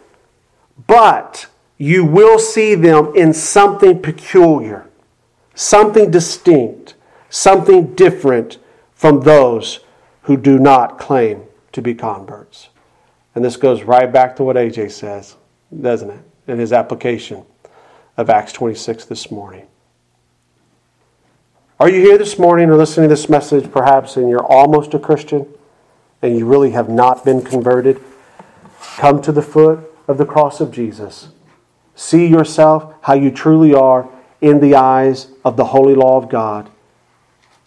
but 0.87 1.47
you 1.79 2.05
will 2.05 2.39
see 2.39 2.75
them 2.75 3.13
in 3.17 3.33
something 3.33 4.01
peculiar, 4.01 4.89
something 5.55 6.11
distinct, 6.11 6.95
something 7.29 7.95
different 7.95 8.59
from 8.95 9.21
those 9.21 9.81
who 10.23 10.37
do 10.37 10.59
not 10.59 10.99
claim 10.99 11.43
to 11.73 11.83
be 11.83 11.95
converts. 11.95 12.69
And 13.35 13.45
this 13.45 13.57
goes 13.57 13.83
right 13.83 14.13
back 14.13 14.37
to 14.37 14.45
what 14.45 14.57
AJ 14.57 14.93
says, 14.93 15.37
doesn't 15.81 16.11
it, 16.11 16.21
in 16.47 16.59
his 16.59 16.73
application 16.73 17.45
of 18.17 18.31
Acts 18.31 18.53
26 18.53 19.07
this 19.07 19.31
morning. 19.31 19.67
Are 21.81 21.89
you 21.89 22.01
here 22.01 22.19
this 22.19 22.39
morning 22.39 22.71
or 22.71 22.77
listening 22.77 23.09
to 23.09 23.13
this 23.13 23.29
message 23.29 23.73
perhaps 23.73 24.17
and 24.17 24.29
you're 24.29 24.45
almost 24.45 24.95
a 24.95 24.99
Christian 24.99 25.49
and 26.21 26.39
you 26.39 26.47
really 26.47 26.71
have 26.71 26.89
not 26.89 27.25
been 27.25 27.43
converted? 27.43 28.01
Come 28.99 29.21
to 29.23 29.33
the 29.33 29.43
foot 29.43 29.92
of 30.09 30.19
the 30.19 30.27
cross 30.27 30.61
of 30.61 30.73
Jesus. 30.73 31.29
See 31.95 32.27
yourself 32.27 32.95
how 33.03 33.15
you 33.15 33.31
truly 33.31 33.75
are 33.75 34.09
in 34.41 34.61
the 34.61 34.75
eyes 34.75 35.29
of 35.45 35.57
the 35.57 35.67
holy 35.67 35.95
law 35.95 36.17
of 36.17 36.29
God 36.29 36.71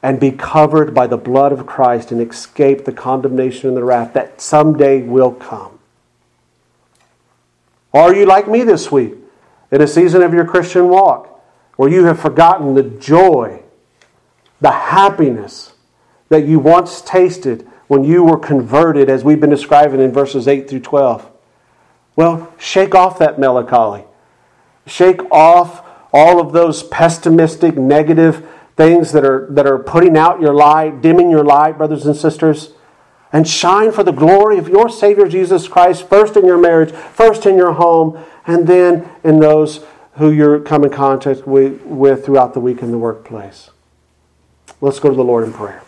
and 0.03 0.19
be 0.19 0.31
covered 0.31 0.93
by 0.93 1.07
the 1.07 1.17
blood 1.17 1.51
of 1.51 1.65
Christ 1.65 2.11
and 2.11 2.21
escape 2.21 2.85
the 2.85 2.91
condemnation 2.91 3.69
and 3.69 3.77
the 3.77 3.83
wrath 3.83 4.13
that 4.13 4.39
someday 4.39 5.01
will 5.01 5.31
come. 5.31 5.79
Are 7.93 8.13
you 8.13 8.25
like 8.25 8.47
me 8.47 8.63
this 8.63 8.91
week 8.91 9.13
in 9.71 9.81
a 9.81 9.87
season 9.87 10.21
of 10.21 10.33
your 10.33 10.45
Christian 10.45 10.89
walk 10.89 11.41
where 11.77 11.89
you 11.89 12.05
have 12.05 12.19
forgotten 12.19 12.75
the 12.75 12.83
joy, 12.83 13.63
the 14.61 14.71
happiness 14.71 15.73
that 16.29 16.45
you 16.45 16.59
once 16.59 17.01
tasted 17.01 17.67
when 17.87 18.03
you 18.03 18.23
were 18.23 18.37
converted, 18.37 19.09
as 19.09 19.23
we've 19.23 19.39
been 19.39 19.49
describing 19.49 20.01
in 20.01 20.11
verses 20.11 20.47
8 20.47 20.69
through 20.69 20.81
12? 20.81 21.31
Well, 22.15 22.53
shake 22.57 22.95
off 22.95 23.19
that 23.19 23.39
melancholy. 23.39 24.05
Shake 24.87 25.21
off 25.31 25.85
all 26.13 26.39
of 26.39 26.53
those 26.53 26.83
pessimistic, 26.83 27.75
negative 27.75 28.47
things 28.77 29.11
that 29.11 29.25
are, 29.25 29.47
that 29.49 29.65
are 29.67 29.79
putting 29.79 30.17
out 30.17 30.39
your 30.39 30.53
light, 30.53 31.01
dimming 31.01 31.29
your 31.29 31.43
light, 31.43 31.77
brothers 31.77 32.05
and 32.05 32.15
sisters, 32.15 32.71
and 33.33 33.47
shine 33.47 33.91
for 33.91 34.03
the 34.03 34.11
glory 34.11 34.57
of 34.57 34.69
your 34.69 34.87
Savior 34.89 35.27
Jesus 35.27 35.67
Christ, 35.67 36.07
first 36.07 36.37
in 36.37 36.45
your 36.45 36.57
marriage, 36.57 36.91
first 36.91 37.45
in 37.45 37.57
your 37.57 37.73
home, 37.73 38.17
and 38.47 38.67
then 38.67 39.09
in 39.23 39.39
those 39.39 39.83
who 40.13 40.31
you 40.31 40.61
come 40.61 40.85
in 40.85 40.89
contact 40.91 41.45
with, 41.45 41.81
with 41.81 42.25
throughout 42.25 42.53
the 42.53 42.59
week 42.61 42.81
in 42.81 42.91
the 42.91 42.97
workplace. 42.97 43.71
Let's 44.79 44.99
go 44.99 45.09
to 45.09 45.15
the 45.15 45.23
Lord 45.23 45.43
in 45.43 45.51
prayer. 45.51 45.81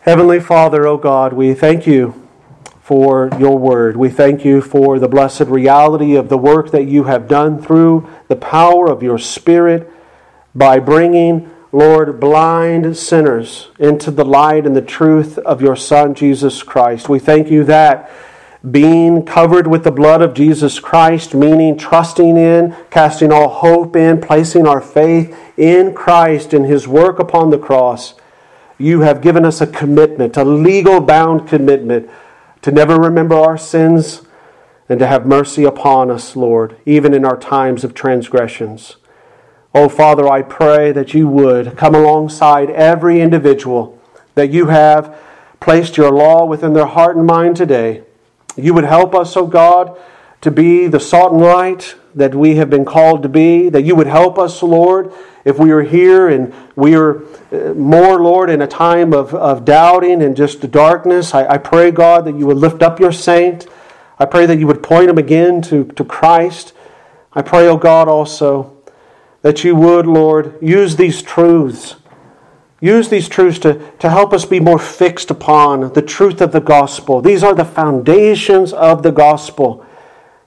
Heavenly 0.00 0.40
Father, 0.40 0.86
O 0.86 0.94
oh 0.94 0.96
God, 0.96 1.32
we 1.32 1.54
thank 1.54 1.86
you 1.86 2.27
for 2.88 3.28
your 3.38 3.58
word. 3.58 3.98
We 3.98 4.08
thank 4.08 4.46
you 4.46 4.62
for 4.62 4.98
the 4.98 5.08
blessed 5.08 5.42
reality 5.42 6.16
of 6.16 6.30
the 6.30 6.38
work 6.38 6.70
that 6.70 6.86
you 6.86 7.04
have 7.04 7.28
done 7.28 7.60
through 7.60 8.08
the 8.28 8.34
power 8.34 8.90
of 8.90 9.02
your 9.02 9.18
Spirit 9.18 9.92
by 10.54 10.78
bringing, 10.78 11.50
Lord, 11.70 12.18
blind 12.18 12.96
sinners 12.96 13.68
into 13.78 14.10
the 14.10 14.24
light 14.24 14.64
and 14.64 14.74
the 14.74 14.80
truth 14.80 15.36
of 15.36 15.60
your 15.60 15.76
Son, 15.76 16.14
Jesus 16.14 16.62
Christ. 16.62 17.10
We 17.10 17.18
thank 17.18 17.50
you 17.50 17.62
that 17.64 18.10
being 18.70 19.22
covered 19.22 19.66
with 19.66 19.84
the 19.84 19.92
blood 19.92 20.22
of 20.22 20.32
Jesus 20.32 20.80
Christ, 20.80 21.34
meaning 21.34 21.76
trusting 21.76 22.38
in, 22.38 22.74
casting 22.90 23.30
all 23.30 23.50
hope 23.50 23.96
in, 23.96 24.18
placing 24.18 24.66
our 24.66 24.80
faith 24.80 25.36
in 25.58 25.92
Christ 25.92 26.54
and 26.54 26.64
his 26.64 26.88
work 26.88 27.18
upon 27.18 27.50
the 27.50 27.58
cross, 27.58 28.14
you 28.78 29.00
have 29.02 29.20
given 29.20 29.44
us 29.44 29.60
a 29.60 29.66
commitment, 29.66 30.38
a 30.38 30.44
legal 30.44 31.02
bound 31.02 31.46
commitment 31.46 32.08
to 32.62 32.70
never 32.70 32.98
remember 32.98 33.34
our 33.36 33.58
sins, 33.58 34.22
and 34.88 34.98
to 34.98 35.06
have 35.06 35.26
mercy 35.26 35.64
upon 35.64 36.10
us, 36.10 36.34
Lord, 36.34 36.76
even 36.86 37.12
in 37.12 37.24
our 37.24 37.36
times 37.36 37.84
of 37.84 37.94
transgressions. 37.94 38.96
Oh, 39.74 39.88
Father, 39.88 40.26
I 40.26 40.42
pray 40.42 40.92
that 40.92 41.12
you 41.12 41.28
would 41.28 41.76
come 41.76 41.94
alongside 41.94 42.70
every 42.70 43.20
individual 43.20 43.98
that 44.34 44.50
you 44.50 44.66
have 44.68 45.16
placed 45.60 45.96
your 45.96 46.10
law 46.10 46.46
within 46.46 46.72
their 46.72 46.86
heart 46.86 47.16
and 47.16 47.26
mind 47.26 47.56
today. 47.56 48.02
You 48.56 48.72
would 48.74 48.84
help 48.84 49.14
us, 49.14 49.36
oh 49.36 49.46
God, 49.46 49.98
to 50.40 50.50
be 50.50 50.86
the 50.86 51.00
salt 51.00 51.32
and 51.32 51.42
light 51.42 51.96
that 52.14 52.34
we 52.34 52.56
have 52.56 52.70
been 52.70 52.84
called 52.84 53.22
to 53.24 53.28
be, 53.28 53.68
that 53.68 53.82
you 53.82 53.94
would 53.94 54.06
help 54.06 54.38
us, 54.38 54.62
Lord, 54.62 55.12
if 55.48 55.58
we 55.58 55.70
are 55.70 55.82
here 55.82 56.28
and 56.28 56.52
we 56.76 56.94
are 56.94 57.22
uh, 57.50 57.72
more, 57.72 58.20
Lord, 58.20 58.50
in 58.50 58.60
a 58.60 58.66
time 58.66 59.14
of, 59.14 59.34
of 59.34 59.64
doubting 59.64 60.22
and 60.22 60.36
just 60.36 60.70
darkness. 60.70 61.34
I, 61.34 61.54
I 61.54 61.58
pray, 61.58 61.90
God, 61.90 62.26
that 62.26 62.36
you 62.36 62.46
would 62.46 62.58
lift 62.58 62.82
up 62.82 63.00
your 63.00 63.12
saint. 63.12 63.66
I 64.18 64.26
pray 64.26 64.44
that 64.44 64.58
you 64.58 64.66
would 64.66 64.82
point 64.82 65.08
him 65.08 65.16
again 65.16 65.62
to, 65.62 65.84
to 65.84 66.04
Christ. 66.04 66.74
I 67.32 67.40
pray, 67.40 67.66
oh 67.66 67.78
God, 67.78 68.08
also 68.08 68.76
that 69.40 69.64
you 69.64 69.74
would, 69.74 70.06
Lord, 70.06 70.58
use 70.60 70.96
these 70.96 71.22
truths. 71.22 71.96
Use 72.80 73.08
these 73.08 73.28
truths 73.28 73.58
to, 73.60 73.90
to 74.00 74.10
help 74.10 74.34
us 74.34 74.44
be 74.44 74.60
more 74.60 74.78
fixed 74.78 75.30
upon 75.30 75.92
the 75.94 76.02
truth 76.02 76.42
of 76.42 76.52
the 76.52 76.60
gospel. 76.60 77.22
These 77.22 77.42
are 77.42 77.54
the 77.54 77.64
foundations 77.64 78.74
of 78.74 79.02
the 79.02 79.12
gospel. 79.12 79.86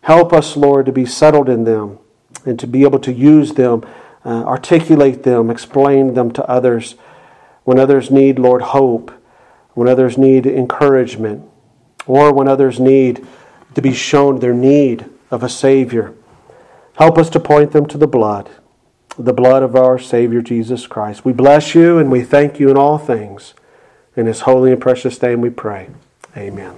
Help 0.01 0.31
us, 0.31 0.55
Lord, 0.55 0.85
to 0.85 0.91
be 0.91 1.05
settled 1.05 1.49
in 1.49 1.63
them 1.63 1.97
and 2.45 2.59
to 2.59 2.67
be 2.67 2.83
able 2.83 2.99
to 2.99 3.11
use 3.11 3.53
them, 3.53 3.85
uh, 4.25 4.43
articulate 4.43 5.23
them, 5.23 5.49
explain 5.49 6.13
them 6.13 6.31
to 6.31 6.45
others 6.49 6.95
when 7.63 7.79
others 7.79 8.11
need, 8.11 8.39
Lord, 8.39 8.61
hope, 8.61 9.11
when 9.73 9.87
others 9.87 10.17
need 10.17 10.45
encouragement, 10.45 11.47
or 12.05 12.33
when 12.33 12.47
others 12.47 12.79
need 12.79 13.25
to 13.75 13.81
be 13.81 13.93
shown 13.93 14.39
their 14.39 14.53
need 14.53 15.05
of 15.29 15.43
a 15.43 15.49
Savior. 15.49 16.13
Help 16.97 17.17
us 17.17 17.29
to 17.29 17.39
point 17.39 17.71
them 17.71 17.85
to 17.87 17.97
the 17.97 18.07
blood, 18.07 18.49
the 19.17 19.33
blood 19.33 19.63
of 19.63 19.75
our 19.75 19.97
Savior 19.97 20.41
Jesus 20.41 20.87
Christ. 20.87 21.23
We 21.23 21.33
bless 21.33 21.73
you 21.73 21.97
and 21.97 22.11
we 22.11 22.21
thank 22.21 22.59
you 22.59 22.69
in 22.69 22.77
all 22.77 22.97
things. 22.97 23.53
In 24.15 24.25
his 24.25 24.41
holy 24.41 24.71
and 24.71 24.81
precious 24.81 25.21
name 25.21 25.39
we 25.39 25.49
pray. 25.49 25.89
Amen. 26.35 26.77